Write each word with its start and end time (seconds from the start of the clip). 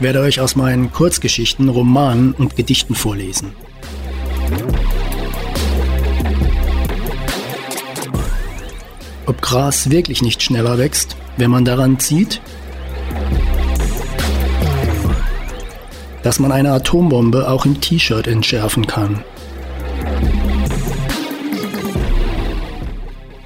Ich 0.00 0.04
werde 0.04 0.20
euch 0.20 0.40
aus 0.40 0.56
meinen 0.56 0.90
Kurzgeschichten, 0.90 1.68
Romanen 1.68 2.32
und 2.32 2.56
Gedichten 2.56 2.94
vorlesen. 2.94 3.52
Ob 9.26 9.42
Gras 9.42 9.90
wirklich 9.90 10.22
nicht 10.22 10.42
schneller 10.42 10.78
wächst, 10.78 11.16
wenn 11.36 11.50
man 11.50 11.66
daran 11.66 11.98
zieht? 11.98 12.40
Dass 16.22 16.38
man 16.38 16.50
eine 16.50 16.72
Atombombe 16.72 17.46
auch 17.46 17.66
im 17.66 17.82
T-Shirt 17.82 18.26
entschärfen 18.26 18.86
kann. 18.86 19.22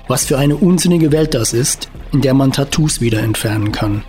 Was 0.06 0.24
für 0.24 0.38
eine 0.38 0.54
unsinnige 0.54 1.10
Welt 1.10 1.34
das 1.34 1.52
ist, 1.52 1.88
in 2.12 2.20
der 2.20 2.34
man 2.34 2.52
Tattoos 2.52 3.00
wieder 3.00 3.24
entfernen 3.24 3.72
kann. 3.72 4.04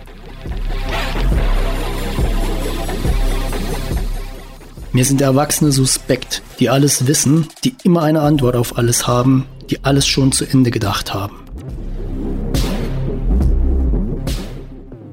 Mir 4.96 5.04
sind 5.04 5.20
Erwachsene 5.20 5.72
suspekt, 5.72 6.40
die 6.58 6.70
alles 6.70 7.06
wissen, 7.06 7.48
die 7.64 7.74
immer 7.84 8.00
eine 8.00 8.22
Antwort 8.22 8.56
auf 8.56 8.78
alles 8.78 9.06
haben, 9.06 9.44
die 9.68 9.84
alles 9.84 10.06
schon 10.06 10.32
zu 10.32 10.46
Ende 10.46 10.70
gedacht 10.70 11.12
haben. 11.12 11.36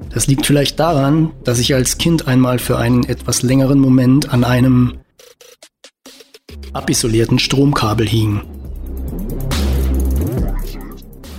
Das 0.08 0.26
liegt 0.26 0.46
vielleicht 0.46 0.80
daran, 0.80 1.32
dass 1.44 1.58
ich 1.58 1.74
als 1.74 1.98
Kind 1.98 2.26
einmal 2.26 2.58
für 2.58 2.78
einen 2.78 3.04
etwas 3.04 3.42
längeren 3.42 3.78
Moment 3.78 4.32
an 4.32 4.42
einem 4.42 4.94
abisolierten 6.72 7.38
Stromkabel 7.38 8.08
hing. 8.08 8.40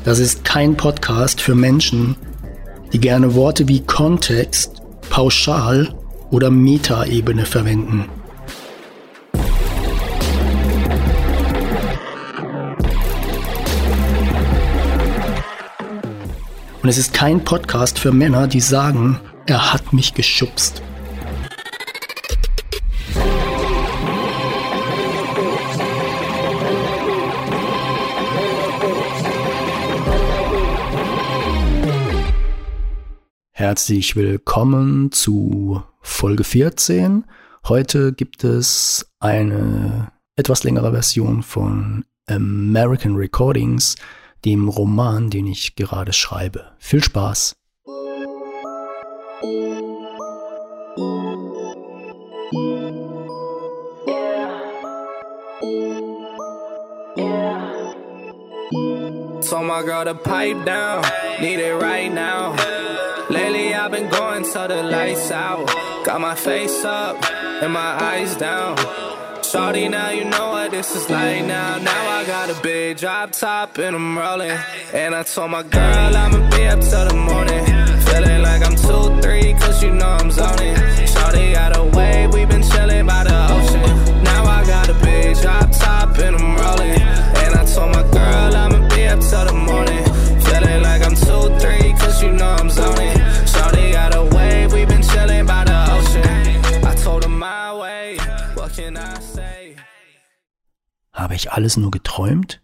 Das 0.04 0.20
ist 0.20 0.46
kein 0.46 0.78
Podcast 0.78 1.42
für 1.42 1.56
Menschen, 1.56 2.16
die 2.94 3.00
gerne 3.00 3.34
Worte 3.34 3.68
wie 3.68 3.80
Kontext, 3.80 4.84
Pauschal 5.10 5.96
oder 6.30 6.52
Metaebene 6.52 7.48
verwenden. 7.48 8.06
Und 16.86 16.90
es 16.90 17.00
ist 17.00 17.16
kein 17.16 17.44
Podcast 17.44 17.98
für 17.98 18.12
Männer, 18.12 18.46
die 18.46 18.60
sagen, 18.60 19.20
er 19.48 19.74
hat 19.74 19.92
mich 19.92 20.14
geschubst. 20.14 20.84
Herzlich 33.50 34.16
willkommen 34.16 35.12
zu 35.12 35.82
Folge 36.02 36.44
14. 36.44 37.26
Heute 37.68 38.14
gibt 38.14 38.44
es 38.44 39.12
eine 39.20 40.12
etwas 40.36 40.64
längere 40.64 40.92
Version 40.92 41.42
von 41.42 42.06
American 42.28 43.16
Recordings 43.16 43.96
dem 44.46 44.70
Roman, 44.70 45.30
den 45.30 45.48
ich 45.48 45.76
gerade 45.76 46.14
schreibe. 46.14 46.72
Viel 46.78 47.04
Spaß! 47.04 47.56
Told 59.42 59.68
my 59.68 59.84
girl 59.84 60.06
to 60.06 60.16
pipe 60.16 60.64
down, 60.66 61.04
need 61.42 61.60
it 61.60 61.74
right 61.82 62.12
now. 62.12 62.56
Lately 63.30 63.74
I've 63.74 63.92
been 63.92 64.10
going 64.10 64.44
till 64.44 64.68
the 64.68 64.84
lights 64.84 65.32
out. 65.32 65.68
Got 66.04 66.22
my 66.22 66.36
face 66.36 66.86
up 66.86 67.18
and 67.62 67.74
my 67.74 67.98
eyes 68.00 68.36
down. 68.36 68.76
Shorty, 69.52 69.88
now 69.88 70.10
you 70.10 70.26
know 70.26 70.50
what 70.50 70.72
this 70.72 70.96
is 70.96 71.08
like 71.10 71.46
now. 71.46 71.78
Now 71.78 72.10
I 72.18 72.26
got 72.26 72.50
a 72.50 72.60
big 72.62 72.98
drop 72.98 73.32
top 73.32 73.78
and 73.78 73.96
I'm 73.96 74.18
rolling. 74.18 74.58
And 74.92 75.14
I 75.14 75.24
told 75.24 75.52
my 75.52 75.62
girl 75.62 76.18
I'ma 76.18 76.50
be 76.50 76.66
up 76.66 76.80
till 76.82 77.08
the 77.08 77.14
morning. 77.14 77.64
Feeling 78.08 78.42
like 78.42 78.66
I'm 78.66 78.76
2-3, 78.76 79.60
cause 79.60 79.84
you 79.84 79.92
know 79.92 80.08
I'm 80.08 80.32
zoning. 80.32 80.76
Shorty 81.08 81.54
got 81.54 81.78
a 81.78 81.84
wave, 81.96 82.34
we 82.34 82.46
been 82.46 82.64
chilling 82.64 83.06
by 83.06 83.24
the 83.24 83.38
ocean. 83.54 84.24
Now 84.24 84.46
I 84.46 84.66
got 84.66 84.90
a 84.90 84.94
big 84.96 85.38
drop 85.38 85.72
top 85.72 86.18
and 86.18 86.36
I'm 86.36 86.56
rolling. 86.56 86.65
Habe 101.16 101.34
ich 101.34 101.54
alles 101.54 101.78
nur 101.78 101.92
geträumt? 101.92 102.62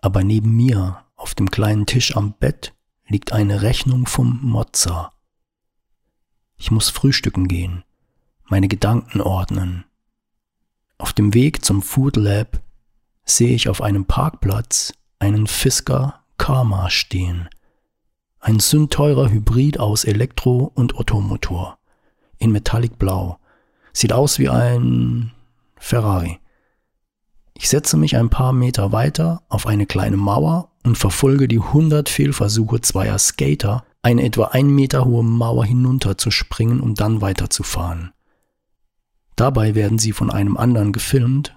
Aber 0.00 0.24
neben 0.24 0.50
mir, 0.50 1.04
auf 1.14 1.36
dem 1.36 1.48
kleinen 1.48 1.86
Tisch 1.86 2.16
am 2.16 2.34
Bett, 2.34 2.74
liegt 3.06 3.32
eine 3.32 3.62
Rechnung 3.62 4.06
vom 4.06 4.40
Mozza. 4.42 5.12
Ich 6.56 6.72
muss 6.72 6.90
frühstücken 6.90 7.46
gehen, 7.46 7.84
meine 8.46 8.66
Gedanken 8.66 9.20
ordnen. 9.20 9.84
Auf 10.98 11.12
dem 11.12 11.34
Weg 11.34 11.64
zum 11.64 11.82
Food 11.82 12.16
Lab 12.16 12.60
sehe 13.24 13.54
ich 13.54 13.68
auf 13.68 13.80
einem 13.80 14.06
Parkplatz 14.06 14.92
einen 15.20 15.46
Fisker 15.46 16.20
Karma 16.36 16.90
stehen. 16.90 17.48
Ein 18.40 18.58
sündteurer 18.58 19.30
Hybrid 19.30 19.78
aus 19.78 20.04
Elektro- 20.04 20.72
und 20.74 20.96
Ottomotor. 20.96 21.78
In 22.38 22.50
Metallic 22.50 22.98
Blau. 22.98 23.38
Sieht 23.92 24.12
aus 24.12 24.40
wie 24.40 24.48
ein 24.48 25.32
Ferrari. 25.76 26.40
Ich 27.56 27.68
setze 27.68 27.96
mich 27.96 28.16
ein 28.16 28.30
paar 28.30 28.52
Meter 28.52 28.92
weiter 28.92 29.42
auf 29.48 29.66
eine 29.66 29.86
kleine 29.86 30.16
Mauer 30.16 30.70
und 30.82 30.98
verfolge 30.98 31.48
die 31.48 31.60
hundert 31.60 32.08
Fehlversuche 32.08 32.80
zweier 32.80 33.18
Skater, 33.18 33.84
eine 34.02 34.22
etwa 34.24 34.46
ein 34.46 34.68
Meter 34.68 35.04
hohe 35.04 35.24
Mauer 35.24 35.64
hinunterzuspringen 35.64 36.80
und 36.80 37.00
dann 37.00 37.20
weiterzufahren. 37.20 38.12
Dabei 39.36 39.74
werden 39.74 39.98
sie 39.98 40.12
von 40.12 40.30
einem 40.30 40.56
anderen 40.56 40.92
gefilmt 40.92 41.56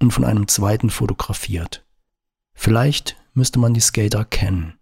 und 0.00 0.12
von 0.12 0.24
einem 0.24 0.46
zweiten 0.48 0.90
fotografiert. 0.90 1.84
Vielleicht 2.54 3.16
müsste 3.34 3.58
man 3.58 3.74
die 3.74 3.80
Skater 3.80 4.24
kennen. 4.24 4.74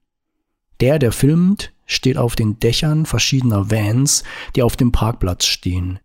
Der, 0.81 0.99
der 0.99 1.13
filmt, 1.13 1.73
steht 1.87 2.19
auf 2.19 2.37
den 2.37 2.59
Dächern 2.59 3.07
verschiedener 3.07 3.71
Vans, 3.71 4.25
die 4.55 4.63
auf 4.63 4.77
dem 4.77 4.93
Parkplatz 4.93 5.47
stehen. 5.47 5.99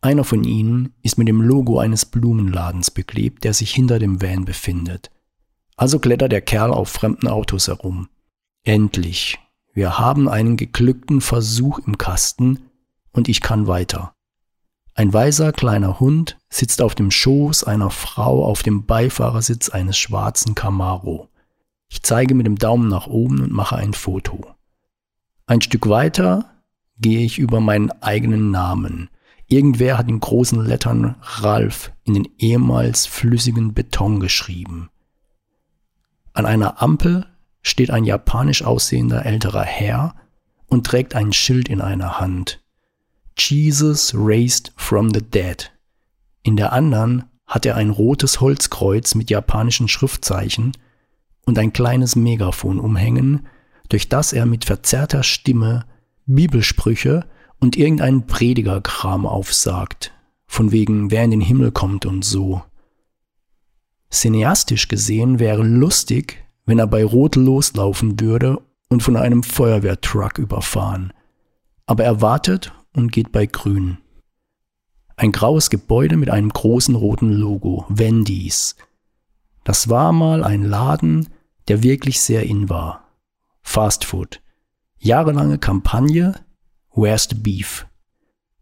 Einer 0.00 0.24
von 0.24 0.44
ihnen 0.44 0.92
ist 1.02 1.18
mit 1.18 1.28
dem 1.28 1.40
Logo 1.40 1.78
eines 1.78 2.04
Blumenladens 2.04 2.90
beklebt, 2.90 3.44
der 3.44 3.54
sich 3.54 3.72
hinter 3.72 3.98
dem 3.98 4.22
Van 4.22 4.44
befindet. 4.44 5.10
Also 5.76 5.98
klettert 5.98 6.32
der 6.32 6.42
Kerl 6.42 6.72
auf 6.72 6.88
fremden 6.88 7.28
Autos 7.28 7.68
herum. 7.68 8.08
Endlich. 8.64 9.38
Wir 9.72 9.98
haben 9.98 10.28
einen 10.28 10.56
geglückten 10.56 11.20
Versuch 11.20 11.80
im 11.80 11.98
Kasten 11.98 12.60
und 13.12 13.28
ich 13.28 13.40
kann 13.40 13.66
weiter. 13.66 14.14
Ein 14.94 15.12
weißer 15.12 15.52
kleiner 15.52 16.00
Hund 16.00 16.38
sitzt 16.48 16.80
auf 16.80 16.94
dem 16.94 17.10
Schoß 17.10 17.64
einer 17.64 17.90
Frau 17.90 18.46
auf 18.46 18.62
dem 18.62 18.86
Beifahrersitz 18.86 19.68
eines 19.68 19.98
schwarzen 19.98 20.54
Camaro. 20.54 21.28
Ich 21.88 22.02
zeige 22.02 22.34
mit 22.34 22.46
dem 22.46 22.56
Daumen 22.56 22.88
nach 22.88 23.06
oben 23.06 23.42
und 23.42 23.52
mache 23.52 23.76
ein 23.76 23.92
Foto. 23.92 24.54
Ein 25.46 25.60
Stück 25.60 25.88
weiter 25.88 26.50
gehe 26.98 27.20
ich 27.20 27.38
über 27.38 27.60
meinen 27.60 27.90
eigenen 28.02 28.50
Namen. 28.50 29.10
Irgendwer 29.48 29.96
hat 29.96 30.08
in 30.08 30.18
großen 30.18 30.64
Lettern 30.64 31.16
Ralf 31.22 31.92
in 32.04 32.14
den 32.14 32.28
ehemals 32.38 33.06
flüssigen 33.06 33.74
Beton 33.74 34.18
geschrieben. 34.18 34.90
An 36.32 36.46
einer 36.46 36.82
Ampel 36.82 37.26
steht 37.62 37.90
ein 37.90 38.04
japanisch 38.04 38.62
aussehender 38.62 39.24
älterer 39.24 39.62
Herr 39.62 40.14
und 40.66 40.84
trägt 40.84 41.14
ein 41.14 41.32
Schild 41.32 41.68
in 41.68 41.80
einer 41.80 42.18
Hand. 42.18 42.60
Jesus 43.38 44.14
raised 44.16 44.72
from 44.76 45.12
the 45.12 45.22
dead. 45.22 45.72
In 46.42 46.56
der 46.56 46.72
anderen 46.72 47.24
hat 47.46 47.66
er 47.66 47.76
ein 47.76 47.90
rotes 47.90 48.40
Holzkreuz 48.40 49.14
mit 49.14 49.30
japanischen 49.30 49.88
Schriftzeichen 49.88 50.72
und 51.44 51.58
ein 51.58 51.72
kleines 51.72 52.16
Megafon 52.16 52.80
umhängen, 52.80 53.46
durch 53.88 54.08
das 54.08 54.32
er 54.32 54.46
mit 54.46 54.64
verzerrter 54.64 55.22
Stimme 55.22 55.86
Bibelsprüche 56.26 57.24
und 57.58 57.76
irgendeinen 57.76 58.26
Predigerkram 58.26 59.26
aufsagt, 59.26 60.12
von 60.46 60.72
wegen 60.72 61.10
wer 61.10 61.24
in 61.24 61.30
den 61.30 61.40
Himmel 61.40 61.72
kommt 61.72 62.06
und 62.06 62.24
so. 62.24 62.62
Cineastisch 64.10 64.88
gesehen 64.88 65.38
wäre 65.38 65.62
lustig, 65.62 66.44
wenn 66.64 66.78
er 66.78 66.86
bei 66.86 67.04
Rot 67.04 67.36
loslaufen 67.36 68.20
würde 68.20 68.60
und 68.88 69.02
von 69.02 69.16
einem 69.16 69.42
Feuerwehrtruck 69.42 70.38
überfahren. 70.38 71.12
Aber 71.86 72.04
er 72.04 72.20
wartet 72.20 72.72
und 72.92 73.12
geht 73.12 73.32
bei 73.32 73.46
Grün. 73.46 73.98
Ein 75.16 75.32
graues 75.32 75.70
Gebäude 75.70 76.16
mit 76.16 76.30
einem 76.30 76.50
großen 76.50 76.94
roten 76.94 77.30
Logo, 77.30 77.86
Wendy's. 77.88 78.76
Das 79.64 79.88
war 79.88 80.12
mal 80.12 80.44
ein 80.44 80.62
Laden, 80.62 81.28
der 81.68 81.82
wirklich 81.82 82.20
sehr 82.20 82.44
in 82.44 82.68
war. 82.68 83.08
Fast 83.62 84.04
Food. 84.04 84.40
Jahrelange 84.98 85.58
Kampagne, 85.58 86.34
Where's 86.98 87.28
the 87.28 87.34
Beef? 87.34 87.86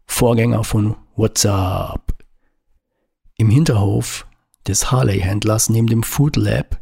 Vorgänger 0.07 0.65
von 0.65 0.97
What's 1.15 1.45
Up. 1.45 2.13
Im 3.37 3.49
Hinterhof 3.49 4.27
des 4.67 4.91
Harley-Händlers 4.91 5.69
neben 5.69 5.87
dem 5.87 6.03
Food 6.03 6.35
Lab 6.35 6.81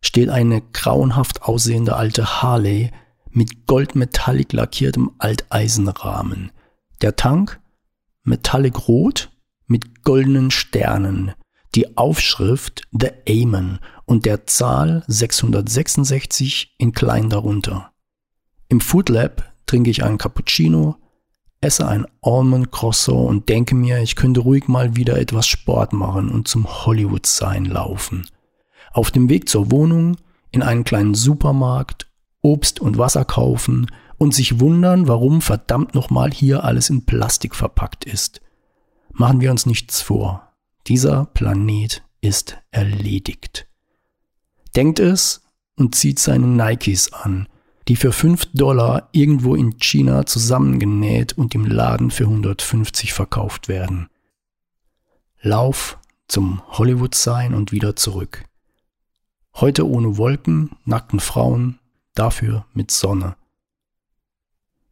steht 0.00 0.30
eine 0.30 0.62
grauenhaft 0.62 1.42
aussehende 1.42 1.94
alte 1.94 2.40
Harley 2.40 2.90
mit 3.28 3.66
goldmetallic 3.66 4.54
lackiertem 4.54 5.10
Alteisenrahmen. 5.18 6.52
Der 7.02 7.16
Tank 7.16 7.60
metallic 8.22 8.88
rot 8.88 9.30
mit 9.66 10.04
goldenen 10.04 10.50
Sternen, 10.50 11.32
die 11.74 11.98
Aufschrift 11.98 12.88
The 12.92 13.10
Amen 13.28 13.78
und 14.06 14.24
der 14.24 14.46
Zahl 14.46 15.04
666 15.06 16.76
in 16.78 16.92
klein 16.92 17.28
darunter. 17.28 17.92
Im 18.68 18.80
Food 18.80 19.10
Lab 19.10 19.53
trinke 19.66 19.90
ich 19.90 20.04
einen 20.04 20.18
Cappuccino, 20.18 20.96
esse 21.60 21.88
ein 21.88 22.06
Almond 22.20 22.70
Croissant 22.70 23.28
und 23.28 23.48
denke 23.48 23.74
mir, 23.74 24.00
ich 24.00 24.16
könnte 24.16 24.40
ruhig 24.40 24.68
mal 24.68 24.96
wieder 24.96 25.18
etwas 25.18 25.46
Sport 25.46 25.92
machen 25.92 26.28
und 26.28 26.46
zum 26.46 26.66
Hollywood-Sein 26.66 27.64
laufen. 27.64 28.26
Auf 28.92 29.10
dem 29.10 29.28
Weg 29.28 29.48
zur 29.48 29.70
Wohnung 29.70 30.16
in 30.50 30.62
einen 30.62 30.84
kleinen 30.84 31.14
Supermarkt 31.14 32.06
Obst 32.42 32.80
und 32.80 32.98
Wasser 32.98 33.24
kaufen 33.24 33.90
und 34.18 34.34
sich 34.34 34.60
wundern, 34.60 35.08
warum 35.08 35.40
verdammt 35.40 35.94
nochmal 35.94 36.30
hier 36.30 36.62
alles 36.64 36.90
in 36.90 37.06
Plastik 37.06 37.56
verpackt 37.56 38.04
ist. 38.04 38.42
Machen 39.12 39.40
wir 39.40 39.50
uns 39.50 39.64
nichts 39.64 40.02
vor. 40.02 40.52
Dieser 40.86 41.24
Planet 41.26 42.02
ist 42.20 42.58
erledigt. 42.70 43.66
Denkt 44.76 44.98
es 44.98 45.42
und 45.76 45.94
zieht 45.94 46.18
seine 46.18 46.46
Nikes 46.46 47.12
an, 47.12 47.48
die 47.88 47.96
für 47.96 48.12
5 48.12 48.46
Dollar 48.54 49.08
irgendwo 49.12 49.54
in 49.54 49.78
China 49.78 50.26
zusammengenäht 50.26 51.34
und 51.34 51.54
im 51.54 51.66
Laden 51.66 52.10
für 52.10 52.24
150 52.24 53.12
verkauft 53.12 53.68
werden. 53.68 54.08
Lauf 55.40 55.98
zum 56.26 56.62
Hollywood-Sein 56.68 57.54
und 57.54 57.72
wieder 57.72 57.96
zurück. 57.96 58.44
Heute 59.56 59.88
ohne 59.88 60.16
Wolken, 60.16 60.70
nackten 60.84 61.20
Frauen, 61.20 61.78
dafür 62.14 62.64
mit 62.72 62.90
Sonne. 62.90 63.36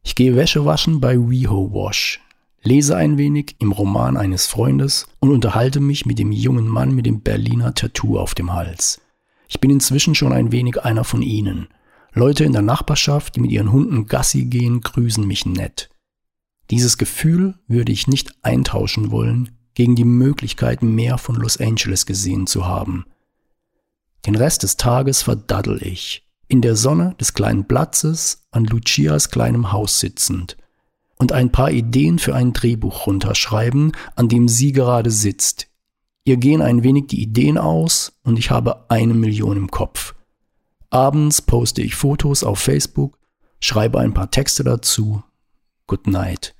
Ich 0.03 0.15
gehe 0.15 0.35
Wäsche 0.35 0.65
waschen 0.65 0.99
bei 0.99 1.17
WeHo 1.17 1.73
Wash, 1.73 2.21
lese 2.61 2.95
ein 2.95 3.17
wenig 3.17 3.55
im 3.59 3.71
Roman 3.71 4.15
eines 4.17 4.47
Freundes 4.47 5.07
und 5.19 5.31
unterhalte 5.31 5.79
mich 5.79 6.05
mit 6.05 6.19
dem 6.19 6.31
jungen 6.31 6.67
Mann 6.67 6.93
mit 6.93 7.05
dem 7.05 7.21
Berliner 7.21 7.73
Tattoo 7.73 8.19
auf 8.19 8.35
dem 8.35 8.53
Hals. 8.53 9.01
Ich 9.47 9.59
bin 9.59 9.71
inzwischen 9.71 10.13
schon 10.13 10.33
ein 10.33 10.51
wenig 10.51 10.81
einer 10.83 11.03
von 11.03 11.21
ihnen. 11.21 11.67
Leute 12.15 12.43
in 12.43 12.53
der 12.53 12.61
Nachbarschaft, 12.61 13.35
die 13.35 13.39
mit 13.39 13.51
ihren 13.51 13.71
Hunden 13.71 14.05
Gassi 14.05 14.45
gehen, 14.45 14.81
grüßen 14.81 15.25
mich 15.25 15.45
nett. 15.45 15.89
Dieses 16.69 16.97
Gefühl 16.97 17.55
würde 17.67 17.91
ich 17.91 18.07
nicht 18.07 18.33
eintauschen 18.43 19.11
wollen 19.11 19.51
gegen 19.73 19.95
die 19.95 20.05
Möglichkeit, 20.05 20.83
mehr 20.83 21.17
von 21.17 21.35
Los 21.35 21.59
Angeles 21.59 22.05
gesehen 22.05 22.45
zu 22.45 22.65
haben. 22.67 23.05
Den 24.25 24.35
Rest 24.35 24.63
des 24.63 24.77
Tages 24.77 25.23
verdaddel 25.23 25.81
ich, 25.81 26.27
in 26.47 26.61
der 26.61 26.75
Sonne 26.75 27.15
des 27.19 27.33
kleinen 27.33 27.67
Platzes 27.67 28.45
an 28.51 28.65
Lucias 28.65 29.31
kleinem 29.31 29.71
Haus 29.71 29.99
sitzend 29.99 30.57
und 31.17 31.31
ein 31.31 31.51
paar 31.51 31.71
Ideen 31.71 32.19
für 32.19 32.35
ein 32.35 32.53
Drehbuch 32.53 33.07
runterschreiben, 33.07 33.91
an 34.15 34.29
dem 34.29 34.47
sie 34.47 34.71
gerade 34.71 35.09
sitzt. 35.09 35.67
Ihr 36.25 36.37
gehen 36.37 36.61
ein 36.61 36.83
wenig 36.83 37.07
die 37.07 37.21
Ideen 37.21 37.57
aus 37.57 38.13
und 38.23 38.37
ich 38.37 38.51
habe 38.51 38.89
eine 38.89 39.13
Million 39.13 39.57
im 39.57 39.71
Kopf. 39.71 40.13
Abends 40.93 41.41
poste 41.41 41.81
ich 41.81 41.95
Fotos 41.95 42.43
auf 42.43 42.59
Facebook, 42.59 43.17
schreibe 43.59 43.99
ein 43.99 44.13
paar 44.13 44.29
Texte 44.29 44.63
dazu. 44.63 45.23
Good 45.87 46.05
night. 46.05 46.53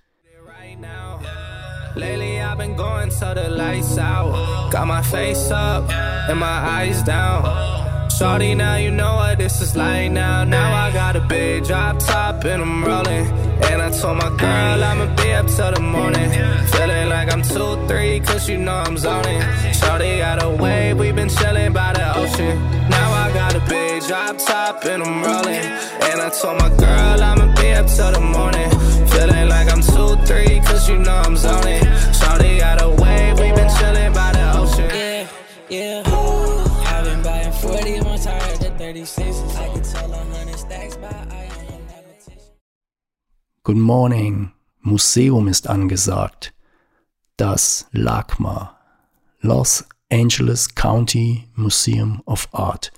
Lately 1.95 2.41
I've 2.41 2.57
been 2.57 2.75
going 2.75 3.11
to 3.11 3.35
the 3.35 3.47
lights 3.47 3.99
out. 3.99 4.71
Got 4.71 4.87
my 4.87 5.03
face 5.03 5.51
up 5.51 5.87
and 6.27 6.39
my 6.39 6.47
eyes 6.47 7.03
down. 7.03 7.72
Shorty, 8.23 8.55
now 8.55 8.77
you 8.77 8.89
know 8.89 9.15
what 9.15 9.37
this 9.37 9.59
is 9.59 9.75
like 9.75 10.09
now. 10.09 10.45
Now 10.45 10.73
I 10.73 10.93
got 10.93 11.17
a 11.17 11.19
big 11.19 11.65
drop 11.65 11.99
top 11.99 12.45
and 12.45 12.61
I'm 12.61 12.85
rolling. 12.85 13.25
And 13.69 13.81
I 13.81 13.89
told 13.91 14.15
my 14.15 14.29
girl 14.37 14.81
I'ma 14.81 15.13
be 15.17 15.33
up 15.33 15.47
till 15.47 15.73
the 15.73 15.81
morning. 15.81 16.31
Feeling 16.71 17.09
like 17.09 17.33
I'm 17.33 17.41
2-3 17.41 18.25
cause 18.25 18.47
you 18.47 18.57
know 18.59 18.75
I'm 18.75 18.97
zoning. 18.97 19.41
Shorty 19.73 20.19
got 20.19 20.41
a 20.41 20.49
wave, 20.49 20.99
we 20.99 21.11
been 21.11 21.27
chilling 21.27 21.73
by 21.73 21.91
the 21.91 22.17
ocean. 22.17 22.55
Now 22.87 23.11
I 23.11 23.33
got 23.33 23.55
a 23.55 23.59
big 23.67 24.01
drop 24.03 24.37
top 24.37 24.85
and 24.85 25.03
I'm 25.03 25.21
rolling. 25.21 25.65
And 26.07 26.21
I 26.21 26.29
told 26.29 26.61
my 26.61 26.69
girl 26.77 27.21
I'ma 27.21 27.53
be 27.59 27.73
up 27.73 27.87
till 27.87 28.09
the 28.09 28.21
morning. 28.21 28.69
Feeling 29.09 29.49
like 29.49 29.69
I'm 29.69 29.81
2-3 29.81 30.65
cause 30.65 30.87
you 30.87 30.97
know 30.97 31.17
I'm 31.27 31.35
zoning. 31.35 31.83
Shawty 32.17 32.57
got 32.57 32.81
a 32.81 32.89
wave, 32.89 33.37
we 33.37 33.51
been 33.51 33.69
chilling 33.77 34.13
by 34.13 34.31
the 34.31 34.59
ocean. 34.59 34.89
Yeah, 34.95 35.27
yeah. 35.67 36.12
Good 43.65 43.77
morning. 43.77 44.51
Museum 44.81 45.47
ist 45.47 45.69
angesagt. 45.69 46.53
Das 47.37 47.87
LACMA. 47.91 48.77
Los 49.39 49.85
Angeles 50.11 50.75
County 50.75 51.45
Museum 51.55 52.21
of 52.25 52.49
Art. 52.51 52.91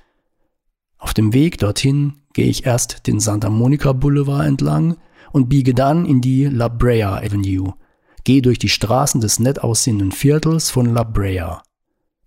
Auf 0.97 1.13
dem 1.13 1.33
Weg 1.33 1.59
dorthin 1.59 2.21
gehe 2.33 2.47
ich 2.47 2.65
erst 2.65 3.05
den 3.05 3.19
Santa 3.19 3.49
Monica 3.49 3.93
Boulevard 3.93 4.47
entlang 4.47 4.97
und 5.31 5.49
biege 5.49 5.73
dann 5.73 6.05
in 6.05 6.19
die 6.19 6.45
La 6.45 6.67
Brea 6.67 7.17
Avenue. 7.17 7.75
Gehe 8.23 8.41
durch 8.41 8.57
die 8.57 8.69
Straßen 8.69 9.21
des 9.21 9.39
nett 9.39 9.61
aussehenden 9.63 10.11
Viertels 10.11 10.71
von 10.71 10.93
La 10.93 11.03
Brea. 11.03 11.61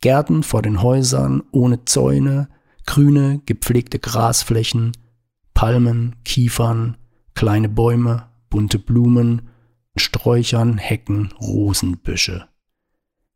Gärten 0.01 0.45
vor 0.45 0.63
den 0.63 0.81
Häusern 0.81 1.43
ohne 1.51 1.85
Zäune, 1.85 2.49
grüne, 2.87 3.43
gepflegte 3.47 3.99
Grasflächen, 3.99 4.93
Palmen, 5.59 6.15
Kiefern, 6.25 6.99
kleine 7.35 7.69
Bäume, 7.69 8.29
bunte 8.49 8.79
Blumen, 8.79 9.49
Sträuchern, 9.97 10.79
Hecken, 10.79 11.33
Rosenbüsche. 11.41 12.47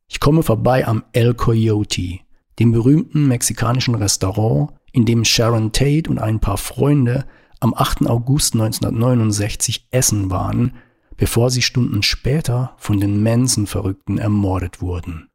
Ich 0.06 0.20
komme 0.20 0.44
vorbei 0.44 0.86
am 0.86 1.02
El 1.10 1.34
Coyote, 1.34 2.20
dem 2.60 2.70
berühmten 2.70 3.26
mexikanischen 3.26 3.96
Restaurant, 3.96 4.70
in 4.92 5.04
dem 5.04 5.24
Sharon 5.24 5.72
Tate 5.72 6.08
und 6.08 6.20
ein 6.20 6.38
paar 6.38 6.58
Freunde 6.58 7.26
am 7.58 7.74
8. 7.74 8.06
August 8.06 8.54
1969 8.54 9.88
essen 9.90 10.30
waren, 10.30 10.76
bevor 11.16 11.50
sie 11.50 11.62
Stunden 11.62 12.04
später 12.04 12.76
von 12.76 13.00
den 13.00 13.20
Manson-Verrückten 13.20 14.18
ermordet 14.18 14.80
wurden. 14.80 15.28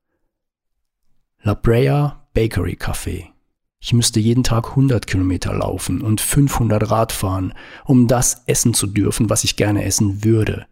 La 1.42 1.54
Brea 1.54 2.30
Bakery 2.34 2.78
Café. 2.80 3.37
Ich 3.80 3.94
müsste 3.94 4.20
jeden 4.20 4.44
Tag 4.44 4.70
100 4.70 5.06
Kilometer 5.06 5.54
laufen 5.54 6.02
und 6.02 6.20
500 6.20 6.90
Rad 6.90 7.12
fahren, 7.12 7.54
um 7.86 8.08
das 8.08 8.44
essen 8.48 8.74
zu 8.74 8.88
dürfen, 8.88 9.30
was 9.30 9.44
ich 9.44 9.56
gerne 9.56 9.84
essen 9.84 10.24
würde. 10.24 10.66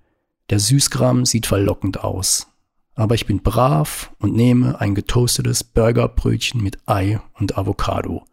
Der 0.50 0.60
Süßkram 0.60 1.26
sieht 1.26 1.46
verlockend 1.46 2.04
aus. 2.04 2.48
Aber 2.96 3.16
ich 3.16 3.26
bin 3.26 3.42
brav 3.42 4.12
und 4.20 4.36
nehme 4.36 4.80
ein 4.80 4.96
getoastetes 4.96 5.64
Burgerbrötchen 5.64 6.64
mit 6.64 6.78
Ei 6.88 7.20
und 7.34 7.58
Avocado. 7.58 8.24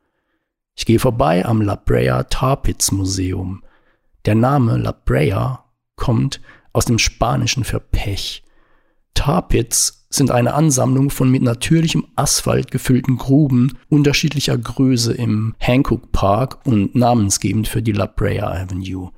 Ich 0.74 0.86
gehe 0.86 0.98
vorbei 0.98 1.44
am 1.44 1.60
La 1.60 1.74
Brea 1.74 2.22
Tar 2.24 2.62
Pits 2.62 2.92
Museum. 2.92 3.64
Der 4.24 4.36
Name 4.36 4.78
La 4.78 4.92
Brea 4.92 5.64
kommt 5.96 6.40
aus 6.72 6.84
dem 6.84 6.98
Spanischen 6.98 7.64
für 7.64 7.80
Pech. 7.80 8.44
Tar 9.14 9.48
Pits 9.48 10.01
sind 10.14 10.31
eine 10.31 10.54
Ansammlung 10.54 11.11
von 11.11 11.31
mit 11.31 11.42
natürlichem 11.42 12.07
Asphalt 12.16 12.71
gefüllten 12.71 13.16
Gruben 13.16 13.78
unterschiedlicher 13.88 14.57
Größe 14.57 15.12
im 15.12 15.54
Hancock 15.59 16.12
Park 16.12 16.66
und 16.66 16.95
namensgebend 16.95 17.66
für 17.66 17.83
die 17.83 17.92
La 17.92 18.07
Brea 18.07 18.47
Avenue. 18.47 19.11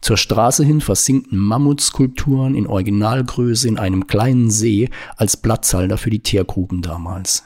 Zur 0.00 0.16
Straße 0.16 0.64
hin 0.64 0.80
versinken 0.80 1.38
Mammutskulpturen 1.38 2.54
in 2.54 2.66
Originalgröße 2.66 3.68
in 3.68 3.78
einem 3.78 4.06
kleinen 4.06 4.50
See 4.50 4.88
als 5.16 5.36
Platzhalter 5.36 5.98
für 5.98 6.10
die 6.10 6.22
Teergruben 6.22 6.80
damals. 6.80 7.44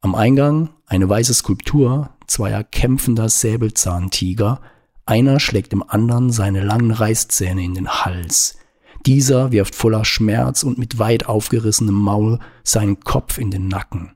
Am 0.00 0.14
Eingang 0.14 0.70
eine 0.86 1.08
weiße 1.08 1.34
Skulptur 1.34 2.10
zweier 2.26 2.62
kämpfender 2.64 3.28
Säbelzahntiger, 3.28 4.60
einer 5.06 5.40
schlägt 5.40 5.72
dem 5.72 5.82
anderen 5.82 6.30
seine 6.30 6.62
langen 6.62 6.92
Reißzähne 6.92 7.62
in 7.62 7.74
den 7.74 7.88
Hals. 7.88 8.58
Dieser 9.06 9.50
wirft 9.50 9.74
voller 9.74 10.04
Schmerz 10.04 10.62
und 10.62 10.78
mit 10.78 10.98
weit 10.98 11.26
aufgerissenem 11.26 11.94
Maul 11.94 12.38
seinen 12.62 13.00
Kopf 13.00 13.38
in 13.38 13.50
den 13.50 13.68
Nacken. 13.68 14.12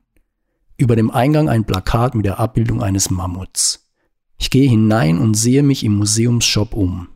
Über 0.77 0.95
dem 0.95 1.11
Eingang 1.11 1.49
ein 1.49 1.65
Plakat 1.65 2.15
mit 2.15 2.25
der 2.25 2.39
Abbildung 2.39 2.81
eines 2.81 3.09
Mammuts. 3.09 3.89
Ich 4.37 4.49
gehe 4.49 4.69
hinein 4.69 5.17
und 5.17 5.33
sehe 5.33 5.63
mich 5.63 5.83
im 5.83 5.95
Museumsshop 5.95 6.73
um. 6.73 7.09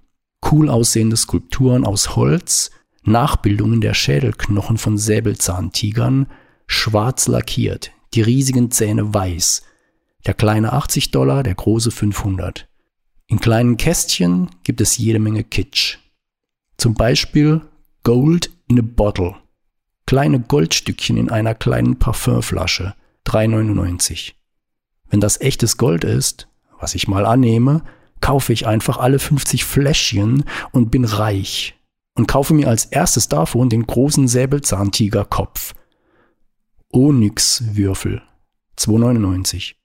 Cool 0.51 0.70
aussehende 0.70 1.16
Skulpturen 1.16 1.86
aus 1.86 2.16
Holz, 2.16 2.72
Nachbildungen 3.04 3.80
der 3.80 3.94
Schädelknochen 3.94 4.78
von 4.78 4.98
Säbelzahntigern, 4.98 6.28
schwarz 6.68 7.28
lackiert, 7.28 7.92
die 8.13 8.22
riesigen 8.22 8.72
Zähne 8.72 9.13
weiß, 9.13 9.63
der 10.25 10.34
kleine 10.34 10.74
80 10.74 11.12
Dollar, 11.12 11.44
der 11.44 11.56
große 11.56 11.92
500. 11.92 12.68
In 13.28 13.40
kleinen 13.40 13.78
Kästchen 13.78 14.50
gibt 14.63 14.82
es 14.82 14.98
jede 14.98 15.20
Menge 15.20 15.44
Kitsch. 15.44 16.00
Zum 16.82 16.96
Beispiel 16.96 17.62
Gold 18.02 18.50
in 18.68 18.80
a 18.80 18.82
bottle. 18.84 19.36
Kleine 20.08 20.40
Goldstückchen 20.40 21.16
in 21.16 21.30
einer 21.30 21.54
kleinen 21.54 22.00
Parfümflasche. 22.00 22.96
3,99. 23.28 24.32
Wenn 25.08 25.20
das 25.20 25.40
echtes 25.42 25.78
Gold 25.78 26.04
ist, 26.04 26.48
was 26.80 26.96
ich 26.96 27.08
mal 27.08 27.28
annehme, 27.28 27.84
kaufe 28.20 28.52
ich 28.52 28.66
einfach 28.66 28.98
alle 28.98 29.20
50 29.20 29.64
Fläschchen 29.64 30.44
und 30.72 30.90
bin 30.90 31.06
reich. 31.06 31.76
Und 32.16 32.28
kaufe 32.28 32.56
mir 32.56 32.68
als 32.68 32.86
erstes 32.86 33.30
davon 33.30 33.70
den 33.70 33.86
großen 33.86 34.28
Säbelzahntigerkopf. 34.28 35.76
Onyxwürfel. 36.92 38.24
2,99. 38.80 39.76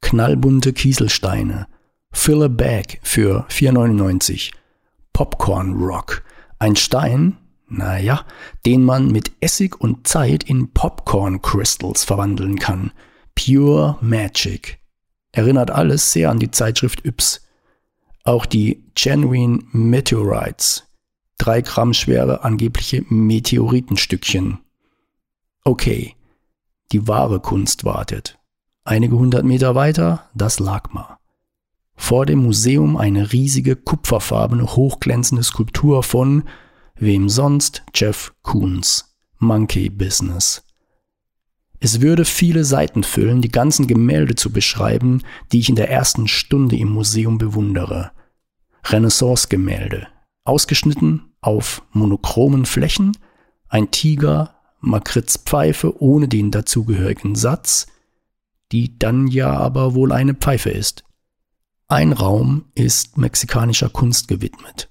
Knallbunte 0.00 0.74
Kieselsteine. 0.74 1.66
Fill 2.12 2.44
a 2.44 2.46
Bag 2.46 3.00
für 3.02 3.48
4,99. 3.48 4.52
Popcorn 5.12 5.74
Rock. 5.82 6.22
Ein 6.58 6.76
Stein, 6.76 7.36
naja, 7.68 8.24
den 8.66 8.84
man 8.84 9.12
mit 9.12 9.32
Essig 9.40 9.80
und 9.80 10.06
Zeit 10.08 10.44
in 10.44 10.72
Popcorn 10.72 11.40
Crystals 11.40 12.04
verwandeln 12.04 12.58
kann. 12.58 12.92
Pure 13.34 13.96
Magic. 14.00 14.80
Erinnert 15.32 15.70
alles 15.70 16.12
sehr 16.12 16.30
an 16.30 16.40
die 16.40 16.50
Zeitschrift 16.50 17.04
Yps. 17.06 17.46
Auch 18.24 18.44
die 18.44 18.84
Genuine 18.94 19.60
Meteorites. 19.72 20.88
Drei 21.38 21.62
Gramm 21.62 21.94
schwere 21.94 22.44
angebliche 22.44 23.04
Meteoritenstückchen. 23.08 24.58
Okay, 25.64 26.16
die 26.92 27.06
wahre 27.06 27.40
Kunst 27.40 27.84
wartet. 27.84 28.38
Einige 28.84 29.16
hundert 29.16 29.44
Meter 29.44 29.74
weiter 29.74 30.28
das 30.34 30.58
Lagma. 30.58 31.19
Vor 32.00 32.26
dem 32.26 32.40
Museum 32.40 32.96
eine 32.96 33.32
riesige 33.32 33.76
kupferfarbene 33.76 34.74
hochglänzende 34.74 35.44
Skulptur 35.44 36.02
von 36.02 36.42
wem 36.96 37.28
sonst 37.28 37.84
Jeff 37.94 38.32
Koons 38.42 39.14
Monkey 39.38 39.90
Business. 39.90 40.64
Es 41.78 42.00
würde 42.00 42.24
viele 42.24 42.64
Seiten 42.64 43.04
füllen, 43.04 43.42
die 43.42 43.50
ganzen 43.50 43.86
Gemälde 43.86 44.34
zu 44.34 44.50
beschreiben, 44.50 45.22
die 45.52 45.60
ich 45.60 45.68
in 45.68 45.76
der 45.76 45.88
ersten 45.88 46.26
Stunde 46.26 46.74
im 46.74 46.88
Museum 46.88 47.38
bewundere. 47.38 48.10
Renaissance-Gemälde, 48.86 50.08
ausgeschnitten 50.42 51.34
auf 51.42 51.82
monochromen 51.92 52.64
Flächen, 52.64 53.12
ein 53.68 53.92
Tiger, 53.92 54.54
Makritzpfeife 54.80 56.02
ohne 56.02 56.26
den 56.26 56.50
dazugehörigen 56.50 57.36
Satz, 57.36 57.86
die 58.72 58.98
dann 58.98 59.28
ja 59.28 59.52
aber 59.52 59.94
wohl 59.94 60.10
eine 60.10 60.34
Pfeife 60.34 60.70
ist. 60.70 61.04
Ein 61.90 62.12
Raum 62.12 62.66
ist 62.76 63.18
mexikanischer 63.18 63.88
Kunst 63.88 64.28
gewidmet. 64.28 64.88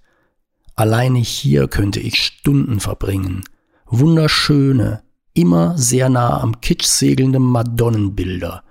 Alleine 0.75 1.20
hier 1.20 1.70
könnte 1.70 2.01
ich 2.01 2.22
Stunden 2.22 2.82
verbringen. 2.82 3.46
Wunderschöne, 3.86 5.01
immer 5.34 5.77
sehr 5.77 6.10
nah 6.10 6.41
am 6.41 6.60
Kitsch 6.60 6.84
segelnde 6.84 7.39
Madonnenbilder, 7.39 8.65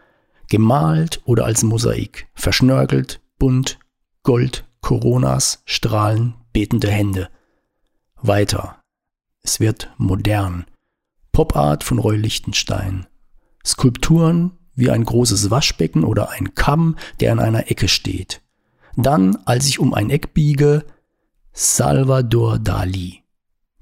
gemalt 0.51 1.23
oder 1.25 1.47
als 1.47 1.63
Mosaik, 1.63 2.29
verschnörkelt, 2.35 3.23
bunt, 3.39 3.79
Gold, 4.25 4.67
Coronas, 4.83 5.63
Strahlen, 5.65 6.35
betende 6.53 6.91
Hände. 6.91 7.31
Weiter. 8.21 8.79
Es 9.41 9.59
wird 9.59 9.91
modern. 9.97 10.67
Popart 11.33 11.83
von 11.83 11.99
Roy 11.99 12.19
Lichtenstein. 12.19 13.07
Skulpturen 13.65 14.58
wie 14.79 14.91
ein 14.91 15.05
großes 15.05 15.51
Waschbecken 15.51 16.05
oder 16.05 16.31
ein 16.31 16.55
Kamm, 16.55 16.97
der 17.19 17.33
in 17.33 17.41
einer 17.41 17.69
Ecke 17.71 17.89
steht. 17.89 18.41
Dann, 18.97 19.37
als 19.45 19.67
ich 19.67 19.81
um 19.81 19.93
ein 19.93 20.09
Eck 20.09 20.35
biege, 20.35 20.85
Salvador 21.53 22.61
Dali. 22.61 23.23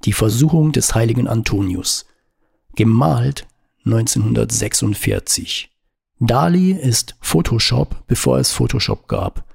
Die 0.05 0.13
Versuchung 0.13 0.71
des 0.71 0.95
heiligen 0.95 1.27
Antonius. 1.27 2.07
Gemalt 2.75 3.47
1946. 3.85 5.69
Dali 6.19 6.71
ist 6.71 7.15
Photoshop, 7.21 8.03
bevor 8.07 8.39
es 8.39 8.51
Photoshop 8.51 9.07
gab. 9.07 9.45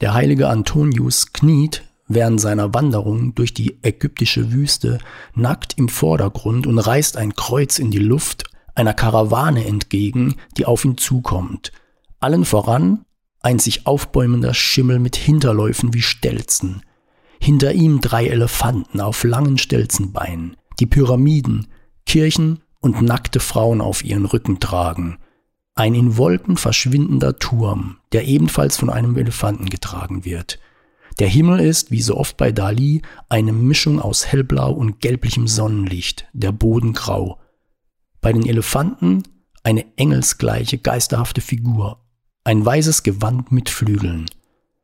Der 0.00 0.14
heilige 0.14 0.48
Antonius 0.48 1.32
kniet 1.32 1.84
während 2.08 2.40
seiner 2.40 2.74
Wanderung 2.74 3.34
durch 3.36 3.54
die 3.54 3.78
ägyptische 3.82 4.50
Wüste 4.50 4.98
nackt 5.34 5.78
im 5.78 5.88
Vordergrund 5.88 6.66
und 6.66 6.78
reißt 6.78 7.16
ein 7.16 7.34
Kreuz 7.34 7.78
in 7.78 7.92
die 7.92 7.98
Luft 7.98 8.47
einer 8.78 8.94
Karawane 8.94 9.66
entgegen, 9.66 10.36
die 10.56 10.64
auf 10.64 10.84
ihn 10.84 10.96
zukommt. 10.96 11.72
Allen 12.20 12.44
voran 12.44 13.04
ein 13.40 13.58
sich 13.58 13.86
aufbäumender 13.86 14.54
Schimmel 14.54 14.98
mit 14.98 15.16
Hinterläufen 15.16 15.94
wie 15.94 16.02
Stelzen. 16.02 16.82
Hinter 17.40 17.72
ihm 17.72 18.00
drei 18.00 18.26
Elefanten 18.26 19.00
auf 19.00 19.22
langen 19.24 19.58
Stelzenbeinen, 19.58 20.56
die 20.80 20.86
Pyramiden, 20.86 21.68
Kirchen 22.04 22.60
und 22.80 23.02
nackte 23.02 23.40
Frauen 23.40 23.80
auf 23.80 24.04
ihren 24.04 24.26
Rücken 24.26 24.60
tragen. 24.60 25.18
Ein 25.74 25.94
in 25.94 26.16
Wolken 26.16 26.56
verschwindender 26.56 27.38
Turm, 27.38 27.98
der 28.12 28.26
ebenfalls 28.26 28.76
von 28.76 28.90
einem 28.90 29.16
Elefanten 29.16 29.66
getragen 29.70 30.24
wird. 30.24 30.58
Der 31.20 31.28
Himmel 31.28 31.60
ist, 31.60 31.90
wie 31.90 32.02
so 32.02 32.16
oft 32.16 32.36
bei 32.36 32.52
Dali, 32.52 33.02
eine 33.28 33.52
Mischung 33.52 34.00
aus 34.00 34.26
hellblau 34.26 34.72
und 34.72 35.00
gelblichem 35.00 35.48
Sonnenlicht, 35.48 36.26
der 36.32 36.52
Boden 36.52 36.92
grau. 36.92 37.38
Bei 38.20 38.32
den 38.32 38.46
Elefanten 38.46 39.22
eine 39.62 39.84
engelsgleiche, 39.96 40.78
geisterhafte 40.78 41.40
Figur, 41.40 42.00
ein 42.44 42.64
weißes 42.64 43.02
Gewand 43.02 43.52
mit 43.52 43.68
Flügeln. 43.68 44.26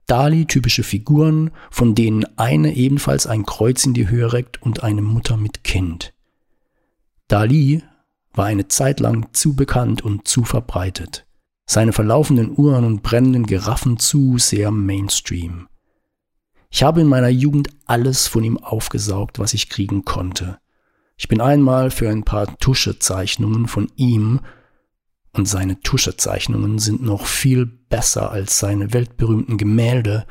Dali 0.06 0.44
typische 0.44 0.82
Figuren, 0.82 1.50
von 1.70 1.94
denen 1.94 2.26
eine 2.36 2.74
ebenfalls 2.74 3.26
ein 3.26 3.46
Kreuz 3.46 3.86
in 3.86 3.94
die 3.94 4.08
Höhe 4.08 4.32
reckt 4.32 4.60
und 4.60 4.82
eine 4.82 5.00
Mutter 5.00 5.36
mit 5.36 5.64
Kind. 5.64 6.12
Dali 7.28 7.82
war 8.34 8.44
eine 8.44 8.68
Zeit 8.68 9.00
lang 9.00 9.28
zu 9.32 9.56
bekannt 9.56 10.02
und 10.02 10.28
zu 10.28 10.44
verbreitet. 10.44 11.26
Seine 11.66 11.94
verlaufenden 11.94 12.52
Uhren 12.54 12.84
und 12.84 13.02
brennenden 13.02 13.46
Giraffen 13.46 13.98
zu 13.98 14.36
sehr 14.36 14.70
Mainstream. 14.70 15.68
Ich 16.70 16.82
habe 16.82 17.00
in 17.00 17.06
meiner 17.06 17.28
Jugend 17.28 17.68
alles 17.86 18.26
von 18.26 18.44
ihm 18.44 18.58
aufgesaugt, 18.58 19.38
was 19.38 19.54
ich 19.54 19.70
kriegen 19.70 20.04
konnte. 20.04 20.58
Ich 21.16 21.28
bin 21.28 21.40
einmal 21.40 21.90
für 21.90 22.08
ein 22.10 22.24
paar 22.24 22.58
Tuschezeichnungen 22.58 23.68
von 23.68 23.90
ihm 23.96 24.40
und 25.32 25.46
seine 25.46 25.80
Tuschezeichnungen 25.80 26.78
sind 26.78 27.02
noch 27.02 27.26
viel 27.26 27.66
besser 27.66 28.30
als 28.30 28.58
seine 28.58 28.92
weltberühmten 28.92 29.58
Gemälde 29.58 30.26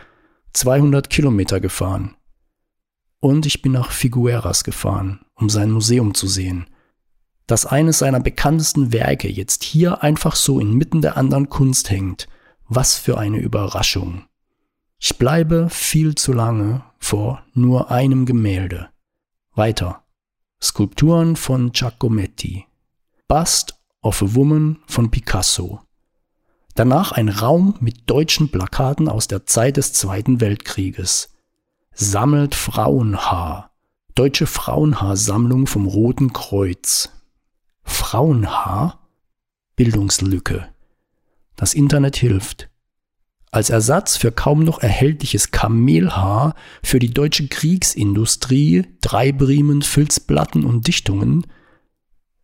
200 0.53 1.09
Kilometer 1.09 1.59
gefahren. 1.59 2.15
Und 3.19 3.45
ich 3.45 3.61
bin 3.61 3.71
nach 3.71 3.91
Figueras 3.91 4.63
gefahren, 4.63 5.21
um 5.35 5.49
sein 5.49 5.71
Museum 5.71 6.13
zu 6.13 6.27
sehen. 6.27 6.67
Dass 7.47 7.65
eines 7.65 7.99
seiner 7.99 8.19
bekanntesten 8.19 8.93
Werke 8.93 9.29
jetzt 9.29 9.63
hier 9.63 10.03
einfach 10.03 10.35
so 10.35 10.59
inmitten 10.59 11.01
der 11.01 11.17
anderen 11.17 11.49
Kunst 11.49 11.89
hängt, 11.89 12.27
was 12.67 12.97
für 12.97 13.17
eine 13.17 13.39
Überraschung. 13.39 14.25
Ich 14.99 15.17
bleibe 15.17 15.67
viel 15.69 16.15
zu 16.15 16.31
lange 16.31 16.83
vor 16.97 17.43
nur 17.53 17.91
einem 17.91 18.25
Gemälde. 18.25 18.89
Weiter. 19.53 20.02
Skulpturen 20.63 21.35
von 21.35 21.73
Giacometti, 21.73 22.65
Bust 23.27 23.77
of 24.01 24.21
a 24.21 24.33
Woman 24.33 24.79
von 24.87 25.11
Picasso. 25.11 25.81
Danach 26.73 27.11
ein 27.11 27.27
Raum 27.27 27.75
mit 27.81 28.09
deutschen 28.09 28.49
Plakaten 28.49 29.09
aus 29.09 29.27
der 29.27 29.45
Zeit 29.45 29.75
des 29.75 29.91
Zweiten 29.91 30.39
Weltkrieges. 30.39 31.35
Sammelt 31.91 32.55
Frauenhaar. 32.55 33.71
Deutsche 34.15 34.47
Frauenhaarsammlung 34.47 35.67
vom 35.67 35.85
Roten 35.85 36.31
Kreuz. 36.31 37.09
Frauenhaar? 37.83 39.05
Bildungslücke. 39.75 40.69
Das 41.57 41.73
Internet 41.73 42.15
hilft 42.15 42.69
als 43.53 43.69
Ersatz 43.69 44.17
für 44.17 44.31
kaum 44.31 44.63
noch 44.63 44.79
erhältliches 44.79 45.51
Kamelhaar 45.51 46.55
für 46.81 46.99
die 46.99 47.13
deutsche 47.13 47.47
Kriegsindustrie, 47.47 48.85
Dreibriemen, 49.01 49.81
Filzplatten 49.81 50.65
und 50.65 50.87
Dichtungen. 50.87 51.45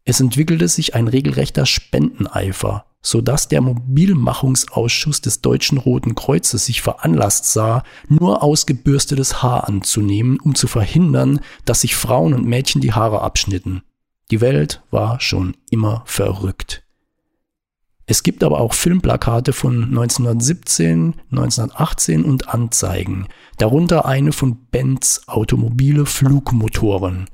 Es 0.06 0.20
entwickelte 0.20 0.68
sich 0.68 0.96
ein 0.96 1.08
regelrechter 1.08 1.66
Spendeneifer, 1.66 2.86
so 3.02 3.22
dass 3.22 3.48
der 3.48 3.62
Mobilmachungsausschuss 3.62 5.22
des 5.22 5.42
Deutschen 5.42 5.78
Roten 5.78 6.16
Kreuzes 6.16 6.66
sich 6.66 6.82
veranlasst 6.82 7.52
sah, 7.52 7.84
nur 8.08 8.44
ausgebürstetes 8.44 9.42
Haar 9.42 9.68
anzunehmen, 9.68 10.40
um 10.40 10.54
zu 10.54 10.68
verhindern, 10.68 11.40
dass 11.66 11.82
sich 11.82 11.96
Frauen 11.96 12.34
und 12.34 12.46
Mädchen 12.46 12.82
die 12.82 12.94
Haare 12.94 13.22
abschnitten. 13.22 13.82
Die 14.32 14.42
Welt 14.42 14.84
war 14.92 15.20
schon 15.20 15.58
immer 15.72 16.04
verrückt. 16.06 16.84
Es 18.10 18.24
gibt 18.24 18.44
aber 18.44 18.60
auch 18.60 18.74
Filmplakate 18.74 19.54
von 19.54 19.84
1917, 19.84 21.14
1918 21.30 22.26
und 22.26 22.50
Anzeigen, 22.50 23.28
darunter 23.60 24.08
eine 24.08 24.32
von 24.32 24.66
Benz 24.72 25.22
Automobile 25.28 26.08
Flugmotoren. 26.08 27.30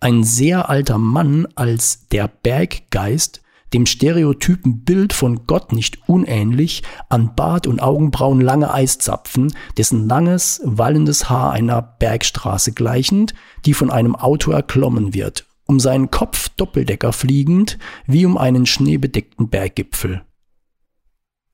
Ein 0.00 0.22
sehr 0.22 0.68
alter 0.68 0.98
Mann 0.98 1.48
als 1.54 2.08
der 2.08 2.28
Berggeist 2.28 3.40
dem 3.72 3.86
stereotypen 3.86 4.84
Bild 4.84 5.14
von 5.14 5.46
Gott 5.46 5.72
nicht 5.72 6.06
unähnlich, 6.06 6.82
an 7.08 7.34
Bart 7.34 7.66
und 7.66 7.80
Augenbrauen 7.80 8.42
lange 8.42 8.70
Eiszapfen, 8.70 9.54
dessen 9.78 10.08
langes, 10.08 10.60
wallendes 10.62 11.30
Haar 11.30 11.52
einer 11.52 11.80
Bergstraße 11.80 12.72
gleichend, 12.72 13.32
die 13.64 13.72
von 13.72 13.90
einem 13.90 14.14
Auto 14.14 14.50
erklommen 14.50 15.14
wird, 15.14 15.46
um 15.72 15.80
seinen 15.80 16.10
Kopf 16.10 16.50
Doppeldecker 16.50 17.14
fliegend, 17.14 17.78
wie 18.06 18.26
um 18.26 18.36
einen 18.36 18.66
schneebedeckten 18.66 19.48
Berggipfel. 19.48 20.22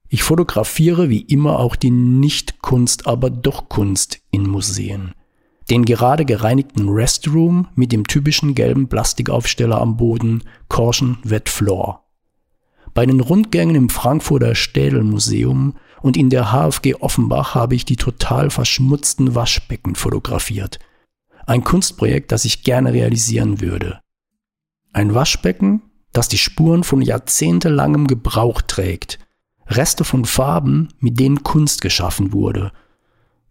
Ich 0.09 0.25
fotografiere 0.25 1.09
wie 1.09 1.21
immer 1.21 1.61
auch 1.61 1.77
die 1.77 1.93
Nicht-Kunst, 1.93 3.07
aber 3.07 3.31
doch 3.31 3.69
Kunst 3.69 4.19
in 4.33 4.49
Museen. 4.49 5.13
Den 5.71 5.85
gerade 5.85 6.25
gereinigten 6.25 6.89
Restroom 6.89 7.69
mit 7.77 7.93
dem 7.93 8.09
typischen 8.09 8.57
gelben 8.57 8.89
Plastikaufsteller 8.89 9.81
am 9.81 9.97
Boden, 9.97 10.43
Caution 10.69 11.19
Wet 11.23 11.49
Floor. 11.49 12.05
Bei 12.95 13.07
den 13.07 13.21
Rundgängen 13.21 13.77
im 13.77 13.89
Frankfurter 13.89 14.57
Städelmuseum 14.57 15.77
und 16.03 16.17
in 16.17 16.29
der 16.29 16.51
HFG 16.51 16.97
Offenbach 16.97 17.55
habe 17.55 17.77
ich 17.77 17.85
die 17.85 17.97
total 17.97 18.51
verschmutzten 18.51 19.37
Waschbecken 19.37 19.95
fotografiert. 19.95 20.81
Ein 21.47 21.63
Kunstprojekt, 21.63 22.33
das 22.33 22.45
ich 22.45 22.65
gerne 22.65 22.93
realisieren 22.93 23.61
würde. 23.61 24.01
Ein 24.93 25.15
Waschbecken, 25.15 25.83
das 26.13 26.29
die 26.29 26.39
Spuren 26.39 26.85
von 26.85 27.03
jahrzehntelangem 27.03 28.07
Gebrauch 28.07 28.63
trägt, 28.63 29.19
Reste 29.67 30.05
von 30.05 30.25
Farben, 30.25 30.89
mit 30.99 31.21
denen 31.21 31.43
Kunst 31.43 31.83
geschaffen 31.83 32.33
wurde. 32.33 32.73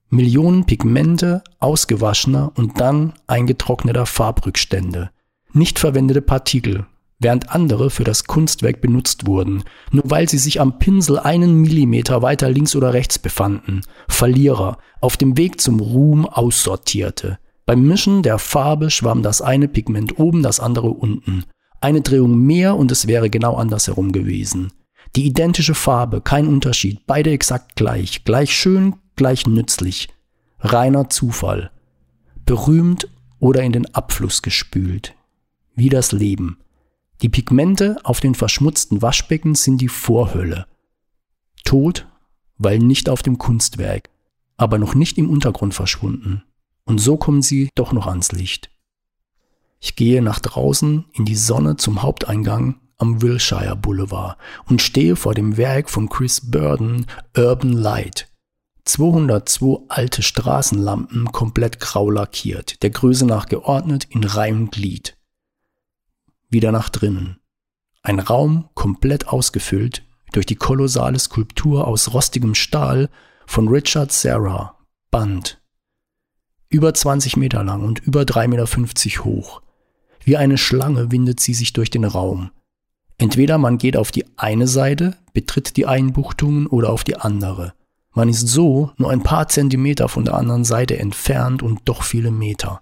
Millionen 0.09 0.65
Pigmente, 0.65 1.43
ausgewaschener 1.59 2.51
und 2.55 2.79
dann 2.79 3.13
eingetrockneter 3.27 4.05
Farbrückstände. 4.05 5.11
Nicht 5.53 5.79
verwendete 5.79 6.21
Partikel, 6.21 6.85
während 7.19 7.51
andere 7.51 7.89
für 7.89 8.03
das 8.03 8.23
Kunstwerk 8.23 8.81
benutzt 8.81 9.27
wurden, 9.27 9.63
nur 9.91 10.03
weil 10.07 10.29
sie 10.29 10.37
sich 10.37 10.59
am 10.61 10.79
Pinsel 10.79 11.19
einen 11.19 11.55
Millimeter 11.55 12.21
weiter 12.21 12.49
links 12.49 12.75
oder 12.75 12.93
rechts 12.93 13.19
befanden. 13.19 13.81
Verlierer, 14.07 14.77
auf 15.01 15.17
dem 15.17 15.37
Weg 15.37 15.61
zum 15.61 15.79
Ruhm 15.79 16.25
aussortierte. 16.25 17.37
Beim 17.67 17.85
Mischen 17.85 18.23
der 18.23 18.39
Farbe 18.39 18.89
schwamm 18.89 19.23
das 19.23 19.41
eine 19.41 19.67
Pigment 19.67 20.17
oben, 20.17 20.41
das 20.41 20.61
andere 20.61 20.87
unten. 20.87 21.43
Eine 21.81 21.99
Drehung 21.99 22.39
mehr 22.39 22.77
und 22.77 22.93
es 22.93 23.07
wäre 23.07 23.29
genau 23.29 23.55
andersherum 23.55 24.13
gewesen. 24.13 24.71
Die 25.17 25.25
identische 25.25 25.75
Farbe, 25.75 26.21
kein 26.21 26.47
Unterschied, 26.47 27.05
beide 27.05 27.31
exakt 27.31 27.75
gleich, 27.75 28.23
gleich 28.23 28.55
schön, 28.55 28.95
gleich 29.17 29.47
nützlich. 29.47 30.07
Reiner 30.59 31.09
Zufall. 31.09 31.69
Berühmt 32.45 33.09
oder 33.39 33.63
in 33.63 33.73
den 33.73 33.93
Abfluss 33.93 34.41
gespült. 34.41 35.13
Wie 35.75 35.89
das 35.89 36.13
Leben. 36.13 36.59
Die 37.21 37.29
Pigmente 37.29 37.97
auf 38.05 38.21
den 38.21 38.33
verschmutzten 38.33 39.01
Waschbecken 39.01 39.55
sind 39.55 39.81
die 39.81 39.89
Vorhölle. 39.89 40.67
Tot, 41.65 42.07
weil 42.57 42.79
nicht 42.79 43.09
auf 43.09 43.23
dem 43.23 43.37
Kunstwerk, 43.37 44.09
aber 44.55 44.77
noch 44.77 44.95
nicht 44.95 45.17
im 45.17 45.29
Untergrund 45.29 45.73
verschwunden. 45.73 46.43
Und 46.87 46.99
so 46.99 47.17
kommen 47.17 47.41
sie 47.41 47.69
doch 47.75 47.91
noch 47.91 48.07
ans 48.07 48.31
Licht. 48.31 48.71
Ich 49.79 49.95
gehe 49.95 50.21
nach 50.21 50.39
draußen 50.39 51.05
in 51.13 51.25
die 51.25 51.35
Sonne 51.35 51.75
zum 51.75 52.01
Haupteingang 52.01 52.79
am 52.97 53.21
Wilshire 53.21 53.75
Boulevard 53.75 54.37
und 54.67 54.81
stehe 54.81 55.15
vor 55.15 55.35
dem 55.35 55.57
Werk 55.57 55.89
von 55.89 56.09
Chris 56.09 56.49
Burden 56.49 57.05
Urban 57.35 57.73
Light. 57.73 58.31
202 58.85 59.83
alte 59.89 60.23
Straßenlampen 60.23 61.31
komplett 61.33 61.81
grau 61.81 62.09
lackiert, 62.09 62.81
der 62.81 62.89
Größe 62.89 63.25
nach 63.25 63.47
geordnet 63.47 64.05
in 64.09 64.25
und 64.25 64.71
Glied. 64.71 65.17
Wieder 66.49 66.71
nach 66.71 66.87
drinnen. 66.89 67.41
Ein 68.01 68.19
Raum 68.19 68.69
komplett 68.73 69.27
ausgefüllt 69.27 70.03
durch 70.31 70.45
die 70.45 70.55
kolossale 70.55 71.19
Skulptur 71.19 71.85
aus 71.85 72.13
rostigem 72.13 72.55
Stahl 72.55 73.09
von 73.45 73.67
Richard 73.67 74.13
Serra, 74.13 74.77
Band. 75.11 75.61
Über 76.69 76.93
20 76.93 77.37
Meter 77.37 77.63
lang 77.63 77.83
und 77.83 77.99
über 77.99 78.21
3,50 78.21 78.47
Meter 78.47 79.25
hoch. 79.25 79.61
Wie 80.23 80.35
eine 80.35 80.57
Schlange 80.57 81.11
windet 81.11 81.39
sie 81.39 81.53
sich 81.53 81.71
durch 81.71 81.89
den 81.89 82.03
Raum. 82.03 82.51
Entweder 83.17 83.57
man 83.57 83.77
geht 83.77 83.95
auf 83.95 84.11
die 84.11 84.25
eine 84.37 84.67
Seite, 84.67 85.17
betritt 85.33 85.77
die 85.77 85.85
Einbuchtungen 85.85 86.67
oder 86.67 86.89
auf 86.89 87.03
die 87.03 87.15
andere. 87.15 87.73
Man 88.13 88.29
ist 88.29 88.47
so 88.47 88.91
nur 88.97 89.11
ein 89.11 89.23
paar 89.23 89.47
Zentimeter 89.47 90.09
von 90.09 90.25
der 90.25 90.33
anderen 90.33 90.65
Seite 90.65 90.99
entfernt 90.99 91.63
und 91.63 91.81
doch 91.85 92.03
viele 92.03 92.31
Meter. 92.31 92.81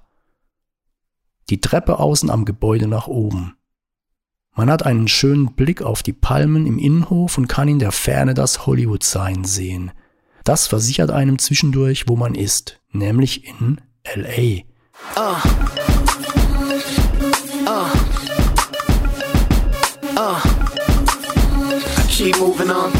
Die 1.50 1.62
Treppe 1.62 2.00
außen 2.00 2.30
am 2.30 2.46
Gebäude 2.46 2.88
nach 2.88 3.08
oben. 3.08 3.56
Man 4.56 4.72
hat 4.72 4.84
einen 4.84 5.08
schönen 5.08 5.54
Blick 5.54 5.82
auf 5.82 6.02
die 6.02 6.14
Palmen 6.14 6.66
im 6.66 6.80
Innenhof 6.80 7.38
und 7.38 7.48
kann 7.48 7.68
in 7.68 7.80
der 7.80 7.92
Ferne 7.92 8.34
das 8.34 8.66
Hollywood-Sign 8.66 9.44
sehen. 9.44 9.92
Das 10.46 10.68
versichert 10.68 11.12
einem 11.12 11.38
zwischendurch, 11.38 12.08
wo 12.08 12.16
man 12.16 12.34
ist, 12.34 12.80
nämlich 12.96 13.46
in 13.46 13.82
LA. 14.16 14.64
Uh. 15.16 15.42
Ah. 17.68 17.92
Uh, 20.18 20.42
I 21.98 22.06
keep 22.10 22.38
moving 22.40 22.70
on. 22.70 22.92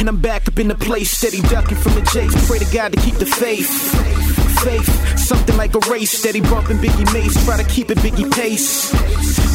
And 0.00 0.08
I'm 0.08 0.20
back 0.20 0.48
up 0.48 0.58
in 0.58 0.68
the 0.68 0.74
place, 0.74 1.10
steady 1.10 1.40
ducking 1.48 1.78
from 1.78 1.94
the 1.94 2.02
chase. 2.12 2.34
Pray 2.46 2.58
to 2.58 2.66
God 2.74 2.92
to 2.92 3.00
keep 3.00 3.14
the 3.14 3.24
faith 3.24 4.34
faith. 4.64 5.18
Something 5.18 5.56
like 5.56 5.74
a 5.74 5.80
race, 5.90 6.10
steady 6.10 6.40
bumping 6.40 6.78
Biggie 6.78 7.12
Mace. 7.12 7.44
Try 7.44 7.62
to 7.62 7.68
keep 7.68 7.90
it 7.90 7.98
Biggie 7.98 8.30
pace. 8.32 8.90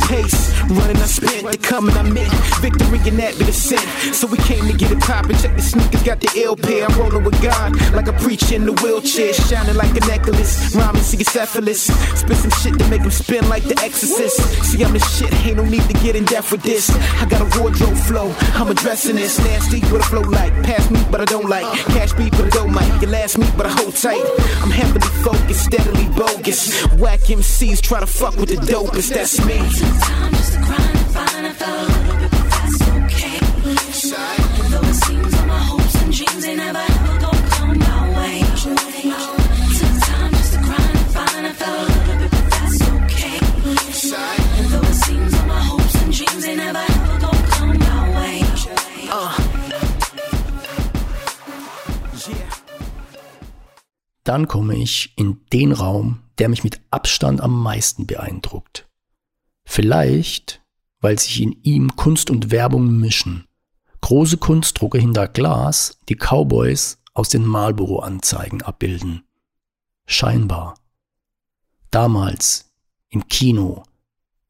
Pace, 0.08 0.59
running 0.70 0.98
I 0.98 1.06
spent, 1.06 1.52
the 1.52 1.58
coming 1.58 1.96
I 1.98 2.04
meant. 2.04 2.32
Victory 2.62 3.00
in 3.08 3.18
that 3.18 3.38
be 3.38 3.46
the 3.46 3.54
sin. 3.54 3.80
So 4.14 4.28
we 4.28 4.38
came 4.40 4.66
to 4.68 4.74
get 4.74 4.92
it 4.92 5.00
poppin'. 5.00 5.38
Check 5.38 5.56
the 5.56 5.62
sneakers, 5.62 6.04
got 6.04 6.20
the 6.20 6.30
ill 6.36 6.56
pair. 6.56 6.86
I'm 6.86 6.98
rolling 7.00 7.24
with 7.24 7.42
God, 7.42 7.76
like 7.94 8.08
a 8.08 8.14
preacher 8.14 8.56
in 8.56 8.66
the 8.66 8.74
wheelchair. 8.74 9.34
Shining 9.34 9.76
like 9.76 9.96
a 9.96 10.06
necklace, 10.08 10.76
rhyming 10.76 11.02
cephalic. 11.02 11.76
Spit 11.76 12.38
some 12.38 12.52
shit 12.62 12.80
to 12.80 12.88
make 12.90 13.02
him 13.02 13.12
spin 13.12 13.48
like 13.50 13.64
the 13.64 13.78
exorcist. 13.84 14.40
See, 14.66 14.84
I'm 14.84 14.94
the 14.94 15.00
shit, 15.00 15.34
ain't 15.46 15.58
no 15.58 15.64
need 15.64 15.84
to 15.84 15.94
get 15.94 16.16
in 16.16 16.26
depth 16.26 16.52
with 16.52 16.64
this. 16.64 16.90
I 17.22 17.26
got 17.26 17.42
a 17.42 17.60
wardrobe 17.60 17.98
flow, 17.98 18.34
I'm 18.54 18.68
addressing 18.68 19.16
this. 19.16 19.40
Nasty 19.40 19.80
with 19.92 20.02
a 20.02 20.06
flow 20.06 20.22
like. 20.22 20.54
Pass 20.64 20.90
me, 20.92 21.00
but 21.12 21.22
I 21.22 21.26
don't 21.26 21.50
like. 21.50 21.66
Cash 21.96 22.14
beat, 22.14 22.32
but 22.32 22.46
I 22.46 22.50
don't 22.50 22.74
like. 22.74 23.02
Your 23.02 23.12
last 23.12 23.38
me, 23.38 23.48
but 23.56 23.66
I 23.66 23.70
hold 23.70 23.96
tight. 23.96 24.24
I'm 24.62 24.72
steadily 24.72 25.10
focused, 25.24 25.66
steadily 25.66 26.06
bogus. 26.16 26.86
Whack 26.94 27.20
MCs 27.22 27.82
try 27.82 28.00
to 28.00 28.08
fuck 28.08 28.36
with 28.36 28.50
the 28.50 28.56
dopest, 28.56 29.14
that's 29.14 29.44
me. 29.46 30.59
Dann 54.30 54.48
komme 54.48 54.76
ich 54.78 55.12
in 55.18 55.42
den 55.52 55.72
Raum, 55.72 56.22
der 56.38 56.50
mich 56.50 56.64
mit 56.64 56.80
Abstand 56.92 57.42
am 57.42 57.64
meisten 57.64 58.06
beeindruckt. 58.06 58.88
Vielleicht, 59.66 60.62
weil 61.02 61.18
sich 61.20 61.42
in 61.42 61.54
ihm 61.64 61.96
Kunst 61.96 62.30
und 62.30 62.52
Werbung 62.52 63.00
mischen. 63.00 63.46
Große 64.02 64.38
Kunstdrucke 64.38 64.98
hinter 64.98 65.28
Glas, 65.28 65.98
die 66.08 66.16
Cowboys 66.16 67.00
aus 67.14 67.30
den 67.30 67.46
Marlboro-Anzeigen 67.46 68.62
abbilden. 68.62 69.24
Scheinbar. 70.06 70.76
Damals, 71.92 72.72
im 73.10 73.28
Kino, 73.28 73.84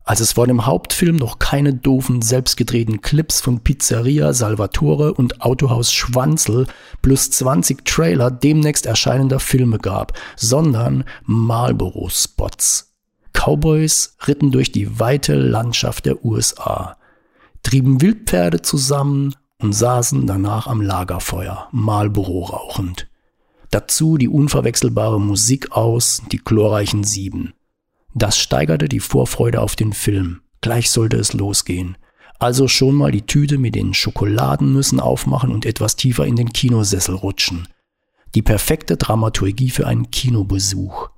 als 0.10 0.22
es 0.22 0.32
vor 0.32 0.48
dem 0.48 0.66
Hauptfilm 0.66 1.18
noch 1.18 1.38
keine 1.38 1.72
doofen, 1.72 2.24
selbstgedrehten 2.24 3.02
Clips 3.02 3.42
von 3.42 3.60
Pizzeria 3.60 4.34
Salvatore 4.34 5.14
und 5.14 5.42
Autohaus 5.42 5.94
Schwanzel 5.94 6.66
plus 7.04 7.30
20 7.30 7.86
Trailer 7.86 8.32
demnächst 8.32 8.88
erscheinender 8.88 9.40
Filme 9.40 9.78
gab, 9.78 10.14
sondern 10.36 11.04
Marlboro-Spots. 11.26 12.89
Cowboys 13.40 14.18
ritten 14.28 14.52
durch 14.52 14.74
die 14.74 15.00
weite 15.00 15.34
Landschaft 15.34 16.06
der 16.06 16.26
USA, 16.26 16.98
trieben 17.64 18.02
Wildpferde 18.02 18.62
zusammen 18.62 19.34
und 19.60 19.72
saßen 19.72 20.28
danach 20.28 20.68
am 20.68 20.82
Lagerfeuer, 20.82 21.70
Marlboro 21.72 22.44
rauchend. 22.44 23.08
Dazu 23.72 24.18
die 24.18 24.28
unverwechselbare 24.28 25.22
Musik 25.22 25.72
aus, 25.72 26.22
die 26.32 26.40
chlorreichen 26.40 27.06
Sieben. 27.06 27.54
Das 28.14 28.38
steigerte 28.38 28.90
die 28.90 29.00
Vorfreude 29.00 29.62
auf 29.62 29.78
den 29.78 29.94
Film. 29.94 30.42
Gleich 30.60 30.90
sollte 30.90 31.16
es 31.16 31.32
losgehen. 31.32 31.98
Also 32.40 32.68
schon 32.68 32.96
mal 32.96 33.12
die 33.12 33.26
Tüte 33.26 33.58
mit 33.58 33.76
den 33.76 33.94
Schokoladennüssen 33.94 35.00
aufmachen 35.00 35.52
und 35.52 35.66
etwas 35.66 35.96
tiefer 35.96 36.26
in 36.26 36.36
den 36.36 36.52
Kinosessel 36.52 37.16
rutschen. 37.16 37.68
Die 38.36 38.42
perfekte 38.42 38.98
Dramaturgie 38.98 39.70
für 39.70 39.88
einen 39.88 40.12
Kinobesuch. 40.12 41.10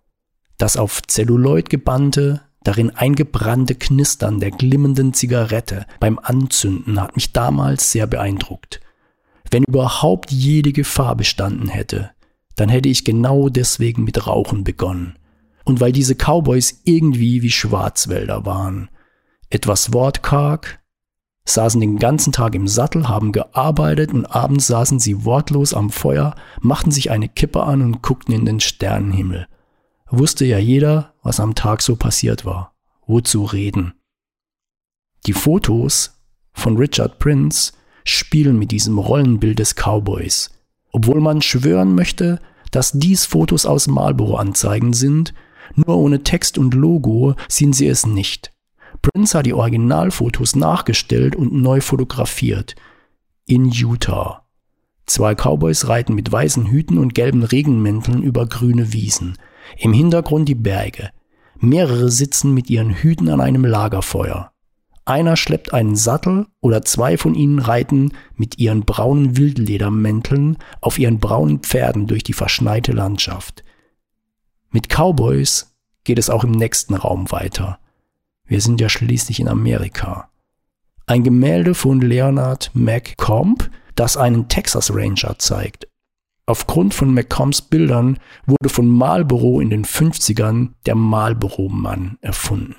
Das 0.62 0.78
auf 0.78 1.02
Zelluloid 1.08 1.72
gebannte, 1.72 2.42
darin 2.64 2.92
eingebrannte 2.92 3.74
Knistern 3.74 4.40
der 4.40 4.52
glimmenden 4.52 5.12
Zigarette 5.12 5.88
beim 6.00 6.20
Anzünden 6.20 7.02
hat 7.02 7.16
mich 7.16 7.34
damals 7.34 7.92
sehr 7.92 8.06
beeindruckt. 8.06 8.80
Wenn 9.50 9.64
überhaupt 9.64 10.32
jede 10.32 10.72
Gefahr 10.72 11.16
bestanden 11.16 11.68
hätte, 11.68 12.12
dann 12.58 12.70
hätte 12.70 12.90
ich 12.90 13.06
genau 13.06 13.50
deswegen 13.50 14.04
mit 14.04 14.28
Rauchen 14.28 14.64
begonnen. 14.64 15.16
Und 15.66 15.80
weil 15.80 15.94
diese 15.94 16.14
Cowboys 16.14 16.82
irgendwie 16.84 17.42
wie 17.42 17.50
Schwarzwälder 17.50 18.46
waren. 18.46 18.92
Etwas 19.50 19.94
wortkarg, 19.94 20.80
saßen 21.44 21.82
den 21.82 21.98
ganzen 21.98 22.34
Tag 22.34 22.54
im 22.54 22.68
Sattel, 22.68 23.10
haben 23.10 23.32
gearbeitet 23.32 24.14
und 24.14 24.28
abends 24.28 24.68
saßen 24.68 25.00
sie 25.00 25.26
wortlos 25.26 25.74
am 25.74 25.90
Feuer, 25.90 26.36
machten 26.60 26.92
sich 26.92 27.10
eine 27.10 27.30
Kippe 27.30 27.64
an 27.64 27.82
und 27.82 28.04
guckten 28.04 28.36
in 28.36 28.46
den 28.46 28.60
Sternenhimmel. 28.60 29.48
Wusste 30.14 30.44
ja 30.44 30.58
jeder, 30.58 31.14
was 31.24 31.40
am 31.40 31.56
Tag 31.56 31.82
so 31.82 31.96
passiert 31.96 32.44
war. 32.44 32.76
Wozu 33.08 33.46
reden? 33.46 33.94
Die 35.26 35.32
Fotos 35.34 36.20
von 36.52 36.76
Richard 36.76 37.18
Prince 37.18 37.72
spielen 38.04 38.60
mit 38.60 38.72
diesem 38.72 38.98
Rollenbild 38.98 39.60
des 39.60 39.74
Cowboys. 39.76 40.50
Obwohl 40.92 41.22
man 41.22 41.42
schwören 41.42 41.96
möchte, 41.96 42.42
dass 42.72 42.92
dies 42.92 43.26
Fotos 43.26 43.66
aus 43.66 43.88
Marlboro-Anzeigen 43.88 44.92
sind, 44.92 45.34
nur 45.76 45.96
ohne 45.96 46.24
Text 46.24 46.58
und 46.58 46.74
Logo 46.74 47.36
sind 47.48 47.74
sie 47.74 47.88
es 47.88 48.06
nicht. 48.06 48.52
Prince 49.02 49.38
hat 49.38 49.46
die 49.46 49.54
Originalfotos 49.54 50.58
nachgestellt 50.58 51.38
und 51.38 51.54
neu 51.54 51.80
fotografiert. 51.80 52.76
In 53.46 53.72
Utah. 53.72 54.46
Zwei 55.06 55.36
Cowboys 55.36 55.88
reiten 55.88 56.16
mit 56.16 56.30
weißen 56.30 56.68
Hüten 56.68 56.98
und 56.98 57.16
gelben 57.16 57.44
Regenmänteln 57.44 58.22
über 58.22 58.46
grüne 58.46 58.92
Wiesen. 58.92 59.38
Im 59.78 59.94
Hintergrund 59.94 60.50
die 60.50 60.56
Berge. 60.56 61.10
Mehrere 61.60 62.10
sitzen 62.10 62.54
mit 62.54 62.70
ihren 62.70 62.92
Hüten 62.92 63.30
an 63.30 63.42
einem 63.42 63.66
Lagerfeuer. 63.66 64.52
Einer 65.06 65.36
schleppt 65.36 65.74
einen 65.74 65.96
Sattel 65.96 66.48
oder 66.60 66.84
zwei 66.84 67.18
von 67.18 67.36
ihnen 67.36 67.60
reiten 67.60 68.14
mit 68.36 68.60
ihren 68.60 68.82
braunen 68.82 69.36
Wildledermänteln 69.36 70.58
auf 70.80 71.00
ihren 71.00 71.20
braunen 71.20 71.60
Pferden 71.60 72.08
durch 72.08 72.24
die 72.24 72.34
verschneite 72.34 72.92
Landschaft. 72.92 73.64
Mit 74.70 74.88
Cowboys 74.90 75.76
geht 76.04 76.20
es 76.20 76.30
auch 76.30 76.44
im 76.44 76.52
nächsten 76.52 76.94
Raum 76.94 77.32
weiter. 77.32 77.80
Wir 78.46 78.62
sind 78.62 78.80
ja 78.80 78.90
schließlich 78.90 79.40
in 79.40 79.48
Amerika. 79.48 80.30
Ein 81.08 81.24
Gemälde 81.24 81.74
von 81.74 82.00
Leonard 82.00 82.72
McComb, 82.74 83.70
das 83.96 84.18
einen 84.18 84.48
Texas 84.48 84.94
Ranger 84.94 85.38
zeigt. 85.40 85.88
Aufgrund 86.52 86.94
von 86.94 87.14
McCombs 87.14 87.62
Bildern 87.62 88.20
wurde 88.46 88.68
von 88.68 88.86
Marlboro 88.86 89.62
in 89.62 89.70
den 89.70 89.86
50ern 89.86 90.72
der 90.86 90.96
Marlboro-Mann 90.96 92.18
erfunden. 92.20 92.76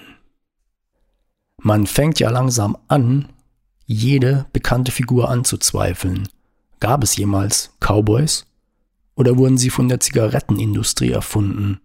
Man 1.56 1.86
fängt 1.86 2.20
ja 2.20 2.28
langsam 2.28 2.76
an, 2.88 3.30
jede 3.86 4.44
bekannte 4.52 4.92
Figur 4.92 5.30
anzuzweifeln. 5.30 6.28
Gab 6.80 7.02
es 7.02 7.16
jemals 7.16 7.74
Cowboys? 7.80 8.44
Oder 9.14 9.38
wurden 9.38 9.56
sie 9.56 9.70
von 9.70 9.88
der 9.88 10.00
Zigarettenindustrie 10.00 11.12
erfunden? 11.12 11.80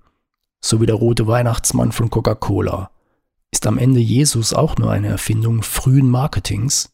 So 0.60 0.82
wie 0.82 0.88
der 0.88 0.96
rote 0.96 1.26
Weihnachtsmann 1.26 1.94
von 1.94 2.10
Coca-Cola. 2.10 2.92
Ist 3.50 3.66
am 3.66 3.78
Ende 3.78 4.02
Jesus 4.02 4.54
auch 4.54 4.76
nur 4.76 4.92
eine 4.92 5.08
Erfindung 5.08 5.64
frühen 5.64 6.10
Marketings? 6.10 6.92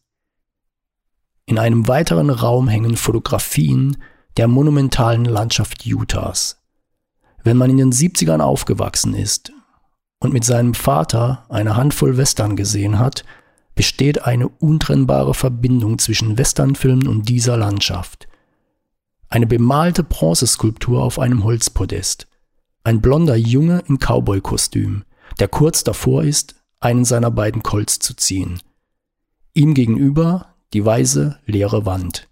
In 1.46 1.58
einem 1.58 1.88
weiteren 1.88 2.30
Raum 2.30 2.68
hängen 2.68 2.96
Fotografien 2.96 3.96
der 4.36 4.48
monumentalen 4.48 5.24
Landschaft 5.24 5.86
Utahs. 5.86 6.60
Wenn 7.42 7.56
man 7.56 7.70
in 7.70 7.76
den 7.76 7.92
70ern 7.92 8.40
aufgewachsen 8.40 9.14
ist 9.14 9.52
und 10.18 10.32
mit 10.32 10.44
seinem 10.44 10.74
Vater 10.74 11.44
eine 11.48 11.76
Handvoll 11.76 12.16
Western 12.16 12.56
gesehen 12.56 12.98
hat, 12.98 13.24
besteht 13.74 14.24
eine 14.24 14.48
untrennbare 14.48 15.34
Verbindung 15.34 15.98
zwischen 15.98 16.38
Westernfilmen 16.38 17.08
und 17.08 17.28
dieser 17.28 17.56
Landschaft. 17.56 18.28
Eine 19.28 19.46
bemalte 19.46 20.04
Bronzeskulptur 20.04 21.02
auf 21.02 21.18
einem 21.18 21.44
Holzpodest. 21.44 22.28
Ein 22.84 23.00
blonder 23.00 23.36
Junge 23.36 23.82
im 23.88 23.98
Cowboy-Kostüm, 23.98 25.04
der 25.38 25.48
kurz 25.48 25.84
davor 25.84 26.22
ist, 26.22 26.54
einen 26.80 27.04
seiner 27.04 27.30
beiden 27.30 27.62
Colts 27.62 27.98
zu 27.98 28.14
ziehen. 28.14 28.60
Ihm 29.54 29.74
gegenüber 29.74 30.54
die 30.72 30.84
weiße, 30.84 31.38
leere 31.46 31.86
Wand. 31.86 32.28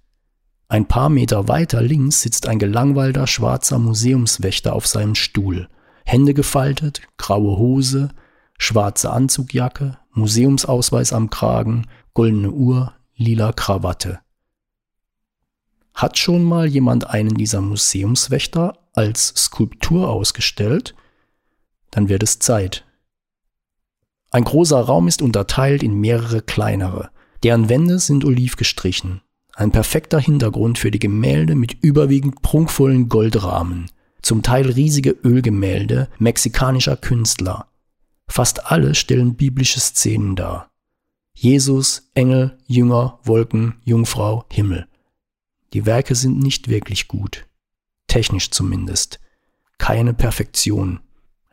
Ein 0.73 0.87
paar 0.87 1.11
Meter 1.11 1.49
weiter 1.49 1.83
links 1.83 2.23
sitzt 2.23 2.49
ein 2.49 2.59
gelangweilter 2.59 3.27
schwarzer 3.27 3.79
Museumswächter 3.79 4.73
auf 4.75 4.87
seinem 4.87 5.15
Stuhl. 5.15 5.69
Hände 6.07 6.33
gefaltet, 6.33 7.03
graue 7.19 7.59
Hose, 7.59 8.09
schwarze 8.57 9.11
Anzugjacke, 9.11 9.99
Museumsausweis 10.13 11.13
am 11.13 11.29
Kragen, 11.29 11.89
goldene 12.15 12.51
Uhr, 12.51 12.95
lila 13.15 13.53
Krawatte. 13.53 14.21
Hat 15.93 16.17
schon 16.17 16.43
mal 16.43 16.67
jemand 16.67 17.07
einen 17.07 17.35
dieser 17.35 17.61
Museumswächter 17.61 18.79
als 18.95 19.29
Skulptur 19.37 20.09
ausgestellt? 20.09 20.95
Dann 21.91 22.09
wird 22.09 22.23
es 22.23 22.39
Zeit. 22.39 22.87
Ein 24.31 24.45
großer 24.45 24.81
Raum 24.81 25.07
ist 25.07 25.21
unterteilt 25.21 25.83
in 25.83 26.01
mehrere 26.01 26.41
kleinere. 26.41 27.11
Deren 27.43 27.69
Wände 27.69 27.99
sind 27.99 28.25
oliv 28.25 28.57
gestrichen. 28.57 29.21
Ein 29.55 29.71
perfekter 29.71 30.19
Hintergrund 30.19 30.79
für 30.79 30.91
die 30.91 30.99
Gemälde 30.99 31.55
mit 31.55 31.83
überwiegend 31.83 32.43
prunkvollen 32.43 33.09
Goldrahmen. 33.09 33.91
Zum 34.23 34.43
Teil 34.43 34.71
riesige 34.71 35.11
Ölgemälde 35.11 36.09
mexikanischer 36.19 36.97
Künstler. 36.97 37.67
Fast 38.29 38.67
alle 38.67 38.95
stellen 38.95 39.35
biblische 39.35 39.81
Szenen 39.81 40.37
dar. 40.37 40.71
Jesus, 41.35 42.11
Engel, 42.15 42.59
Jünger, 42.67 43.19
Wolken, 43.25 43.75
Jungfrau, 43.85 44.45
Himmel. 44.51 44.87
Die 45.73 45.87
Werke 45.87 46.15
sind 46.15 46.39
nicht 46.39 46.69
wirklich 46.69 47.09
gut. 47.09 47.47
Technisch 48.07 48.51
zumindest. 48.51 49.21
Keine 49.79 50.15
Perfektion. 50.15 51.01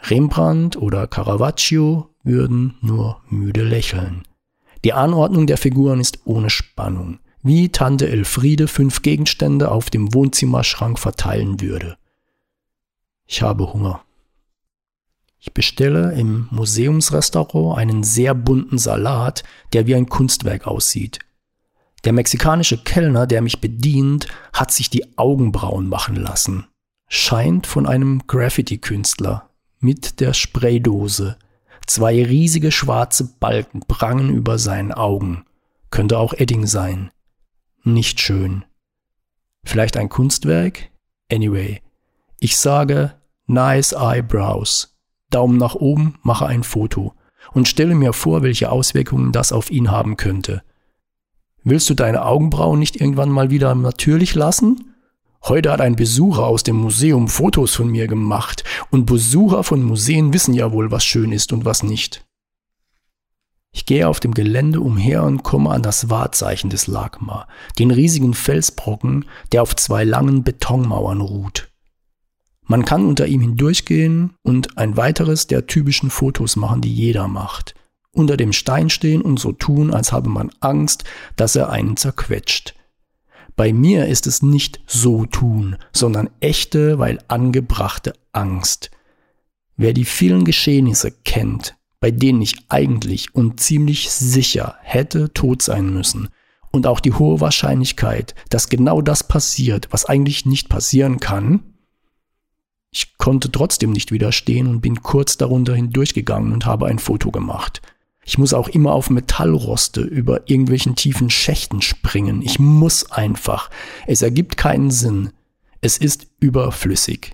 Rembrandt 0.04 0.78
oder 0.78 1.08
Caravaggio 1.08 2.14
würden 2.24 2.76
nur 2.82 3.22
müde 3.30 3.64
lächeln. 3.64 4.24
Die 4.84 4.94
Anordnung 4.94 5.48
der 5.48 5.58
Figuren 5.58 6.00
ist 6.00 6.20
ohne 6.26 6.50
Spannung, 6.50 7.20
wie 7.42 7.70
Tante 7.70 8.10
Elfriede 8.10 8.68
fünf 8.68 9.02
Gegenstände 9.02 9.72
auf 9.72 9.90
dem 9.90 10.14
Wohnzimmerschrank 10.14 11.00
verteilen 11.00 11.62
würde. 11.62 11.98
Ich 13.26 13.42
habe 13.42 13.74
Hunger. 13.74 14.02
Ich 15.40 15.54
bestelle 15.54 16.14
im 16.14 16.48
Museumsrestaurant 16.52 17.78
einen 17.78 18.04
sehr 18.04 18.34
bunten 18.34 18.78
Salat, 18.78 19.44
der 19.72 19.88
wie 19.88 19.96
ein 19.96 20.10
Kunstwerk 20.10 20.68
aussieht. 20.68 21.20
Der 22.04 22.14
mexikanische 22.14 22.78
Kellner, 22.78 23.28
der 23.28 23.42
mich 23.42 23.62
bedient, 23.62 24.28
hat 24.52 24.72
sich 24.72 24.90
die 24.90 25.18
Augenbrauen 25.18 25.88
machen 25.88 26.16
lassen. 26.16 26.68
Scheint 27.08 27.68
von 27.68 27.88
einem 27.88 28.24
Graffiti-Künstler 28.28 29.50
mit 29.80 30.20
der 30.20 30.34
Spraydose. 30.34 31.38
Zwei 31.88 32.24
riesige 32.24 32.72
schwarze 32.72 33.26
Balken 33.40 33.82
prangen 33.88 34.30
über 34.30 34.60
seinen 34.60 34.92
Augen. 34.92 35.46
Könnte 35.90 36.18
auch 36.18 36.34
Edding 36.34 36.68
sein. 36.68 37.12
Nicht 37.84 38.20
schön. 38.20 38.66
Vielleicht 39.64 39.98
ein 39.98 40.10
Kunstwerk? 40.10 40.90
Anyway. 41.32 41.82
Ich 42.40 42.58
sage 42.58 43.16
nice 43.48 43.94
eyebrows. 43.94 44.98
Daumen 45.30 45.58
nach 45.58 45.76
oben, 45.76 46.18
mache 46.24 46.46
ein 46.46 46.64
Foto 46.64 47.14
und 47.54 47.68
stelle 47.68 47.96
mir 47.96 48.14
vor, 48.14 48.42
welche 48.42 48.72
Auswirkungen 48.72 49.32
das 49.32 49.52
auf 49.52 49.72
ihn 49.72 49.92
haben 49.92 50.18
könnte. 50.18 50.64
Willst 51.64 51.90
du 51.90 51.94
deine 51.94 52.26
Augenbrauen 52.26 52.80
nicht 52.80 53.00
irgendwann 53.00 53.30
mal 53.30 53.50
wieder 53.50 53.76
natürlich 53.76 54.36
lassen? 54.36 54.96
Heute 55.44 55.72
hat 55.72 55.82
ein 55.82 55.96
Besucher 55.96 56.46
aus 56.46 56.64
dem 56.64 56.76
Museum 56.76 57.28
Fotos 57.28 57.76
von 57.76 57.90
mir 57.90 58.08
gemacht 58.08 58.64
und 58.92 59.06
Besucher 59.06 59.64
von 59.64 59.84
Museen 59.84 60.34
wissen 60.34 60.54
ja 60.54 60.72
wohl, 60.72 60.92
was 60.92 61.06
schön 61.06 61.32
ist 61.32 61.54
und 61.54 61.66
was 61.66 61.84
nicht. 61.84 62.26
Ich 63.72 63.86
gehe 63.86 64.08
auf 64.08 64.20
dem 64.20 64.34
Gelände 64.34 64.82
umher 64.82 65.24
und 65.24 65.44
komme 65.44 65.70
an 65.70 65.84
das 65.84 66.10
Wahrzeichen 66.10 66.70
des 66.70 66.88
Lagma, 66.88 67.48
den 67.78 67.92
riesigen 67.92 68.34
Felsbrocken, 68.34 69.26
der 69.52 69.62
auf 69.62 69.76
zwei 69.76 70.04
langen 70.04 70.44
Betonmauern 70.44 71.22
ruht. 71.22 71.70
Man 72.64 72.86
kann 72.86 73.06
unter 73.06 73.26
ihm 73.26 73.42
hindurchgehen 73.42 74.36
und 74.44 74.78
ein 74.78 74.96
weiteres 74.96 75.48
der 75.48 75.66
typischen 75.66 76.10
Fotos 76.10 76.56
machen, 76.56 76.82
die 76.82 76.94
jeder 76.94 77.28
macht. 77.28 77.74
Unter 78.12 78.38
dem 78.38 78.54
Stein 78.54 78.90
stehen 78.90 79.22
und 79.22 79.40
so 79.40 79.52
tun, 79.52 79.92
als 79.94 80.12
habe 80.12 80.30
man 80.30 80.52
Angst, 80.60 81.04
dass 81.36 81.56
er 81.56 81.70
einen 81.70 81.98
zerquetscht. 81.98 82.76
Bei 83.56 83.74
mir 83.74 84.08
ist 84.08 84.28
es 84.28 84.42
nicht 84.42 84.82
so 84.86 85.26
tun, 85.26 85.78
sondern 85.92 86.30
echte, 86.40 87.00
weil 87.00 87.20
angebrachte 87.28 88.14
Angst. 88.32 88.92
Wer 89.76 89.94
die 89.94 90.06
vielen 90.06 90.46
Geschehnisse 90.46 91.12
kennt, 91.12 91.76
bei 92.00 92.12
denen 92.12 92.42
ich 92.42 92.56
eigentlich 92.70 93.36
und 93.36 93.60
ziemlich 93.60 94.10
sicher 94.10 94.76
hätte 94.82 95.34
tot 95.34 95.62
sein 95.62 95.94
müssen, 95.94 96.30
und 96.72 96.86
auch 96.86 97.00
die 97.00 97.14
hohe 97.14 97.42
Wahrscheinlichkeit, 97.42 98.36
dass 98.50 98.70
genau 98.70 99.02
das 99.02 99.24
passiert, 99.28 99.88
was 99.90 100.06
eigentlich 100.06 100.46
nicht 100.46 100.70
passieren 100.70 101.20
kann, 101.20 101.64
Ich 102.92 103.18
konnte 103.18 103.52
trotzdem 103.52 103.92
nicht 103.92 104.12
widerstehen 104.12 104.68
und 104.68 104.82
bin 104.82 105.04
kurz 105.04 105.38
darunter 105.38 105.76
hindurchgegangen 105.76 106.52
und 106.54 106.66
habe 106.66 106.88
ein 106.88 106.98
Foto 106.98 107.30
gemacht. 107.30 107.82
Ich 108.26 108.38
muss 108.38 108.54
auch 108.54 108.68
immer 108.68 108.94
auf 108.94 109.10
Metallroste 109.10 110.02
über 110.02 110.50
irgendwelchen 110.50 110.96
tiefen 110.96 111.30
Schächten 111.30 111.82
springen. 111.82 112.42
Ich 112.42 112.60
muss 112.60 113.12
einfach. 113.12 113.70
Es 114.08 114.22
ergibt 114.22 114.58
keinen 114.58 114.92
Sinn. 114.92 115.30
Es 115.82 115.98
ist 115.98 116.28
überflüssig. 116.40 117.34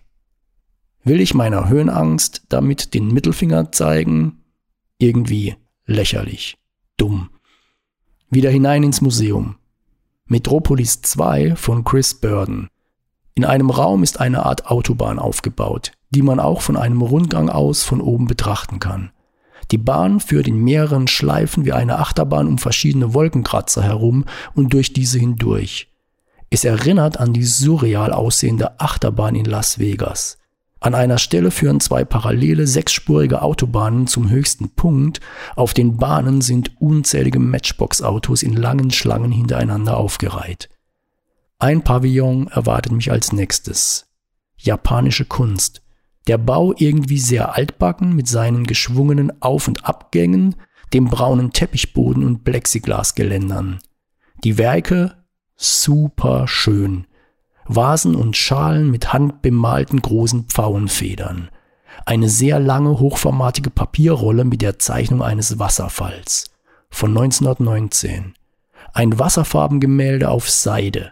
Will 1.04 1.22
ich 1.22 1.34
meiner 1.34 1.70
Höhenangst 1.70 2.44
damit 2.50 2.94
den 2.94 3.08
Mittelfinger 3.08 3.72
zeigen? 3.72 4.42
Irgendwie 4.98 5.56
lächerlich. 5.86 6.58
Dumm. 6.96 7.30
Wieder 8.30 8.50
hinein 8.50 8.84
ins 8.84 9.02
Museum. 9.02 9.58
Metropolis 10.26 11.02
2 11.02 11.58
von 11.58 11.84
Chris 11.84 12.14
Burden. 12.14 12.70
In 13.34 13.44
einem 13.44 13.70
Raum 13.70 14.04
ist 14.04 14.22
eine 14.22 14.46
Art 14.46 14.68
Autobahn 14.68 15.20
aufgebaut, 15.20 15.92
die 16.12 16.22
man 16.22 16.40
auch 16.40 16.62
von 16.62 16.78
einem 16.78 17.02
Rundgang 17.02 17.50
aus 17.50 17.84
von 17.84 18.00
oben 18.00 18.28
betrachten 18.28 18.80
kann. 18.80 19.12
Die 19.72 19.78
Bahn 19.78 20.22
führt 20.22 20.48
in 20.48 20.64
mehreren 20.64 21.10
Schleifen 21.10 21.66
wie 21.66 21.74
eine 21.74 22.00
Achterbahn 22.00 22.48
um 22.48 22.58
verschiedene 22.58 23.14
Wolkenkratzer 23.14 23.84
herum 23.84 24.24
und 24.54 24.72
durch 24.72 24.94
diese 24.94 25.20
hindurch. 25.20 25.92
Es 26.50 26.64
erinnert 26.64 27.20
an 27.20 27.34
die 27.34 27.44
surreal 27.44 28.14
aussehende 28.14 28.80
Achterbahn 28.80 29.36
in 29.36 29.46
Las 29.46 29.78
Vegas. 29.78 30.38
An 30.80 30.94
einer 30.94 31.18
Stelle 31.18 31.52
führen 31.52 31.80
zwei 31.80 32.04
parallele 32.04 32.68
sechsspurige 32.68 33.42
Autobahnen 33.42 34.08
zum 34.08 34.30
höchsten 34.30 34.70
Punkt. 34.70 35.20
Auf 35.56 35.74
den 35.74 35.98
Bahnen 35.98 36.42
sind 36.42 36.80
unzählige 36.80 37.40
Matchbox-Autos 37.40 38.44
in 38.44 38.54
langen 38.54 38.92
Schlangen 38.92 39.32
hintereinander 39.32 39.98
aufgereiht. 39.98 40.70
Ein 41.58 41.84
Pavillon 41.84 42.48
erwartet 42.48 42.92
mich 42.92 43.12
als 43.12 43.32
nächstes. 43.32 44.08
Japanische 44.58 45.26
Kunst. 45.26 45.82
Der 46.28 46.38
Bau 46.38 46.74
irgendwie 46.78 47.20
sehr 47.20 47.56
altbacken 47.56 48.16
mit 48.16 48.28
seinen 48.28 48.66
geschwungenen 48.66 49.42
Auf- 49.42 49.68
und 49.68 49.86
Abgängen, 49.86 50.56
dem 50.94 51.06
braunen 51.06 51.52
Teppichboden 51.52 52.24
und 52.26 52.44
Plexiglasgeländern. 52.44 53.80
Die 54.44 54.58
Werke 54.58 55.24
super 55.56 56.48
schön. 56.48 57.08
Vasen 57.68 58.16
und 58.16 58.38
Schalen 58.38 58.92
mit 58.92 59.12
handbemalten 59.12 60.02
großen 60.02 60.46
Pfauenfedern, 60.46 61.50
eine 62.06 62.30
sehr 62.30 62.60
lange 62.60 63.00
hochformatige 63.00 63.70
Papierrolle 63.70 64.46
mit 64.46 64.62
der 64.62 64.80
Zeichnung 64.80 65.22
eines 65.22 65.58
Wasserfalls. 65.58 66.52
Von 66.90 67.10
1919, 67.12 68.34
ein 68.94 69.18
Wasserfarbengemälde 69.18 70.30
auf 70.30 70.50
Seide, 70.50 71.12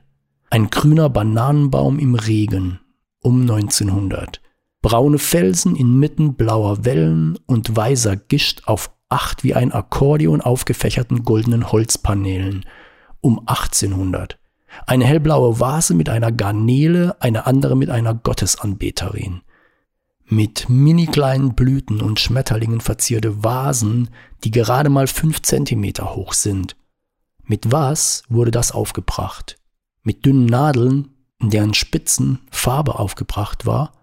ein 0.50 0.70
grüner 0.70 1.10
Bananenbaum 1.10 2.00
im 2.00 2.16
Regen. 2.16 2.80
Um 3.22 3.42
1900, 3.42 4.42
braune 4.82 5.18
Felsen 5.18 5.76
inmitten 5.76 6.36
blauer 6.36 6.86
Wellen 6.86 7.40
und 7.46 7.76
weißer 7.76 8.18
Gischt 8.18 8.68
auf 8.68 8.92
acht 9.10 9.44
wie 9.44 9.54
ein 9.54 9.72
Akkordeon 9.72 10.42
aufgefächerten 10.42 11.24
goldenen 11.24 11.72
Holzpaneelen 11.72 12.66
um 13.22 13.40
1800 13.48 14.38
eine 14.88 15.06
hellblaue 15.06 15.60
Vase 15.60 15.94
mit 15.94 16.10
einer 16.10 16.32
Garnele, 16.32 17.16
eine 17.22 17.46
andere 17.46 17.76
mit 17.76 17.90
einer 17.90 18.14
Gottesanbeterin. 18.14 19.42
Mit 20.26 20.70
mini 20.70 21.06
kleinen 21.06 21.54
Blüten 21.54 22.02
und 22.02 22.20
Schmetterlingen 22.20 22.82
verzierte 22.82 23.44
Vasen, 23.44 24.10
die 24.44 24.52
gerade 24.52 24.90
mal 24.90 25.08
fünf 25.08 25.42
Zentimeter 25.42 26.16
hoch 26.16 26.34
sind. 26.34 26.76
Mit 27.44 27.72
was 27.72 28.24
wurde 28.30 28.52
das 28.52 28.72
aufgebracht? 28.72 29.58
Mit 30.02 30.26
dünnen 30.26 30.46
Nadeln, 30.46 31.10
in 31.40 31.50
deren 31.50 31.74
Spitzen 31.74 32.40
Farbe 32.50 33.00
aufgebracht 33.00 33.66
war? 33.66 33.94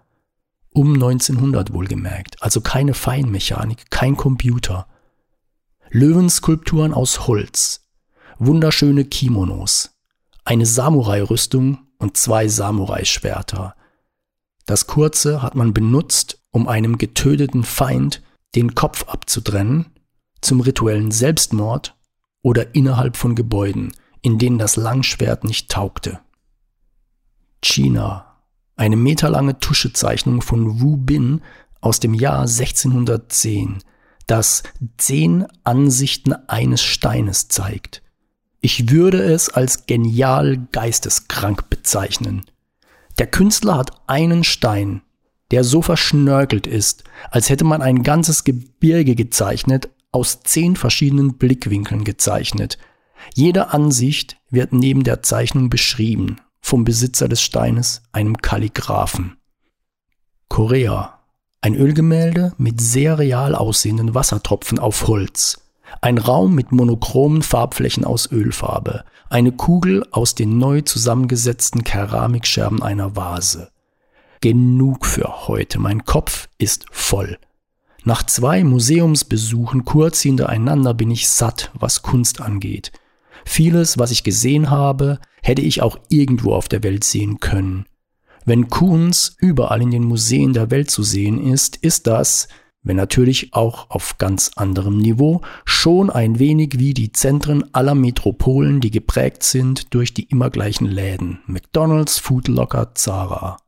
Um 0.72 0.94
1900 0.94 1.72
wohlgemerkt, 1.72 2.42
also 2.42 2.60
keine 2.60 2.94
Feinmechanik, 2.94 3.90
kein 3.90 4.16
Computer. 4.16 4.86
Löwenskulpturen 5.90 6.94
aus 6.94 7.26
Holz, 7.26 7.88
wunderschöne 8.38 9.04
Kimonos, 9.04 9.90
eine 10.44 10.66
Samurai-Rüstung 10.66 11.78
und 11.98 12.16
zwei 12.16 12.48
Samurai-Schwerter. 12.48 13.74
Das 14.66 14.86
kurze 14.86 15.42
hat 15.42 15.54
man 15.54 15.74
benutzt, 15.74 16.42
um 16.50 16.68
einem 16.68 16.98
getöteten 16.98 17.64
Feind 17.64 18.22
den 18.54 18.74
Kopf 18.74 19.04
abzutrennen, 19.08 19.86
zum 20.40 20.60
rituellen 20.60 21.10
Selbstmord 21.10 21.96
oder 22.42 22.74
innerhalb 22.74 23.16
von 23.16 23.34
Gebäuden, 23.34 23.92
in 24.22 24.38
denen 24.38 24.58
das 24.58 24.76
Langschwert 24.76 25.44
nicht 25.44 25.70
taugte. 25.70 26.20
China. 27.62 28.26
Eine 28.76 28.96
meterlange 28.96 29.58
Tuschezeichnung 29.58 30.40
von 30.40 30.80
Wu 30.80 30.96
Bin 30.96 31.42
aus 31.80 32.00
dem 32.00 32.14
Jahr 32.14 32.42
1610, 32.42 33.78
das 34.26 34.62
zehn 34.96 35.46
Ansichten 35.64 36.32
eines 36.48 36.82
Steines 36.82 37.48
zeigt. 37.48 38.02
Ich 38.60 38.90
würde 38.90 39.22
es 39.22 39.48
als 39.48 39.86
genial 39.86 40.66
geisteskrank 40.72 41.70
bezeichnen. 41.70 42.44
Der 43.18 43.26
Künstler 43.26 43.76
hat 43.76 43.92
einen 44.06 44.44
Stein, 44.44 45.02
der 45.50 45.64
so 45.64 45.82
verschnörkelt 45.82 46.66
ist, 46.66 47.04
als 47.30 47.48
hätte 47.48 47.64
man 47.64 47.82
ein 47.82 48.02
ganzes 48.02 48.44
Gebirge 48.44 49.14
gezeichnet, 49.14 49.88
aus 50.12 50.40
zehn 50.42 50.76
verschiedenen 50.76 51.38
Blickwinkeln 51.38 52.04
gezeichnet. 52.04 52.78
Jede 53.34 53.68
Ansicht 53.68 54.36
wird 54.50 54.72
neben 54.72 55.04
der 55.04 55.22
Zeichnung 55.22 55.70
beschrieben, 55.70 56.36
vom 56.60 56.84
Besitzer 56.84 57.28
des 57.28 57.42
Steines, 57.42 58.02
einem 58.12 58.36
Kalligraphen. 58.38 59.36
Korea. 60.48 61.18
Ein 61.62 61.74
Ölgemälde 61.74 62.54
mit 62.58 62.80
sehr 62.80 63.18
real 63.18 63.54
aussehenden 63.54 64.14
Wassertropfen 64.14 64.78
auf 64.78 65.06
Holz. 65.06 65.69
Ein 66.00 66.18
Raum 66.18 66.54
mit 66.54 66.72
monochromen 66.72 67.42
Farbflächen 67.42 68.04
aus 68.04 68.30
Ölfarbe. 68.30 69.04
Eine 69.28 69.52
Kugel 69.52 70.06
aus 70.10 70.34
den 70.34 70.58
neu 70.58 70.80
zusammengesetzten 70.80 71.84
Keramikscherben 71.84 72.82
einer 72.82 73.16
Vase. 73.16 73.70
Genug 74.40 75.04
für 75.04 75.46
heute. 75.48 75.78
Mein 75.78 76.04
Kopf 76.04 76.48
ist 76.58 76.86
voll. 76.90 77.38
Nach 78.04 78.22
zwei 78.22 78.64
Museumsbesuchen 78.64 79.84
kurz 79.84 80.22
hintereinander 80.22 80.94
bin 80.94 81.10
ich 81.10 81.28
satt, 81.28 81.70
was 81.74 82.00
Kunst 82.00 82.40
angeht. 82.40 82.92
Vieles, 83.44 83.98
was 83.98 84.10
ich 84.10 84.24
gesehen 84.24 84.70
habe, 84.70 85.18
hätte 85.42 85.62
ich 85.62 85.82
auch 85.82 85.98
irgendwo 86.08 86.54
auf 86.54 86.68
der 86.68 86.82
Welt 86.82 87.04
sehen 87.04 87.40
können. 87.40 87.84
Wenn 88.46 88.68
Kunst 88.68 89.36
überall 89.38 89.82
in 89.82 89.90
den 89.90 90.04
Museen 90.04 90.54
der 90.54 90.70
Welt 90.70 90.90
zu 90.90 91.02
sehen 91.02 91.52
ist, 91.52 91.76
ist 91.76 92.06
das, 92.06 92.48
wenn 92.82 92.96
natürlich 92.96 93.52
auch 93.52 93.90
auf 93.90 94.16
ganz 94.18 94.52
anderem 94.56 94.98
Niveau, 94.98 95.42
schon 95.64 96.08
ein 96.08 96.38
wenig 96.38 96.78
wie 96.78 96.94
die 96.94 97.12
Zentren 97.12 97.74
aller 97.74 97.94
Metropolen, 97.94 98.80
die 98.80 98.90
geprägt 98.90 99.42
sind 99.42 99.92
durch 99.92 100.14
die 100.14 100.24
immer 100.24 100.50
gleichen 100.50 100.86
Läden. 100.86 101.40
McDonald's, 101.46 102.18
Foodlocker, 102.18 102.94
Zara. 102.94 103.58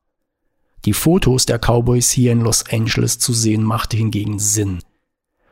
Die 0.85 0.95
Fotos 0.95 1.47
der 1.47 1.59
Cowboys 1.59 2.11
hier 2.11 2.33
in 2.33 2.41
Los 2.41 2.65
Angeles 2.71 3.19
zu 3.19 3.33
sehen 3.33 3.63
machte 3.63 3.97
hingegen 3.97 4.39
Sinn. 4.39 4.81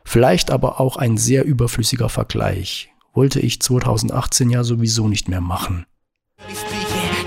Vielleicht 0.05 0.51
aber 0.51 0.81
auch 0.81 0.97
ein 0.97 1.19
sehr 1.19 1.45
überflüssiger 1.45 2.09
Vergleich. 2.09 2.91
Wollte 3.13 3.41
ich 3.41 3.61
2018 3.61 4.51
ja 4.51 4.65
sowieso 4.65 5.07
nicht 5.07 5.29
mehr 5.29 5.41
machen. 5.41 5.87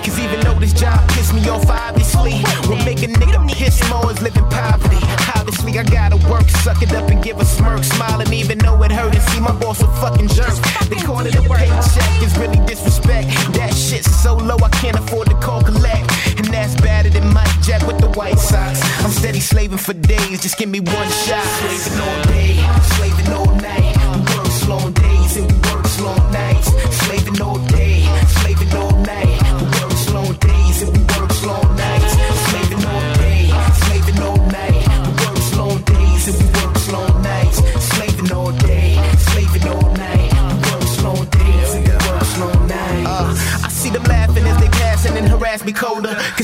Cause 0.03 0.19
even 0.19 0.41
though 0.41 0.59
this 0.59 0.73
job 0.73 0.99
pissed 1.09 1.33
me 1.33 1.49
off, 1.49 1.63
obviously, 1.69 2.43
what 2.67 2.83
make 2.83 3.01
a 3.03 3.07
nigga 3.07 3.47
piss 3.47 3.79
more 3.89 4.11
is 4.11 4.21
living 4.21 4.43
poverty. 4.49 5.22
Obviously, 5.43 5.77
I 5.77 5.83
gotta 5.83 6.15
work, 6.31 6.47
suck 6.63 6.81
it 6.81 6.93
up 6.93 7.09
and 7.09 7.21
give 7.21 7.37
a 7.37 7.43
smirk, 7.43 7.83
smile, 7.83 8.21
and 8.21 8.33
even 8.33 8.57
though 8.59 8.81
it 8.81 8.93
hurt, 8.93 9.13
and 9.13 9.21
see 9.23 9.41
my 9.41 9.51
boss 9.51 9.81
a 9.81 9.87
fucking 9.99 10.29
jerk. 10.29 10.55
They 10.87 10.95
call 10.95 11.19
it 11.25 11.35
a 11.35 11.41
paycheck, 11.41 12.23
is 12.23 12.37
really 12.37 12.65
disrespect. 12.65 13.27
That 13.51 13.73
shit's 13.75 14.09
so 14.23 14.35
low, 14.35 14.55
I 14.63 14.69
can't 14.69 14.97
afford 14.97 15.27
to 15.31 15.35
call 15.41 15.61
collect. 15.61 16.09
And 16.37 16.45
that's 16.45 16.79
better 16.79 17.09
than 17.09 17.27
Mike 17.33 17.59
Jack 17.61 17.85
with 17.85 17.99
the 17.99 18.07
White 18.11 18.39
Sox. 18.39 18.79
I'm 19.03 19.11
steady 19.11 19.41
slaving 19.41 19.79
for 19.79 19.91
days, 19.91 20.41
just 20.41 20.57
give 20.57 20.69
me 20.69 20.79
one 20.79 21.09
shot. 21.09 21.43
Slaving 21.59 21.99
all 21.99 22.23
day, 22.23 22.55
slaving 22.95 23.33
all 23.33 23.42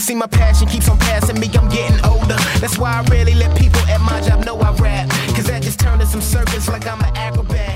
see 0.10 0.16
my 0.16 0.28
passion 0.28 0.68
keeps 0.68 0.90
on 0.90 0.98
passing 0.98 1.40
me, 1.40 1.48
I'm 1.54 1.70
getting 1.70 2.00
older. 2.04 2.38
That's 2.62 2.78
why 2.80 2.92
I 3.00 3.02
rarely 3.12 3.36
let 3.36 3.56
people 3.56 3.82
at 3.94 4.02
my 4.02 4.20
job 4.22 4.44
know 4.44 4.58
I 4.60 4.72
rap. 4.82 5.08
Cause 5.36 5.46
that 5.46 5.62
just 5.62 5.80
turned 5.80 6.04
some 6.08 6.22
circus 6.22 6.68
like 6.68 6.86
I'm 6.88 7.00
an 7.02 7.16
acrobat. 7.16 7.76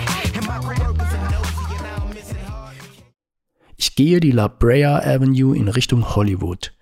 Ich 3.78 3.96
gehe 3.96 4.19
die 4.19 4.32
La 4.32 4.48
Brea 4.48 4.98
Avenue 5.04 5.54
in 5.54 5.67
Richtung 5.67 6.15
Hollywood. 6.15 6.74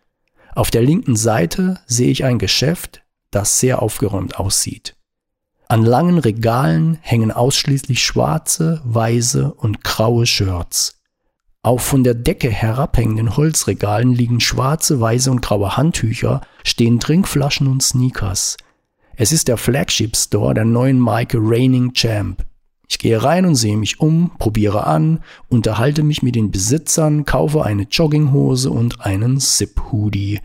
Auf 0.55 0.71
der 0.71 0.83
linken 0.83 1.15
Seite 1.15 1.79
sehe 1.85 2.11
ich 2.11 2.23
ein 2.23 2.39
Geschäft, 2.39 3.01
das 3.31 3.59
sehr 3.59 3.81
aufgeräumt 3.81 4.37
aussieht. 4.37 4.95
An 5.67 5.83
langen 5.83 6.19
Regalen 6.19 6.99
hängen 7.01 7.31
ausschließlich 7.31 8.03
schwarze, 8.03 8.81
weiße 8.85 9.53
und 9.53 9.83
graue 9.83 10.25
Shirts. 10.25 11.00
Auf 11.63 11.83
von 11.83 12.03
der 12.03 12.15
Decke 12.15 12.49
herabhängenden 12.49 13.37
Holzregalen 13.37 14.13
liegen 14.13 14.39
schwarze, 14.39 14.99
weiße 14.99 15.29
und 15.29 15.43
graue 15.43 15.77
Handtücher, 15.77 16.41
stehen 16.63 16.99
Trinkflaschen 16.99 17.67
und 17.67 17.83
Sneakers. 17.83 18.57
Es 19.15 19.31
ist 19.31 19.47
der 19.47 19.57
Flagship 19.57 20.15
Store 20.15 20.55
der 20.55 20.65
neuen 20.65 20.99
Marke 20.99 21.37
Reigning 21.39 21.93
Champ. 21.93 22.43
Ich 22.89 22.97
gehe 22.97 23.23
rein 23.23 23.45
und 23.45 23.55
sehe 23.55 23.77
mich 23.77 23.99
um, 23.99 24.31
probiere 24.39 24.87
an, 24.87 25.19
unterhalte 25.49 26.01
mich 26.01 26.23
mit 26.23 26.33
den 26.33 26.49
Besitzern, 26.49 27.25
kaufe 27.25 27.63
eine 27.63 27.83
Jogginghose 27.83 28.71
und 28.71 29.01
einen 29.01 29.39
Zip-Hoodie. 29.39 30.39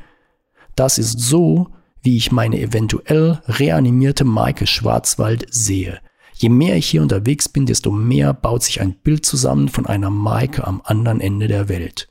Das 0.74 0.98
ist 0.98 1.18
so, 1.18 1.68
wie 2.02 2.18
ich 2.18 2.30
meine 2.30 2.60
eventuell 2.60 3.40
reanimierte 3.46 4.24
Marke 4.24 4.66
Schwarzwald 4.66 5.46
sehe. 5.50 5.98
Je 6.38 6.50
mehr 6.50 6.76
ich 6.76 6.86
hier 6.86 7.00
unterwegs 7.00 7.48
bin, 7.48 7.64
desto 7.64 7.90
mehr 7.90 8.34
baut 8.34 8.62
sich 8.62 8.82
ein 8.82 8.94
Bild 8.94 9.24
zusammen 9.24 9.68
von 9.70 9.86
einer 9.86 10.10
Marke 10.10 10.66
am 10.66 10.82
anderen 10.84 11.22
Ende 11.22 11.48
der 11.48 11.70
Welt. 11.70 12.08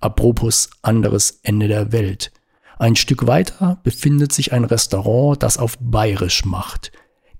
Apropos 0.00 0.70
anderes 0.80 1.40
Ende 1.42 1.68
der 1.68 1.92
Welt. 1.92 2.32
Ein 2.78 2.96
Stück 2.96 3.26
weiter 3.26 3.78
befindet 3.82 4.32
sich 4.32 4.54
ein 4.54 4.64
Restaurant, 4.64 5.42
das 5.42 5.58
auf 5.58 5.76
bayerisch 5.78 6.46
macht. 6.46 6.90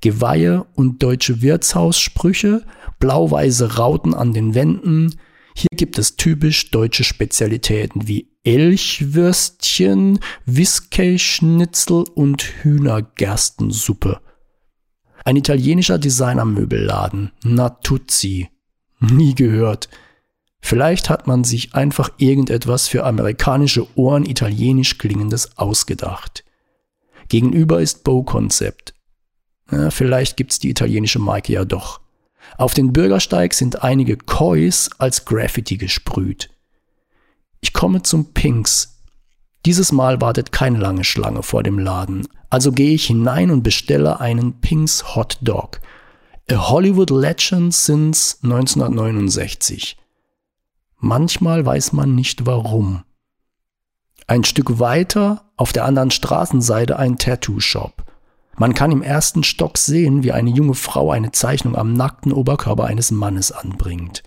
Geweihe 0.03 0.67
und 0.75 1.03
deutsche 1.03 1.41
Wirtshaussprüche, 1.41 2.67
blau-weiße 2.99 3.77
Rauten 3.77 4.13
an 4.13 4.35
den 4.35 4.55
Wänden. 4.55 5.19
Hier 5.55 5.75
gibt 5.75 5.99
es 5.99 6.17
typisch 6.17 6.71
deutsche 6.71 7.05
Spezialitäten 7.05 8.07
wie 8.07 8.31
Elchwürstchen, 8.45 10.21
Whiskey-Schnitzel 10.45 12.05
und 12.15 12.43
Hühnergerstensuppe. 12.43 14.21
Ein 15.25 15.37
italienischer 15.37 15.99
Designermöbelladen, 15.99 17.33
Natuzzi. 17.45 18.49
Nie 19.01 19.35
gehört. 19.35 19.89
Vielleicht 20.61 21.09
hat 21.09 21.27
man 21.27 21.45
sich 21.45 21.75
einfach 21.75 22.11
irgendetwas 22.19 22.89
für 22.89 23.05
amerikanische 23.05 23.87
Ohren 23.97 24.27
italienisch 24.27 24.99
klingendes 24.99 25.57
ausgedacht. 25.57 26.45
Gegenüber 27.29 27.81
ist 27.81 28.05
Bow 28.05 28.23
Concept, 28.23 28.95
ja, 29.71 29.91
vielleicht 29.91 30.37
gibt's 30.37 30.59
die 30.59 30.71
italienische 30.71 31.19
Marke 31.19 31.53
ja 31.53 31.65
doch. 31.65 32.01
Auf 32.57 32.75
den 32.75 32.93
Bürgersteig 32.93 33.55
sind 33.55 33.83
einige 33.83 34.17
Kois 34.17 34.91
als 34.99 35.25
Graffiti 35.25 35.77
gesprüht. 35.77 36.51
Ich 37.61 37.73
komme 37.73 38.03
zum 38.03 38.33
Pinks. 38.33 39.03
Dieses 39.67 39.93
Mal 39.93 40.21
wartet 40.21 40.53
keine 40.53 40.79
lange 40.79 41.05
Schlange 41.05 41.43
vor 41.43 41.63
dem 41.63 41.79
Laden, 41.79 42.27
also 42.51 42.73
gehe 42.73 42.95
ich 42.95 43.07
hinein 43.07 43.51
und 43.51 43.63
bestelle 43.63 44.21
einen 44.21 44.61
Pinks 44.61 45.15
Hot 45.15 45.39
Dog. 45.41 45.81
A 46.51 46.69
Hollywood 46.69 47.11
Legend 47.11 47.73
since 47.73 48.39
1969. 48.43 49.97
Manchmal 50.99 51.65
weiß 51.65 51.93
man 51.93 52.15
nicht 52.15 52.45
warum. 52.45 53.05
Ein 54.27 54.45
Stück 54.45 54.79
weiter 54.79 55.45
auf 55.57 55.73
der 55.73 55.85
anderen 55.85 56.11
Straßenseite 56.11 56.99
ein 56.99 57.17
Tattoo-Shop. 57.17 58.05
Man 58.57 58.75
kann 58.75 58.93
im 58.93 59.03
ersten 59.03 59.43
Stock 59.43 59.79
sehen, 59.79 60.23
wie 60.23 60.33
eine 60.33 60.51
junge 60.51 60.75
Frau 60.75 61.11
eine 61.11 61.33
Zeichnung 61.33 61.77
am 61.77 61.95
nackten 61.95 62.33
Oberkörper 62.33 62.85
eines 62.85 63.11
Mannes 63.11 63.53
anbringt. 63.53 64.23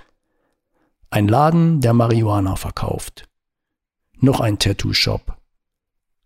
Ein 1.09 1.27
Laden, 1.27 1.81
der 1.81 1.93
Marihuana 1.93 2.55
verkauft. 2.55 3.29
Noch 4.19 4.39
ein 4.39 4.57
Tattoo-Shop. 4.57 5.37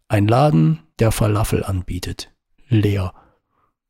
Ein 0.07 0.27
Laden, 0.27 0.79
der 0.99 1.11
Falafel 1.11 1.63
anbietet. 1.63 2.31
Leer. 2.69 3.13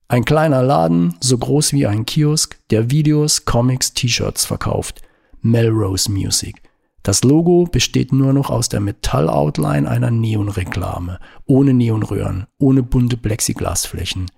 Ein 0.08 0.24
kleiner 0.24 0.63
Laden, 0.63 1.15
so 1.20 1.38
groß 1.38 1.74
wie 1.74 1.86
ein 1.86 2.06
Kiosk, 2.06 2.58
der 2.70 2.89
Videos, 2.91 3.46
Comics, 3.46 3.93
T-Shirts 3.93 4.46
verkauft. 4.46 5.02
Melrose 5.41 6.12
Music. 6.12 6.62
Das 7.04 7.24
Logo 7.24 7.65
besteht 7.65 8.12
nur 8.12 8.34
noch 8.34 8.50
aus 8.50 8.70
der 8.70 8.80
Metalloutline 8.80 9.89
einer 9.89 10.12
Neonreklame, 10.12 11.20
ohne 11.46 11.74
Neonröhren, 11.74 12.48
ohne 12.60 12.84
bunte 12.84 13.17
Plexiglasflächen. 13.17 14.30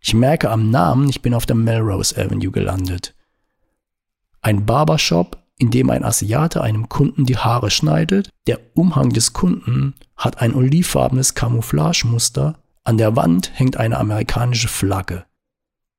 Ich 0.00 0.14
merke 0.14 0.50
am 0.50 0.70
Namen, 0.70 1.08
ich 1.08 1.22
bin 1.22 1.34
auf 1.34 1.46
der 1.46 1.56
Melrose 1.56 2.16
Avenue 2.16 2.50
gelandet. 2.50 3.14
Ein 4.40 4.66
Barbershop, 4.66 5.38
in 5.58 5.70
dem 5.70 5.90
ein 5.90 6.04
Asiate 6.04 6.60
einem 6.62 6.88
Kunden 6.88 7.24
die 7.24 7.38
Haare 7.38 7.70
schneidet. 7.70 8.30
Der 8.46 8.60
Umhang 8.74 9.10
des 9.10 9.32
Kunden 9.32 9.94
hat 10.16 10.40
ein 10.40 10.54
olivfarbenes 10.54 11.34
Camouflagemuster. 11.34 12.58
An 12.84 12.98
der 12.98 13.16
Wand 13.16 13.50
hängt 13.54 13.76
eine 13.76 13.98
amerikanische 13.98 14.68
Flagge. 14.68 15.24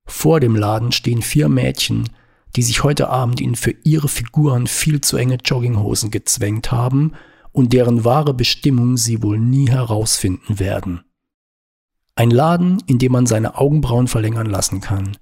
Vor 0.06 0.39
dem 0.39 0.56
Laden 0.56 0.91
stehen 0.91 1.22
vier 1.22 1.50
Mädchen, 1.50 2.10
die 2.56 2.62
sich 2.62 2.84
heute 2.84 3.10
Abend 3.10 3.41
in 3.41 3.56
für 3.56 3.76
ihre 3.84 4.08
Figuren 4.08 4.67
viel 4.67 5.02
zu 5.02 5.17
enge 5.17 5.38
Jogginghosen 5.43 6.12
gezwängt 6.12 6.72
haben 6.72 7.13
und 7.52 7.74
deren 7.74 8.06
wahre 8.06 8.34
Bestimmung 8.34 8.98
sie 8.98 9.22
wohl 9.22 9.38
nie 9.38 9.70
herausfinden 9.70 10.60
werden. 10.60 11.02
Ein 12.15 12.32
Laden, 12.32 12.82
in 12.88 13.00
dem 13.00 13.12
man 13.12 13.26
seine 13.26 13.58
Augenbrauen 13.58 14.08
verlängern 14.08 14.48
lassen 14.48 14.82
kann. 14.82 15.17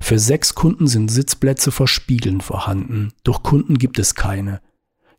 Für 0.00 0.18
sechs 0.18 0.54
Kunden 0.54 0.88
sind 0.88 1.10
Sitzplätze 1.10 1.70
vor 1.70 1.86
Spiegeln 1.86 2.40
vorhanden, 2.40 3.12
doch 3.22 3.42
Kunden 3.42 3.78
gibt 3.78 3.98
es 3.98 4.14
keine. 4.14 4.60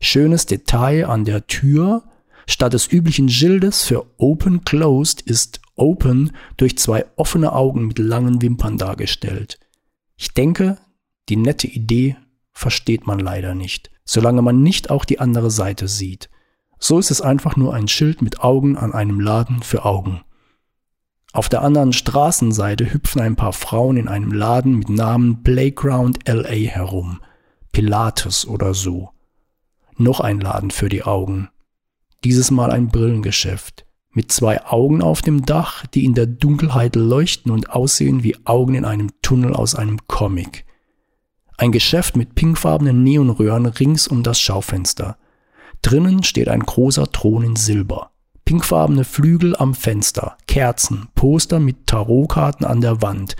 Schönes 0.00 0.46
Detail 0.46 1.06
an 1.06 1.24
der 1.24 1.46
Tür, 1.46 2.02
statt 2.46 2.72
des 2.74 2.92
üblichen 2.92 3.28
Schildes 3.28 3.84
für 3.84 4.04
Open 4.18 4.64
Closed 4.64 5.22
ist 5.22 5.60
Open 5.76 6.32
durch 6.56 6.76
zwei 6.76 7.06
offene 7.16 7.52
Augen 7.52 7.86
mit 7.86 7.98
langen 7.98 8.42
Wimpern 8.42 8.76
dargestellt. 8.76 9.58
Ich 10.16 10.34
denke, 10.34 10.78
die 11.28 11.36
nette 11.36 11.68
Idee 11.68 12.16
versteht 12.52 13.06
man 13.06 13.18
leider 13.18 13.54
nicht, 13.54 13.90
solange 14.04 14.42
man 14.42 14.62
nicht 14.62 14.90
auch 14.90 15.04
die 15.04 15.20
andere 15.20 15.50
Seite 15.50 15.88
sieht. 15.88 16.28
So 16.78 16.98
ist 16.98 17.10
es 17.10 17.20
einfach 17.20 17.56
nur 17.56 17.72
ein 17.74 17.88
Schild 17.88 18.20
mit 18.20 18.40
Augen 18.40 18.76
an 18.76 18.92
einem 18.92 19.20
Laden 19.20 19.62
für 19.62 19.84
Augen. 19.84 20.22
Auf 21.34 21.48
der 21.48 21.62
anderen 21.62 21.94
Straßenseite 21.94 22.92
hüpfen 22.92 23.22
ein 23.22 23.36
paar 23.36 23.54
Frauen 23.54 23.96
in 23.96 24.06
einem 24.06 24.32
Laden 24.32 24.78
mit 24.78 24.90
Namen 24.90 25.42
Playground 25.42 26.28
LA 26.28 26.50
herum. 26.50 27.20
Pilates 27.72 28.46
oder 28.46 28.74
so. 28.74 29.10
Noch 29.96 30.20
ein 30.20 30.40
Laden 30.40 30.70
für 30.70 30.90
die 30.90 31.04
Augen. 31.04 31.48
Dieses 32.22 32.50
Mal 32.50 32.70
ein 32.70 32.88
Brillengeschäft. 32.88 33.86
Mit 34.10 34.30
zwei 34.30 34.62
Augen 34.66 35.00
auf 35.00 35.22
dem 35.22 35.46
Dach, 35.46 35.86
die 35.86 36.04
in 36.04 36.12
der 36.12 36.26
Dunkelheit 36.26 36.96
leuchten 36.96 37.50
und 37.50 37.70
aussehen 37.70 38.22
wie 38.22 38.36
Augen 38.44 38.74
in 38.74 38.84
einem 38.84 39.10
Tunnel 39.22 39.54
aus 39.54 39.74
einem 39.74 40.06
Comic. 40.06 40.66
Ein 41.56 41.72
Geschäft 41.72 42.14
mit 42.14 42.34
pinkfarbenen 42.34 43.02
Neonröhren 43.02 43.64
rings 43.64 44.06
um 44.06 44.22
das 44.22 44.38
Schaufenster. 44.38 45.16
Drinnen 45.80 46.24
steht 46.24 46.48
ein 46.48 46.60
großer 46.60 47.10
Thron 47.10 47.42
in 47.42 47.56
Silber. 47.56 48.11
Pinkfarbene 48.44 49.04
Flügel 49.04 49.56
am 49.56 49.74
Fenster, 49.74 50.36
Kerzen, 50.46 51.08
Poster 51.14 51.60
mit 51.60 51.86
Tarotkarten 51.86 52.66
an 52.66 52.80
der 52.80 53.02
Wand. 53.02 53.36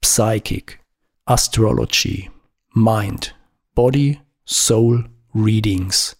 Psychic, 0.00 0.80
Astrology, 1.24 2.30
Mind, 2.72 3.34
Body, 3.74 4.18
Soul, 4.44 5.08
Readings. 5.34 6.16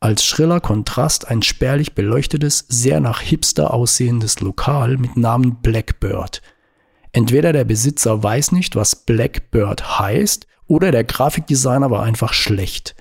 Als 0.00 0.24
schriller 0.24 0.60
Kontrast 0.60 1.28
ein 1.28 1.42
spärlich 1.42 1.94
beleuchtetes, 1.94 2.64
sehr 2.68 3.00
nach 3.00 3.20
Hipster 3.20 3.74
aussehendes 3.74 4.40
Lokal 4.40 4.96
mit 4.96 5.16
Namen 5.16 5.56
Blackbird– 5.62 6.42
Entweder 7.12 7.52
der 7.52 7.64
Besitzer 7.64 8.22
weiß 8.22 8.52
nicht, 8.52 8.76
was 8.76 8.94
Blackbird 8.94 9.98
heißt, 9.98 10.46
oder 10.66 10.90
der 10.90 11.04
Grafikdesigner 11.04 11.90
war 11.90 12.02
einfach 12.02 12.32
schlecht. 12.32 12.94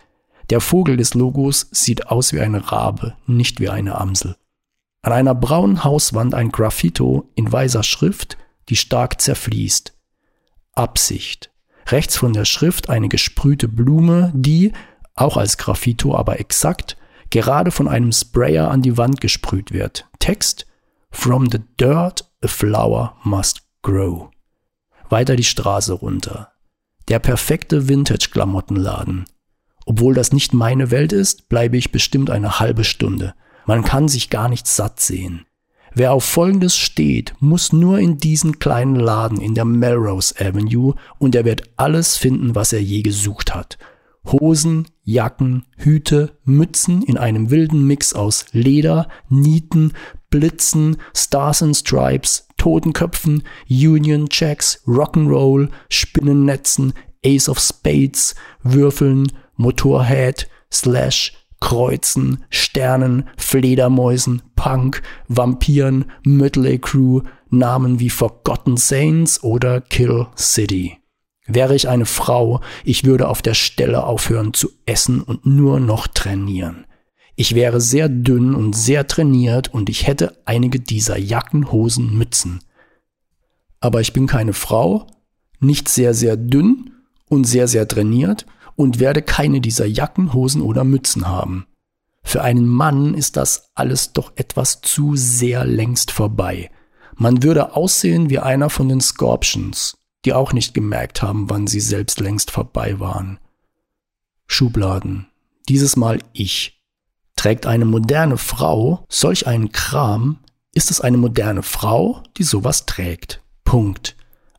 Der 0.49 0.61
Vogel 0.61 0.95
des 0.97 1.13
Logos 1.13 1.67
sieht 1.71 2.07
aus 2.07 2.31
wie 2.31 2.39
eine 2.39 2.71
Rabe, 2.71 3.15
nicht 3.25 3.59
wie 3.59 3.69
eine 3.69 3.99
Amsel. 3.99 4.37
An 5.01 5.11
einer 5.11 5.35
braunen 5.35 5.83
Hauswand 5.83 6.33
ein 6.33 6.51
Graffito 6.51 7.29
in 7.35 7.51
weißer 7.51 7.83
Schrift, 7.83 8.37
die 8.69 8.75
stark 8.75 9.21
zerfließt. 9.21 9.93
Absicht. 10.73 11.51
Rechts 11.87 12.17
von 12.17 12.33
der 12.33 12.45
Schrift 12.45 12.89
eine 12.89 13.09
gesprühte 13.09 13.67
Blume, 13.67 14.31
die, 14.35 14.73
auch 15.15 15.37
als 15.37 15.57
Graffito, 15.57 16.15
aber 16.15 16.39
exakt, 16.39 16.97
gerade 17.29 17.71
von 17.71 17.87
einem 17.87 18.11
Sprayer 18.11 18.69
an 18.69 18.81
die 18.81 18.97
Wand 18.97 19.21
gesprüht 19.21 19.71
wird. 19.71 20.07
Text 20.19 20.65
From 21.09 21.49
the 21.49 21.59
dirt 21.79 22.29
a 22.43 22.47
flower 22.47 23.15
must 23.23 23.63
Grow. 23.81 24.29
Weiter 25.09 25.35
die 25.35 25.43
Straße 25.43 25.93
runter. 25.93 26.51
Der 27.07 27.19
perfekte 27.19 27.87
Vintage-Klamottenladen. 27.87 29.25
Obwohl 29.87 30.13
das 30.13 30.33
nicht 30.33 30.53
meine 30.53 30.91
Welt 30.91 31.13
ist, 31.13 31.47
bleibe 31.47 31.77
ich 31.77 31.93
bestimmt 31.93 32.29
eine 32.29 32.59
halbe 32.59 32.83
Stunde. 32.83 33.33
Man 33.65 33.85
kann 33.85 34.09
sich 34.09 34.29
gar 34.29 34.49
nicht 34.49 34.67
satt 34.67 34.99
sehen. 34.99 35.45
Wer 35.93 36.11
auf 36.11 36.25
Folgendes 36.25 36.75
steht, 36.75 37.33
muss 37.39 37.71
nur 37.71 37.97
in 37.97 38.17
diesen 38.17 38.59
kleinen 38.59 38.97
Laden 38.97 39.39
in 39.39 39.55
der 39.55 39.63
Melrose 39.63 40.35
Avenue 40.45 40.95
und 41.19 41.35
er 41.35 41.45
wird 41.45 41.63
alles 41.77 42.17
finden, 42.17 42.53
was 42.53 42.73
er 42.73 42.81
je 42.81 43.01
gesucht 43.01 43.55
hat. 43.55 43.77
Hosen, 44.25 44.87
Jacken, 45.05 45.63
Hüte, 45.77 46.37
Mützen 46.43 47.01
in 47.01 47.17
einem 47.17 47.49
wilden 47.49 47.87
Mix 47.87 48.13
aus 48.13 48.45
Leder, 48.51 49.07
Nieten, 49.29 49.93
Blitzen, 50.29 50.97
Stars 51.15 51.63
and 51.63 51.77
Stripes, 51.77 52.49
Totenköpfen, 52.57 53.43
Union 53.69 54.27
Jacks, 54.29 54.83
Rock'n'Roll, 54.85 55.69
Spinnennetzen, 55.87 56.91
Ace 57.25 57.47
of 57.47 57.57
Spades, 57.59 58.35
Würfeln, 58.63 59.31
Motorhead, 59.57 60.47
Slash, 60.71 61.33
Kreuzen, 61.59 62.45
Sternen, 62.49 63.27
Fledermäusen, 63.37 64.43
Punk, 64.55 65.01
Vampiren, 65.27 66.05
Mötley 66.23 66.79
Crew, 66.79 67.21
Namen 67.49 67.99
wie 67.99 68.09
Forgotten 68.09 68.77
Saints 68.77 69.43
oder 69.43 69.81
Kill 69.81 70.27
City. 70.37 70.97
Wäre 71.47 71.75
ich 71.75 71.87
eine 71.87 72.05
Frau, 72.05 72.61
ich 72.83 73.05
würde 73.05 73.27
auf 73.27 73.41
der 73.41 73.53
Stelle 73.53 74.03
aufhören 74.03 74.53
zu 74.53 74.69
essen 74.85 75.21
und 75.21 75.45
nur 75.45 75.79
noch 75.79 76.07
trainieren. 76.07 76.85
Ich 77.35 77.55
wäre 77.55 77.79
sehr 77.79 78.09
dünn 78.09 78.53
und 78.53 78.75
sehr 78.75 79.07
trainiert 79.07 79.73
und 79.73 79.89
ich 79.89 80.07
hätte 80.07 80.37
einige 80.45 80.79
dieser 80.79 81.17
Jacken, 81.17 81.71
Hosen, 81.71 82.17
Mützen. 82.17 82.59
Aber 83.79 84.01
ich 84.01 84.11
bin 84.11 84.27
keine 84.27 84.53
Frau, 84.53 85.07
nicht 85.59 85.87
sehr, 85.87 86.13
sehr 86.13 86.35
dünn 86.35 86.91
und 87.29 87.45
sehr, 87.45 87.67
sehr 87.67 87.87
trainiert 87.87 88.45
und 88.77 88.99
werde 88.99 89.21
keine 89.21 89.59
dieser 89.59 89.87
Jacken, 89.87 90.33
Hosen 90.33 90.61
oder 90.61 90.85
Mützen 90.85 91.27
haben. 91.27 91.65
Für 92.23 92.43
einen 92.43 92.67
Mann 92.67 93.15
ist 93.15 93.35
das 93.35 93.71
alles 93.73 94.13
doch 94.13 94.31
etwas 94.35 94.81
zu 94.81 95.15
sehr 95.15 95.65
längst 95.65 96.11
vorbei. 96.11 96.69
Man 97.15 97.41
würde 97.41 97.75
aussehen 97.75 98.29
wie 98.29 98.39
einer 98.39 98.69
von 98.69 98.87
den 98.87 99.01
Scorpions, 99.01 99.97
die 100.23 100.33
auch 100.33 100.53
nicht 100.53 100.75
gemerkt 100.75 101.23
haben, 101.23 101.49
wann 101.49 101.65
sie 101.65 101.79
selbst 101.79 102.19
längst 102.19 102.51
vorbei 102.51 102.99
waren. 102.99 103.39
Schubladen. 104.45 105.27
Dieses 105.67 105.95
Mal 105.95 106.19
ich. 106.31 106.79
Trägt 107.35 107.65
eine 107.65 107.85
moderne 107.85 108.37
Frau 108.37 109.05
solch 109.09 109.47
einen 109.47 109.71
Kram, 109.71 110.39
ist 110.73 110.91
es 110.91 111.01
eine 111.01 111.17
moderne 111.17 111.63
Frau, 111.63 112.21
die 112.37 112.43
sowas 112.43 112.85
trägt. 112.85 113.41
Punkt. 113.63 114.15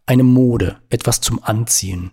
Eine 0.07 0.25
Mode, 0.25 0.81
etwas 0.91 1.21
zum 1.21 1.43
Anziehen. 1.45 2.11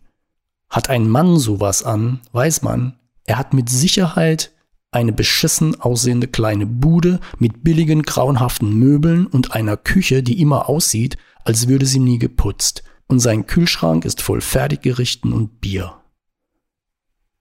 Hat 0.70 0.90
ein 0.90 1.10
Mann 1.10 1.38
sowas 1.38 1.84
an, 1.84 2.22
weiß 2.32 2.62
man, 2.62 2.98
er 3.26 3.38
hat 3.38 3.54
mit 3.54 3.70
Sicherheit 3.70 4.52
eine 4.92 5.12
beschissen 5.12 5.80
aussehende 5.80 6.28
kleine 6.28 6.66
Bude 6.66 7.20
mit 7.38 7.64
billigen 7.64 8.04
grauenhaften 8.04 8.74
Möbeln 8.74 9.28
und 9.28 9.54
einer 9.54 9.78
Küche, 9.78 10.24
die 10.24 10.42
immer 10.42 10.70
aussieht, 10.70 11.18
als 11.44 11.68
würde 11.68 11.86
sie 11.86 12.00
nie 12.00 12.18
geputzt, 12.18 12.84
und 13.08 13.20
sein 13.20 13.46
Kühlschrank 13.46 14.06
ist 14.06 14.22
voll 14.22 14.42
Fertiggerichten 14.42 15.34
und 15.34 15.60
Bier. 15.62 16.02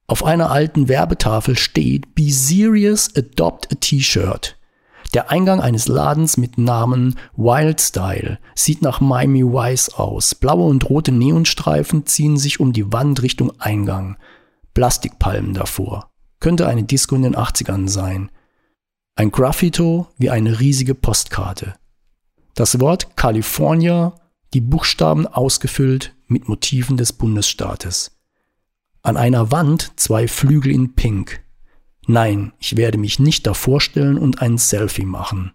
Auf 0.07 0.25
einer 0.25 0.51
alten 0.51 0.89
Werbetafel 0.89 1.57
steht 1.57 2.15
Be 2.15 2.31
Serious 2.31 3.15
Adopt 3.17 3.73
a 3.73 3.77
T-Shirt. 3.77 4.59
Der 5.15 5.31
Eingang 5.31 5.61
eines 5.61 5.87
Ladens 5.87 6.37
mit 6.37 6.59
Namen 6.59 7.15
Wild 7.37 7.81
Style 7.81 8.41
sieht 8.57 8.83
nach 8.83 9.01
Miami 9.01 9.45
Vice 9.45 9.91
aus. 9.91 10.35
Blaue 10.35 10.65
und 10.65 10.91
rote 10.91 11.13
Neonstreifen 11.13 12.05
ziehen 12.05 12.37
sich 12.37 12.59
um 12.59 12.73
die 12.73 12.93
Wand 12.93 13.23
Richtung 13.23 13.53
Eingang. 13.61 14.17
Plastikpalmen 14.75 15.55
davor. 15.55 16.11
Könnte 16.41 16.67
eine 16.67 16.83
Disco 16.83 17.15
in 17.15 17.23
den 17.23 17.37
80ern 17.37 17.89
sein. 17.89 18.33
Ein 19.15 19.31
Graffito 19.31 20.09
wie 20.19 20.31
eine 20.31 20.59
riesige 20.59 20.97
Postkarte. 20.97 21.77
Das 22.57 22.81
Wort 22.81 23.17
California, 23.17 24.17
die 24.53 24.61
Buchstaben 24.61 25.29
ausgefüllt 25.29 26.13
mit 26.27 26.49
Motiven 26.49 26.97
des 26.97 27.13
Bundesstaates. 27.13 28.19
An 29.03 29.17
einer 29.17 29.53
Wand 29.53 29.93
zwei 29.95 30.27
Flügel 30.27 30.73
in 30.73 30.97
Pink. 30.97 31.44
Nein, 32.07 32.53
ich 32.59 32.77
werde 32.77 32.99
mich 32.99 33.19
nicht 33.19 33.47
davor 33.47 33.81
stellen 33.81 34.19
und 34.19 34.43
ein 34.43 34.59
Selfie 34.59 35.07
machen. 35.07 35.53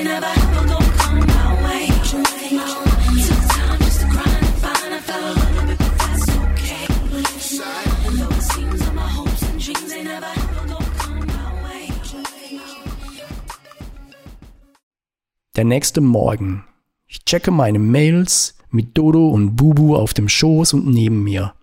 Play 0.00 0.49
Der 15.56 15.64
nächste 15.64 16.00
Morgen. 16.00 16.64
Ich 17.08 17.24
checke 17.24 17.50
meine 17.50 17.80
Mails 17.80 18.56
mit 18.70 18.96
Dodo 18.96 19.30
und 19.30 19.56
Bubu 19.56 19.96
auf 19.96 20.14
dem 20.14 20.28
Schoß 20.28 20.74
und 20.74 20.86
neben 20.86 21.24
mir. 21.24 21.54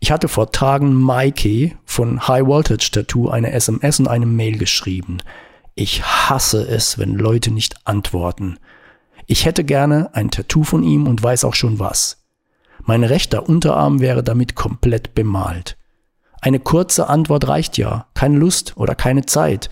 Ich 0.00 0.10
hatte 0.10 0.26
vor 0.26 0.50
Tagen 0.50 0.94
Maike 0.94 1.78
von 1.84 2.26
High 2.26 2.46
Voltage 2.46 2.90
Tattoo 2.90 3.28
eine 3.28 3.52
SMS 3.52 4.00
und 4.00 4.08
eine 4.08 4.26
Mail 4.26 4.58
geschrieben. 4.58 5.18
Ich 5.76 6.02
hasse 6.02 6.66
es, 6.66 6.98
wenn 6.98 7.14
Leute 7.14 7.52
nicht 7.52 7.86
antworten. 7.86 8.58
Ich 9.26 9.44
hätte 9.44 9.62
gerne 9.62 10.12
ein 10.14 10.32
Tattoo 10.32 10.64
von 10.64 10.82
ihm 10.82 11.06
und 11.06 11.22
weiß 11.22 11.44
auch 11.44 11.54
schon 11.54 11.78
was. 11.78 12.24
Mein 12.82 13.04
rechter 13.04 13.48
Unterarm 13.48 14.00
wäre 14.00 14.24
damit 14.24 14.56
komplett 14.56 15.14
bemalt. 15.14 15.76
Eine 16.40 16.58
kurze 16.58 17.08
Antwort 17.08 17.46
reicht 17.46 17.78
ja, 17.78 18.08
keine 18.14 18.38
Lust 18.38 18.76
oder 18.76 18.96
keine 18.96 19.24
Zeit. 19.24 19.70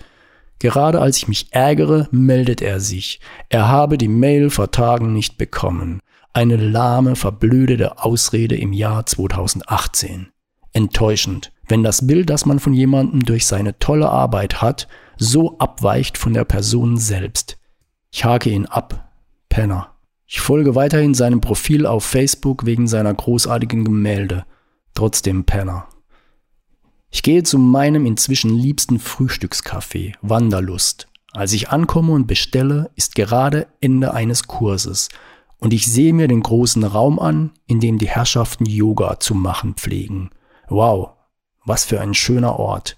Gerade 0.59 1.01
als 1.01 1.17
ich 1.17 1.27
mich 1.27 1.47
ärgere, 1.51 2.07
meldet 2.11 2.61
er 2.61 2.79
sich. 2.79 3.19
Er 3.49 3.67
habe 3.67 3.97
die 3.97 4.07
Mail 4.07 4.49
vor 4.49 4.71
Tagen 4.71 5.13
nicht 5.13 5.37
bekommen. 5.37 5.99
Eine 6.33 6.55
lahme, 6.55 7.15
verblödete 7.15 8.03
Ausrede 8.03 8.55
im 8.57 8.73
Jahr 8.73 9.05
2018. 9.05 10.27
Enttäuschend, 10.73 11.51
wenn 11.67 11.83
das 11.83 12.05
Bild, 12.05 12.29
das 12.29 12.45
man 12.45 12.59
von 12.59 12.73
jemandem 12.73 13.23
durch 13.23 13.45
seine 13.45 13.79
tolle 13.79 14.09
Arbeit 14.09 14.61
hat, 14.61 14.87
so 15.17 15.57
abweicht 15.57 16.17
von 16.17 16.33
der 16.33 16.45
Person 16.45 16.97
selbst. 16.97 17.57
Ich 18.11 18.23
hake 18.25 18.49
ihn 18.49 18.65
ab. 18.65 19.11
Penner. 19.49 19.93
Ich 20.27 20.39
folge 20.39 20.75
weiterhin 20.75 21.13
seinem 21.13 21.41
Profil 21.41 21.85
auf 21.85 22.03
Facebook 22.03 22.65
wegen 22.65 22.87
seiner 22.87 23.13
großartigen 23.13 23.85
Gemälde. 23.85 24.45
Trotzdem 24.93 25.45
Penner. 25.45 25.87
Ich 27.09 27.23
gehe 27.23 27.43
zu 27.43 27.57
meinem 27.57 28.05
inzwischen 28.05 28.53
liebsten 28.53 28.99
Frühstückscafé, 28.99 30.13
Wanderlust. 30.21 31.07
Als 31.31 31.53
ich 31.53 31.69
ankomme 31.69 32.13
und 32.13 32.27
bestelle, 32.27 32.89
ist 32.95 33.15
gerade 33.15 33.67
Ende 33.79 34.13
eines 34.13 34.47
Kurses 34.47 35.09
und 35.59 35.73
ich 35.73 35.85
sehe 35.87 36.13
mir 36.13 36.27
den 36.27 36.41
großen 36.41 36.83
Raum 36.83 37.19
an, 37.19 37.51
in 37.65 37.79
dem 37.79 37.97
die 37.97 38.09
Herrschaften 38.09 38.65
Yoga 38.65 39.19
zu 39.19 39.33
machen 39.33 39.73
pflegen. 39.75 40.29
Wow, 40.69 41.11
was 41.65 41.85
für 41.85 41.99
ein 42.01 42.13
schöner 42.13 42.59
Ort. 42.59 42.97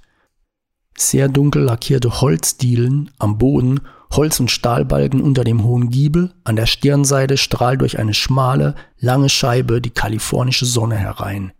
Sehr 0.98 1.30
dunkel 1.30 1.64
lackierte 1.64 2.22
Holzdielen 2.22 3.12
am 3.20 3.38
Boden, 3.38 3.82
Holz- 4.12 4.40
und 4.40 4.52
Stahlbalken 4.52 5.22
unter 5.22 5.44
dem 5.44 5.64
hohen 5.64 5.90
Giebel, 5.90 6.34
an 6.44 6.56
der 6.56 6.66
Stirnseite 6.66 7.38
strahlt 7.38 7.80
durch 7.82 8.00
eine 8.00 8.14
schmale, 8.14 8.76
lange 8.98 9.30
Scheibe 9.30 9.82
die 9.82 9.92
kalifornische 9.92 10.66
Sonne 10.66 10.98
herein. 10.98 11.54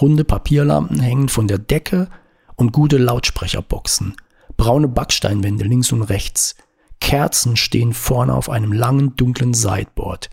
Runde 0.00 0.24
Papierlampen 0.24 1.00
hängen 1.00 1.28
von 1.28 1.46
der 1.46 1.58
Decke 1.58 2.08
und 2.56 2.72
gute 2.72 2.98
Lautsprecherboxen. 2.98 4.16
Braune 4.56 4.88
Backsteinwände 4.88 5.64
links 5.64 5.92
und 5.92 6.02
rechts. 6.02 6.56
Kerzen 7.00 7.56
stehen 7.56 7.92
vorne 7.92 8.34
auf 8.34 8.48
einem 8.48 8.72
langen, 8.72 9.16
dunklen 9.16 9.54
Sideboard. 9.54 10.30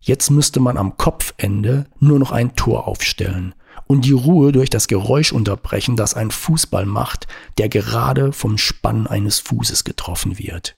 Jetzt 0.00 0.30
müsste 0.30 0.60
man 0.60 0.76
am 0.76 0.96
Kopfende 0.96 1.86
nur 1.98 2.18
noch 2.18 2.30
ein 2.30 2.54
Tor 2.56 2.86
aufstellen 2.86 3.54
und 3.86 4.04
die 4.04 4.12
Ruhe 4.12 4.52
durch 4.52 4.70
das 4.70 4.86
Geräusch 4.86 5.32
unterbrechen, 5.32 5.96
das 5.96 6.14
ein 6.14 6.30
Fußball 6.30 6.86
macht, 6.86 7.26
der 7.58 7.68
gerade 7.68 8.32
vom 8.32 8.58
Spann 8.58 9.06
eines 9.06 9.40
Fußes 9.40 9.84
getroffen 9.84 10.38
wird. 10.38 10.76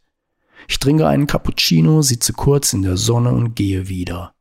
Ich 0.69 0.79
trinke 0.79 1.07
einen 1.07 1.27
Cappuccino, 1.27 2.03
sitze 2.03 2.33
kurz 2.33 2.73
in 2.73 2.83
der 2.83 2.97
Sonne 2.97 3.31
und 3.31 3.55
gehe 3.55 3.89
wieder. 3.89 4.33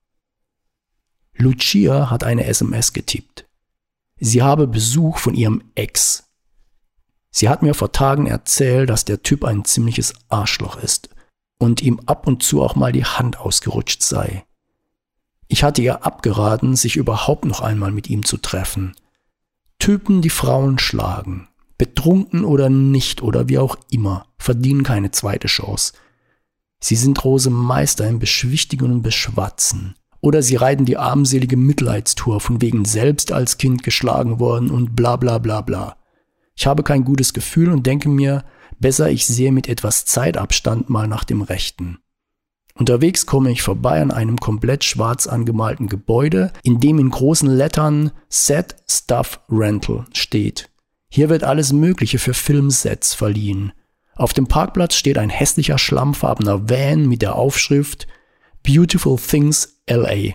Lucia 1.38 2.10
hat 2.10 2.24
eine 2.24 2.46
SMS 2.46 2.94
getippt. 2.94 3.45
Sie 4.20 4.42
habe 4.42 4.68
Besuch 4.68 5.18
von 5.18 5.36
ihrem 5.36 5.64
Ex. 5.76 6.30
Sie 7.32 7.50
hat 7.50 7.62
mir 7.62 7.74
vor 7.74 7.92
Tagen 7.92 8.28
erzählt, 8.28 8.90
dass 8.90 9.04
der 9.04 9.22
Typ 9.22 9.44
ein 9.44 9.66
ziemliches 9.66 10.14
Arschloch 10.30 10.78
ist 10.78 11.10
und 11.60 11.82
ihm 11.82 12.00
ab 12.06 12.28
und 12.28 12.42
zu 12.42 12.64
auch 12.64 12.76
mal 12.76 12.94
die 12.94 13.04
Hand 13.04 13.40
ausgerutscht 13.40 14.02
sei. 14.02 14.46
Ich 15.48 15.64
hatte 15.64 15.82
ihr 15.82 16.06
abgeraten, 16.06 16.76
sich 16.76 16.96
überhaupt 16.96 17.46
noch 17.46 17.60
einmal 17.60 17.92
mit 17.92 18.10
ihm 18.10 18.24
zu 18.24 18.38
treffen. 18.38 18.96
Typen, 19.80 20.22
die 20.22 20.30
Frauen 20.30 20.80
schlagen, 20.80 21.50
betrunken 21.78 22.46
oder 22.46 22.70
nicht 22.70 23.22
oder 23.22 23.50
wie 23.50 23.58
auch 23.58 23.78
immer, 23.92 24.28
verdienen 24.38 24.84
keine 24.84 25.12
zweite 25.12 25.48
Chance. 25.48 25.94
Sie 26.80 26.96
sind 26.96 27.18
große 27.18 27.50
Meister 27.50 28.08
im 28.08 28.20
Beschwichtigen 28.20 28.92
und 28.92 29.02
Beschwatzen 29.02 29.96
Oder 30.26 30.42
sie 30.42 30.56
reiten 30.56 30.86
die 30.86 30.98
armselige 30.98 31.56
Mitleidstour 31.56 32.42
von 32.42 32.60
wegen 32.60 32.84
selbst 32.84 33.32
als 33.32 33.60
Kind 33.60 33.84
geschlagen 33.84 34.40
worden 34.40 34.72
und 34.72 34.96
bla 34.96 35.18
bla 35.18 35.38
bla 35.38 35.62
bla. 35.62 35.98
Ich 36.56 36.66
habe 36.66 36.82
kein 36.82 37.06
gutes 37.06 37.36
Gefühl 37.36 37.70
und 37.70 37.86
denke 37.86 38.10
mir, 38.10 38.44
besser 38.80 39.12
ich 39.12 39.28
sehe 39.28 39.52
mit 39.52 39.70
etwas 39.70 40.06
Zeitabstand 40.06 40.90
mal 40.90 41.08
nach 41.08 41.26
dem 41.26 41.44
Rechten. 41.44 42.00
Unterwegs 42.74 43.28
komme 43.28 43.52
ich 43.52 43.62
vorbei 43.62 44.02
an 44.02 44.10
einem 44.10 44.38
komplett 44.38 44.84
schwarz 44.84 45.28
angemalten 45.28 45.90
Gebäude, 45.90 46.52
in 46.64 46.80
dem 46.80 46.98
in 46.98 47.12
großen 47.12 47.48
Lettern 47.48 48.10
Set 48.28 48.78
Stuff 48.90 49.42
Rental 49.48 50.08
steht. 50.12 50.72
Hier 51.08 51.30
wird 51.30 51.44
alles 51.44 51.72
Mögliche 51.72 52.18
für 52.18 52.34
Filmsets 52.34 53.14
verliehen. 53.14 53.74
Auf 54.16 54.34
dem 54.34 54.48
Parkplatz 54.48 54.96
steht 54.96 55.20
ein 55.20 55.30
hässlicher 55.30 55.78
schlammfarbener 55.78 56.68
Van 56.68 57.08
mit 57.08 57.22
der 57.22 57.36
Aufschrift 57.36 58.08
Beautiful 58.66 59.18
Things 59.20 59.80
LA. 59.88 60.34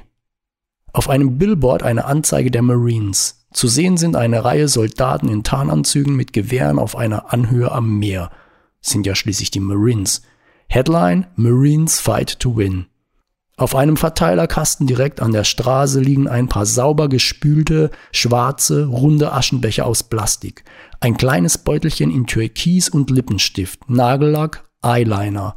Auf 0.92 1.08
einem 1.08 1.36
Billboard 1.36 1.82
eine 1.82 2.04
Anzeige 2.04 2.52
der 2.52 2.62
Marines. 2.62 3.44
Zu 3.52 3.66
sehen 3.66 3.96
sind 3.96 4.14
eine 4.14 4.44
Reihe 4.44 4.68
Soldaten 4.68 5.28
in 5.28 5.42
Tarnanzügen 5.42 6.14
mit 6.14 6.32
Gewehren 6.32 6.78
auf 6.78 6.96
einer 6.96 7.32
Anhöhe 7.32 7.72
am 7.72 7.98
Meer. 7.98 8.30
Sind 8.80 9.04
ja 9.04 9.16
schließlich 9.16 9.50
die 9.50 9.58
Marines. 9.58 10.22
Headline 10.68 11.26
Marines 11.34 11.98
Fight 11.98 12.38
to 12.38 12.56
Win. 12.56 12.86
Auf 13.56 13.74
einem 13.74 13.96
Verteilerkasten 13.96 14.86
direkt 14.86 15.20
an 15.20 15.32
der 15.32 15.44
Straße 15.44 16.00
liegen 16.00 16.28
ein 16.28 16.48
paar 16.48 16.66
sauber 16.66 17.08
gespülte, 17.08 17.90
schwarze, 18.12 18.86
runde 18.86 19.32
Aschenbecher 19.32 19.86
aus 19.86 20.04
Plastik, 20.04 20.62
ein 21.00 21.16
kleines 21.16 21.58
Beutelchen 21.58 22.12
in 22.12 22.28
Türkis 22.28 22.88
und 22.88 23.10
Lippenstift, 23.10 23.90
Nagellack, 23.90 24.70
Eyeliner 24.82 25.56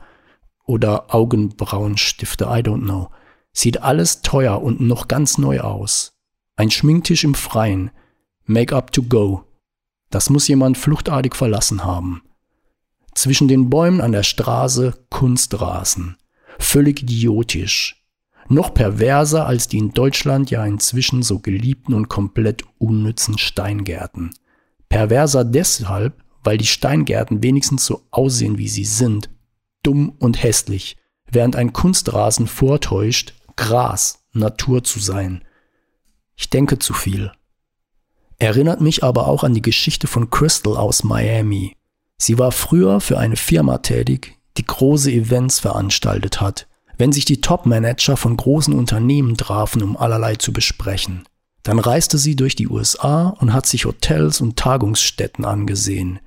oder 0.66 1.14
Augenbrauenstifte, 1.14 2.46
I 2.46 2.62
don't 2.62 2.84
know. 2.84 3.10
Sieht 3.52 3.82
alles 3.82 4.22
teuer 4.22 4.62
und 4.62 4.82
noch 4.82 5.08
ganz 5.08 5.38
neu 5.38 5.60
aus. 5.60 6.14
Ein 6.56 6.72
Schminktisch 6.72 7.24
im 7.24 7.36
Freien, 7.36 7.92
Make-up 8.46 8.92
to 8.92 9.04
go. 9.04 9.46
Das 10.10 10.30
muss 10.30 10.48
jemand 10.48 10.78
fluchtartig 10.78 11.36
verlassen 11.36 11.84
haben. 11.84 12.24
Zwischen 13.16 13.48
den 13.48 13.70
Bäumen 13.70 14.02
an 14.02 14.12
der 14.12 14.24
Straße 14.24 14.94
Kunstrasen. 15.10 16.18
Völlig 16.60 17.04
idiotisch. 17.04 18.04
Noch 18.50 18.74
perverser 18.74 19.48
als 19.48 19.68
die 19.68 19.78
in 19.78 19.92
Deutschland 19.92 20.52
ja 20.52 20.66
inzwischen 20.66 21.24
so 21.24 21.40
geliebten 21.40 21.94
und 21.94 22.10
komplett 22.10 22.64
unnützen 22.78 23.38
Steingärten. 23.38 24.32
Perverser 24.90 25.46
deshalb, 25.46 26.22
weil 26.44 26.58
die 26.58 26.66
Steingärten 26.66 27.42
wenigstens 27.42 27.86
so 27.86 28.02
aussehen, 28.12 28.58
wie 28.58 28.68
sie 28.68 28.86
sind. 28.86 29.30
Dumm 29.84 30.16
und 30.20 30.42
hässlich. 30.42 30.98
Während 31.30 31.56
ein 31.56 31.74
Kunstrasen 31.74 32.48
vortäuscht, 32.48 33.34
Gras, 33.56 34.24
Natur 34.32 34.84
zu 34.84 35.00
sein. 35.00 35.44
Ich 36.36 36.50
denke 36.50 36.80
zu 36.80 36.94
viel. 36.94 37.32
Erinnert 38.40 38.82
mich 38.82 39.04
aber 39.04 39.28
auch 39.28 39.44
an 39.44 39.54
die 39.54 39.62
Geschichte 39.62 40.08
von 40.08 40.30
Crystal 40.30 40.76
aus 40.76 41.04
Miami. 41.04 41.76
Sie 42.18 42.38
war 42.40 42.52
früher 42.52 43.00
für 43.00 43.18
eine 43.18 43.36
Firma 43.36 43.80
tätig, 43.80 44.40
die 44.58 44.66
große 44.66 45.12
Events 45.12 45.60
veranstaltet 45.60 46.42
hat, 46.42 46.68
wenn 46.98 47.12
sich 47.12 47.26
die 47.26 47.42
Top-Manager 47.42 48.18
von 48.18 48.38
großen 48.38 48.74
Unternehmen 48.74 49.38
trafen, 49.38 49.82
um 49.82 49.98
allerlei 49.98 50.36
zu 50.36 50.54
besprechen. 50.54 51.24
Dann 51.64 51.80
reiste 51.80 52.18
sie 52.18 52.36
durch 52.36 52.56
die 52.56 52.68
USA 52.68 53.30
und 53.30 53.54
hat 53.54 53.66
sich 53.66 53.86
Hotels 53.86 54.42
und 54.42 54.58
Tagungsstätten 54.58 55.46
angesehen. 55.46 56.20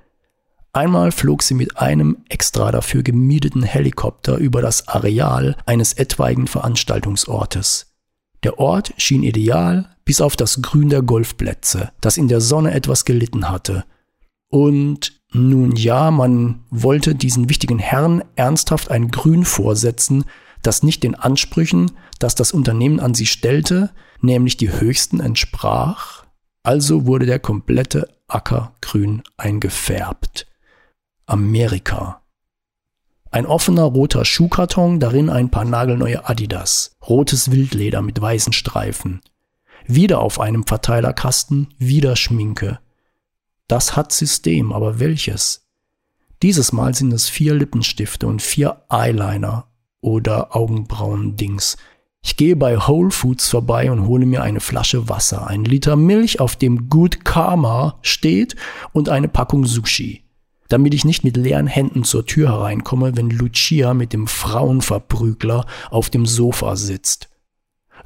Einmal 0.77 1.11
flog 1.11 1.43
sie 1.43 1.55
mit 1.55 1.79
einem 1.79 2.19
extra 2.29 2.71
dafür 2.71 3.03
gemieteten 3.03 3.63
Helikopter 3.63 4.37
über 4.37 4.61
das 4.61 4.89
Areal 4.89 5.57
eines 5.65 5.95
etwaigen 5.95 6.47
Veranstaltungsortes. 6.47 7.95
Der 8.43 8.59
Ort 8.59 8.93
schien 8.99 9.23
ideal, 9.23 9.97
bis 10.05 10.21
auf 10.21 10.37
das 10.37 10.61
Grün 10.61 10.91
der 10.91 11.01
Golfplätze, 11.01 11.93
das 12.03 12.19
in 12.19 12.29
der 12.29 12.43
Sonne 12.43 12.75
etwas 12.75 13.07
gelitten 13.07 13.49
hatte. 13.49 13.87
Und 14.51 15.19
nun 15.33 15.75
ja, 15.77 16.11
man 16.11 16.67
wollte 16.69 17.15
diesen 17.15 17.49
wichtigen 17.49 17.79
Herrn 17.79 18.23
ernsthaft 18.35 18.91
ein 18.91 19.11
Grün 19.11 19.47
vorsetzen, 19.47 20.27
das 20.61 20.83
nicht 20.83 21.05
den 21.05 21.15
Ansprüchen, 21.15 21.93
das 22.19 22.35
das 22.35 22.53
Unternehmen 22.53 23.01
an 23.01 23.15
sie 23.15 23.25
stellte, 23.25 23.93
nämlich 24.21 24.59
die 24.59 24.71
höchsten 24.71 25.21
entsprach. 25.21 26.27
Also 26.63 27.07
wurde 27.07 27.25
der 27.25 27.39
komplette 27.39 28.11
Acker 28.29 28.75
grün 28.83 29.23
eingefärbt. 29.39 30.47
Amerika. 31.27 32.23
Ein 33.31 33.47
offener 33.47 33.85
roter 33.85 34.25
Schuhkarton, 34.25 35.01
darin 35.01 35.29
ein 35.29 35.51
paar 35.51 35.65
nagelneue 35.65 36.29
Adidas, 36.29 36.97
rotes 37.07 37.51
Wildleder 37.51 38.01
mit 38.03 38.21
weißen 38.21 38.53
Streifen. 38.53 39.21
Wieder 39.87 40.21
auf 40.21 40.41
einem 40.41 40.67
Verteilerkasten, 40.67 41.69
wieder 41.79 42.17
Schminke, 42.17 42.79
das 43.69 43.97
hat 43.97 44.13
System, 44.13 44.73
aber 44.73 45.01
welches? 45.01 45.67
Dieses 46.43 46.73
Mal 46.73 46.95
sind 46.95 47.13
es 47.13 47.29
vier 47.29 47.55
Lippenstifte 47.55 48.27
und 48.27 48.41
vier 48.41 48.83
Eyeliner 48.89 49.67
oder 50.01 50.55
Augenbrauen-Dings. 50.55 51.77
Ich 52.23 52.37
gehe 52.37 52.55
bei 52.55 52.79
Whole 52.79 53.11
Foods 53.11 53.49
vorbei 53.49 53.91
und 53.91 54.07
hole 54.07 54.27
mir 54.27 54.43
eine 54.43 54.61
Flasche 54.61 55.09
Wasser, 55.09 55.47
ein 55.47 55.65
Liter 55.65 55.97
Milch, 55.97 56.39
auf 56.39 56.55
dem 56.55 56.89
Good 56.89 57.25
Karma 57.25 57.99
steht 58.03 58.55
und 58.93 59.09
eine 59.09 59.29
Packung 59.29 59.65
Sushi. 59.65 60.26
Damit 60.69 60.95
ich 60.95 61.05
nicht 61.05 61.25
mit 61.25 61.37
leeren 61.37 61.67
Händen 61.67 62.05
zur 62.05 62.27
Tür 62.27 62.51
hereinkomme, 62.51 63.17
wenn 63.17 63.31
Lucia 63.31 63.95
mit 63.95 64.13
dem 64.13 64.27
Frauenverprügler 64.27 65.67
auf 65.91 66.11
dem 66.11 66.27
Sofa 66.27 66.77
sitzt 66.77 67.29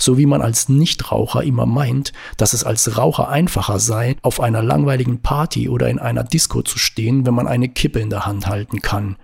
so 0.00 0.18
wie 0.18 0.26
man 0.26 0.42
als 0.42 0.68
Nichtraucher 0.68 1.42
immer 1.42 1.66
meint, 1.66 2.12
dass 2.36 2.52
es 2.52 2.64
als 2.64 2.96
Raucher 2.96 3.28
einfacher 3.28 3.78
sei, 3.78 4.16
auf 4.22 4.40
einer 4.40 4.62
langweiligen 4.62 5.20
Party 5.20 5.68
oder 5.68 5.88
in 5.88 5.98
einer 5.98 6.24
Disco 6.24 6.62
zu 6.62 6.78
stehen, 6.78 7.26
wenn 7.26 7.34
man 7.34 7.46
eine 7.46 7.68
Kippe 7.68 8.00
in 8.00 8.10
der 8.10 8.26
Hand 8.26 8.46
halten 8.46 8.80
kann. 8.80 9.16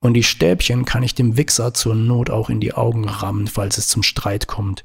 Und 0.00 0.14
die 0.14 0.22
Stäbchen 0.22 0.84
kann 0.84 1.02
ich 1.02 1.14
dem 1.14 1.36
Wichser 1.36 1.72
zur 1.72 1.94
Not 1.94 2.28
auch 2.28 2.50
in 2.50 2.60
die 2.60 2.74
Augen 2.74 3.08
rammen, 3.08 3.46
falls 3.46 3.78
es 3.78 3.88
zum 3.88 4.02
Streit 4.02 4.46
kommt. 4.46 4.84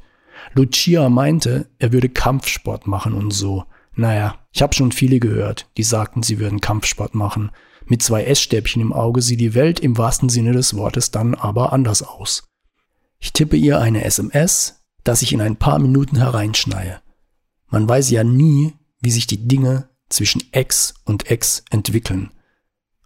Lucia 0.54 1.10
meinte, 1.10 1.70
er 1.78 1.92
würde 1.92 2.08
Kampfsport 2.08 2.88
machen 2.88 3.14
und 3.14 3.32
so. 3.32 3.66
Naja, 3.96 4.36
ich 4.54 4.62
habe 4.62 4.74
schon 4.74 4.94
viele 4.94 5.20
gehört, 5.20 5.68
die 5.76 5.84
sagten, 5.84 6.24
sie 6.24 6.40
würden 6.40 6.62
Kampfsport 6.62 7.16
machen. 7.16 7.52
Mit 7.90 8.04
zwei 8.04 8.24
Essstäbchen 8.24 8.84
im 8.84 8.94
Auge 8.94 9.24
sieht 9.24 9.42
die 9.42 9.56
Welt 9.56 9.80
im 9.80 9.98
wahrsten 9.98 10.30
Sinne 10.30 10.52
des 10.52 10.76
Wortes 10.76 11.10
dann 11.10 11.34
aber 11.34 11.74
anders 11.74 12.04
aus. 12.04 12.44
Ich 13.20 13.34
tippe 13.34 13.58
ihr 13.58 13.80
eine 13.80 14.06
SMS, 14.06 14.84
das 15.04 15.24
ich 15.24 15.34
in 15.34 15.42
ein 15.42 15.56
paar 15.56 15.80
Minuten 15.80 16.18
hereinschneie. 16.18 17.02
Man 17.68 17.90
weiß 17.90 18.12
ja 18.12 18.24
nie, 18.24 18.76
wie 19.02 19.10
sich 19.10 19.26
die 19.26 19.48
Dinge 19.48 19.90
zwischen 20.08 20.44
Ex 20.52 20.94
und 21.04 21.32
Ex 21.32 21.64
entwickeln. 21.72 22.30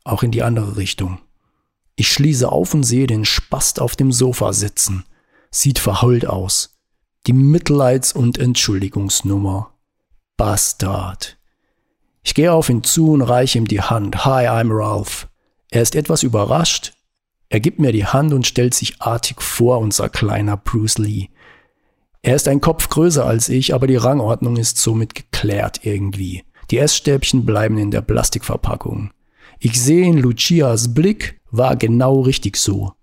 Auch 0.04 0.22
in 0.22 0.32
die 0.32 0.44
andere 0.44 0.76
Richtung. 0.76 1.20
Ich 1.96 2.12
schließe 2.12 2.52
auf 2.52 2.74
und 2.74 2.84
sehe 2.84 3.08
den 3.08 3.24
Spast 3.24 3.80
auf 3.80 3.96
dem 3.96 4.12
Sofa 4.12 4.52
sitzen. 4.52 5.06
Sieht 5.50 5.80
verheult 5.80 6.26
aus. 6.26 6.78
Die 7.26 7.34
Mitleids- 7.34 8.14
und 8.14 8.38
Entschuldigungsnummer. 8.38 9.74
Bastard. 10.36 11.38
Ich 12.24 12.34
gehe 12.34 12.54
auf 12.54 12.70
ihn 12.70 12.84
zu 12.84 13.12
und 13.12 13.22
reiche 13.22 13.58
ihm 13.58 13.68
die 13.68 13.82
Hand. 13.82 14.26
Hi, 14.26 14.48
I'm 14.48 14.70
Ralph. 14.72 15.28
Er 15.70 15.82
ist 15.82 15.96
etwas 15.96 16.24
überrascht. 16.24 16.94
Er 17.50 17.60
gibt 17.60 17.80
mir 17.80 17.92
die 17.92 18.06
Hand 18.06 18.34
und 18.34 18.48
stellt 18.48 18.74
sich 18.74 19.02
artig 19.02 19.42
vor, 19.42 19.80
unser 19.80 20.10
kleiner 20.10 20.58
Bruce 20.58 20.98
Lee. 20.98 21.28
Er 22.22 22.36
ist 22.36 22.48
ein 22.48 22.62
Kopf 22.62 22.90
größer 22.90 23.26
als 23.26 23.50
ich, 23.50 23.74
aber 23.74 23.86
die 23.86 23.98
Rangordnung 23.98 24.56
ist 24.56 24.78
somit 24.78 25.14
geklärt 25.14 25.82
irgendwie. 25.84 26.44
Die 26.72 26.78
Essstäbchen 26.78 27.46
bleiben 27.46 27.78
in 27.78 27.92
der 27.92 28.02
Plastikverpackung. 28.02 29.12
Ich 29.60 29.82
sehe 29.82 30.06
in 30.06 30.18
Lucias 30.18 30.94
Blick, 30.94 31.42
war 31.52 31.76
genau 31.76 32.22
richtig 32.22 32.56
so. 32.58 32.94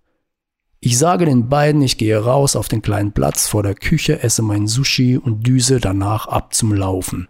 Ich 0.81 0.97
sage 0.97 1.27
den 1.27 1.51
beiden, 1.51 1.83
ich 1.83 1.99
gehe 1.99 2.19
raus 2.19 2.57
auf 2.57 2.69
den 2.69 2.81
kleinen 2.81 3.13
Platz 3.13 3.47
vor 3.47 3.63
der 3.63 3.75
Küche, 3.75 4.23
esse 4.23 4.41
mein 4.41 4.67
Sushi 4.67 5.19
und 5.19 5.47
düse 5.47 5.79
danach 5.79 6.27
ab 6.27 6.55
zum 6.55 6.73
Laufen. 6.73 7.29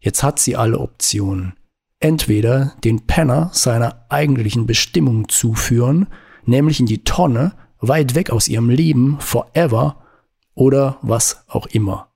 Jetzt 0.00 0.22
hat 0.22 0.38
sie 0.38 0.56
alle 0.56 0.78
Optionen. 0.78 1.54
Entweder 2.00 2.72
den 2.82 3.06
Penner 3.06 3.50
seiner 3.52 4.06
eigentlichen 4.08 4.66
Bestimmung 4.66 5.28
zuführen, 5.28 6.08
nämlich 6.44 6.80
in 6.80 6.86
die 6.86 7.04
Tonne, 7.04 7.52
weit 7.78 8.14
weg 8.14 8.30
aus 8.30 8.48
ihrem 8.48 8.70
Leben, 8.70 9.20
forever, 9.20 10.02
oder 10.54 10.98
was 11.02 11.44
auch 11.48 11.66
immer. 11.66 12.10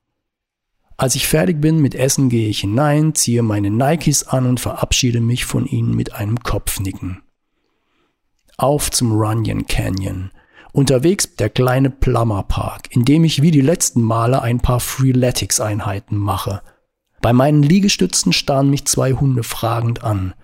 Als 0.97 1.14
ich 1.16 1.26
fertig 1.26 1.61
bin 1.61 1.80
mit 1.80 1.95
Essen, 1.95 2.28
gehe 2.28 2.49
ich 2.49 2.61
hinein, 2.61 3.14
ziehe 3.14 3.43
meine 3.43 3.70
Nikes 3.70 4.28
an 4.28 4.47
und 4.47 4.61
verabschiede 4.61 5.20
mich 5.20 5.45
von 5.45 5.66
ihnen 5.66 5.95
mit 5.95 6.14
einem 6.14 6.39
Kopfnicken. 6.41 7.22
Auf 8.57 8.91
zum 8.91 9.12
Runyon 9.12 9.66
Canyon. 9.66 10.30
Unterwegs 10.72 11.37
der 11.37 11.51
kleine 11.51 11.91
Plummer 11.91 12.45
Park, 12.45 12.89
in 12.91 13.05
dem 13.05 13.24
ich 13.24 13.43
wie 13.43 13.51
die 13.51 13.61
letzten 13.61 14.03
Male 14.03 14.43
ein 14.43 14.61
paar 14.61 14.80
Freeletics-Einheiten 14.80 16.16
mache. 16.16 16.62
Bei 17.25 17.33
meinen 17.33 17.62
Liegestützen 17.62 18.35
starren 18.35 18.68
mich 18.68 18.85
zwei 18.85 19.14
Hunde 19.14 19.45
fragend 19.45 20.05
an. 20.05 20.35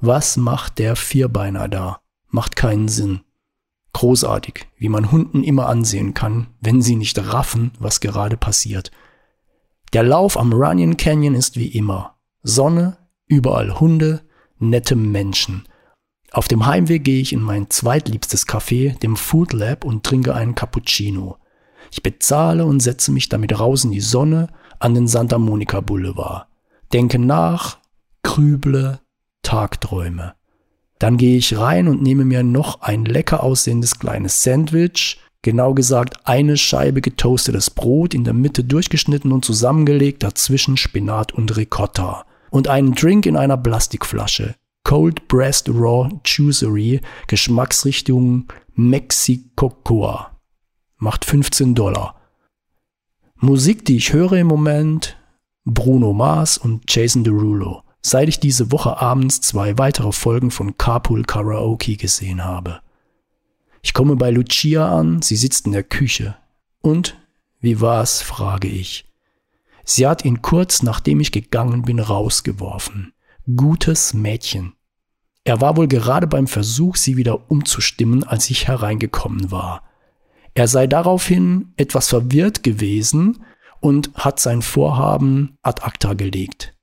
Was 0.00 0.36
macht 0.36 0.80
der 0.80 0.96
Vierbeiner 0.96 1.68
da? 1.68 2.00
Macht 2.28 2.56
keinen 2.56 2.88
Sinn. 2.88 3.20
Großartig, 3.92 4.66
wie 4.76 4.88
man 4.88 5.12
Hunden 5.12 5.44
immer 5.44 5.68
ansehen 5.68 6.12
kann, 6.12 6.48
wenn 6.60 6.82
sie 6.82 6.96
nicht 6.96 7.16
raffen, 7.20 7.70
was 7.78 8.00
gerade 8.00 8.36
passiert. 8.36 8.90
Der 9.92 10.02
Lauf 10.02 10.36
am 10.36 10.52
Runyon 10.52 10.96
Canyon 10.96 11.36
ist 11.36 11.56
wie 11.56 11.68
immer. 11.68 12.16
Sonne, 12.42 12.96
überall 13.28 13.78
Hunde, 13.78 14.22
nette 14.58 14.96
Menschen. 14.96 15.68
Auf 16.32 16.48
dem 16.48 16.66
Heimweg 16.66 17.04
gehe 17.04 17.20
ich 17.20 17.32
in 17.32 17.42
mein 17.42 17.70
zweitliebstes 17.70 18.48
Café, 18.48 18.98
dem 18.98 19.14
Food 19.14 19.52
Lab, 19.52 19.84
und 19.84 20.02
trinke 20.02 20.34
einen 20.34 20.56
Cappuccino. 20.56 21.36
Ich 21.92 22.02
bezahle 22.02 22.66
und 22.66 22.80
setze 22.80 23.12
mich 23.12 23.28
damit 23.28 23.56
raus 23.60 23.84
in 23.84 23.92
die 23.92 24.00
Sonne 24.00 24.48
an 24.78 24.94
den 24.94 25.08
Santa 25.08 25.38
Monica 25.38 25.80
Boulevard. 25.80 26.46
Denke 26.92 27.18
nach, 27.18 27.78
grüble, 28.22 29.00
Tagträume. 29.42 30.34
Dann 30.98 31.16
gehe 31.16 31.36
ich 31.36 31.58
rein 31.58 31.88
und 31.88 32.02
nehme 32.02 32.24
mir 32.24 32.42
noch 32.42 32.80
ein 32.80 33.04
lecker 33.04 33.42
aussehendes 33.42 33.98
kleines 33.98 34.42
Sandwich, 34.42 35.20
genau 35.42 35.74
gesagt 35.74 36.26
eine 36.26 36.56
Scheibe 36.56 37.00
getoastetes 37.00 37.70
Brot 37.70 38.14
in 38.14 38.24
der 38.24 38.34
Mitte 38.34 38.64
durchgeschnitten 38.64 39.32
und 39.32 39.44
zusammengelegt, 39.44 40.22
dazwischen 40.22 40.76
Spinat 40.76 41.32
und 41.32 41.56
Ricotta 41.56 42.24
und 42.50 42.68
einen 42.68 42.94
Drink 42.94 43.26
in 43.26 43.36
einer 43.36 43.56
Plastikflasche. 43.56 44.54
Cold 44.84 45.28
Breast 45.28 45.68
Raw 45.70 46.10
Juicery, 46.24 47.00
Geschmacksrichtung 47.26 48.46
Mexicocoa. 48.74 50.38
Macht 50.98 51.24
15 51.24 51.74
Dollar. 51.74 52.20
Musik, 53.44 53.84
die 53.84 53.96
ich 53.96 54.12
höre 54.12 54.32
im 54.32 54.46
Moment, 54.46 55.16
Bruno 55.64 56.12
Mars 56.12 56.58
und 56.58 56.82
Jason 56.92 57.24
Derulo 57.24 57.84
seit 58.04 58.28
ich 58.28 58.38
diese 58.38 58.70
Woche 58.70 59.00
abends 59.00 59.40
zwei 59.40 59.78
weitere 59.78 60.12
Folgen 60.12 60.50
von 60.50 60.76
Carpool 60.76 61.24
Karaoke 61.24 61.96
gesehen 61.96 62.44
habe. 62.44 62.80
Ich 63.80 63.94
komme 63.94 64.16
bei 64.16 64.30
Lucia 64.30 64.86
an, 64.86 65.22
sie 65.22 65.36
sitzt 65.36 65.66
in 65.66 65.72
der 65.72 65.84
Küche. 65.84 66.36
Und 66.82 67.16
wie 67.60 67.80
war's, 67.80 68.20
frage 68.20 68.68
ich. 68.68 69.10
Sie 69.84 70.06
hat 70.06 70.24
ihn 70.24 70.42
kurz 70.42 70.82
nachdem 70.82 71.20
ich 71.20 71.32
gegangen 71.32 71.82
bin 71.82 71.98
rausgeworfen. 71.98 73.14
Gutes 73.56 74.12
Mädchen. 74.12 74.74
Er 75.44 75.62
war 75.62 75.76
wohl 75.76 75.88
gerade 75.88 76.26
beim 76.26 76.46
Versuch, 76.46 76.96
sie 76.96 77.16
wieder 77.16 77.50
umzustimmen, 77.50 78.22
als 78.22 78.50
ich 78.50 78.68
hereingekommen 78.68 79.50
war. 79.50 79.82
Er 80.54 80.68
sei 80.68 80.86
daraufhin 80.86 81.72
etwas 81.76 82.08
verwirrt 82.08 82.62
gewesen 82.62 83.44
und 83.80 84.14
hat 84.14 84.40
sein 84.40 84.62
Vorhaben 84.62 85.58
ad 85.62 85.82
acta 85.82 86.14
gelegt. 86.14 86.74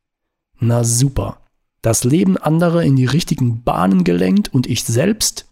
Na 0.59 0.84
super. 0.84 1.38
Das 1.82 2.03
Leben 2.03 2.38
anderer 2.38 2.84
in 2.84 2.95
die 2.95 3.05
richtigen 3.05 3.63
Bahnen 3.63 4.03
gelenkt 4.03 4.53
und 4.53 4.67
ich 4.67 4.84
selbst? 4.84 5.49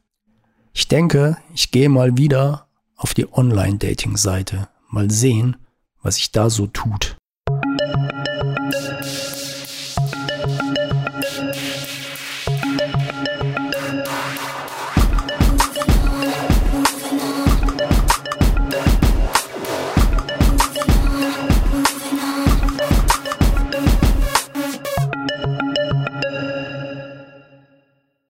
Ich 0.73 0.87
denke, 0.87 1.37
ich 1.55 1.71
gehe 1.71 1.89
mal 1.89 2.17
wieder 2.17 2.67
auf 2.95 3.13
die 3.13 3.31
Online-Dating-Seite. 3.31 4.67
Mal 4.89 5.09
sehen, 5.09 5.55
was 6.03 6.15
sich 6.15 6.31
da 6.31 6.49
so 6.49 6.67
tut. 6.67 7.17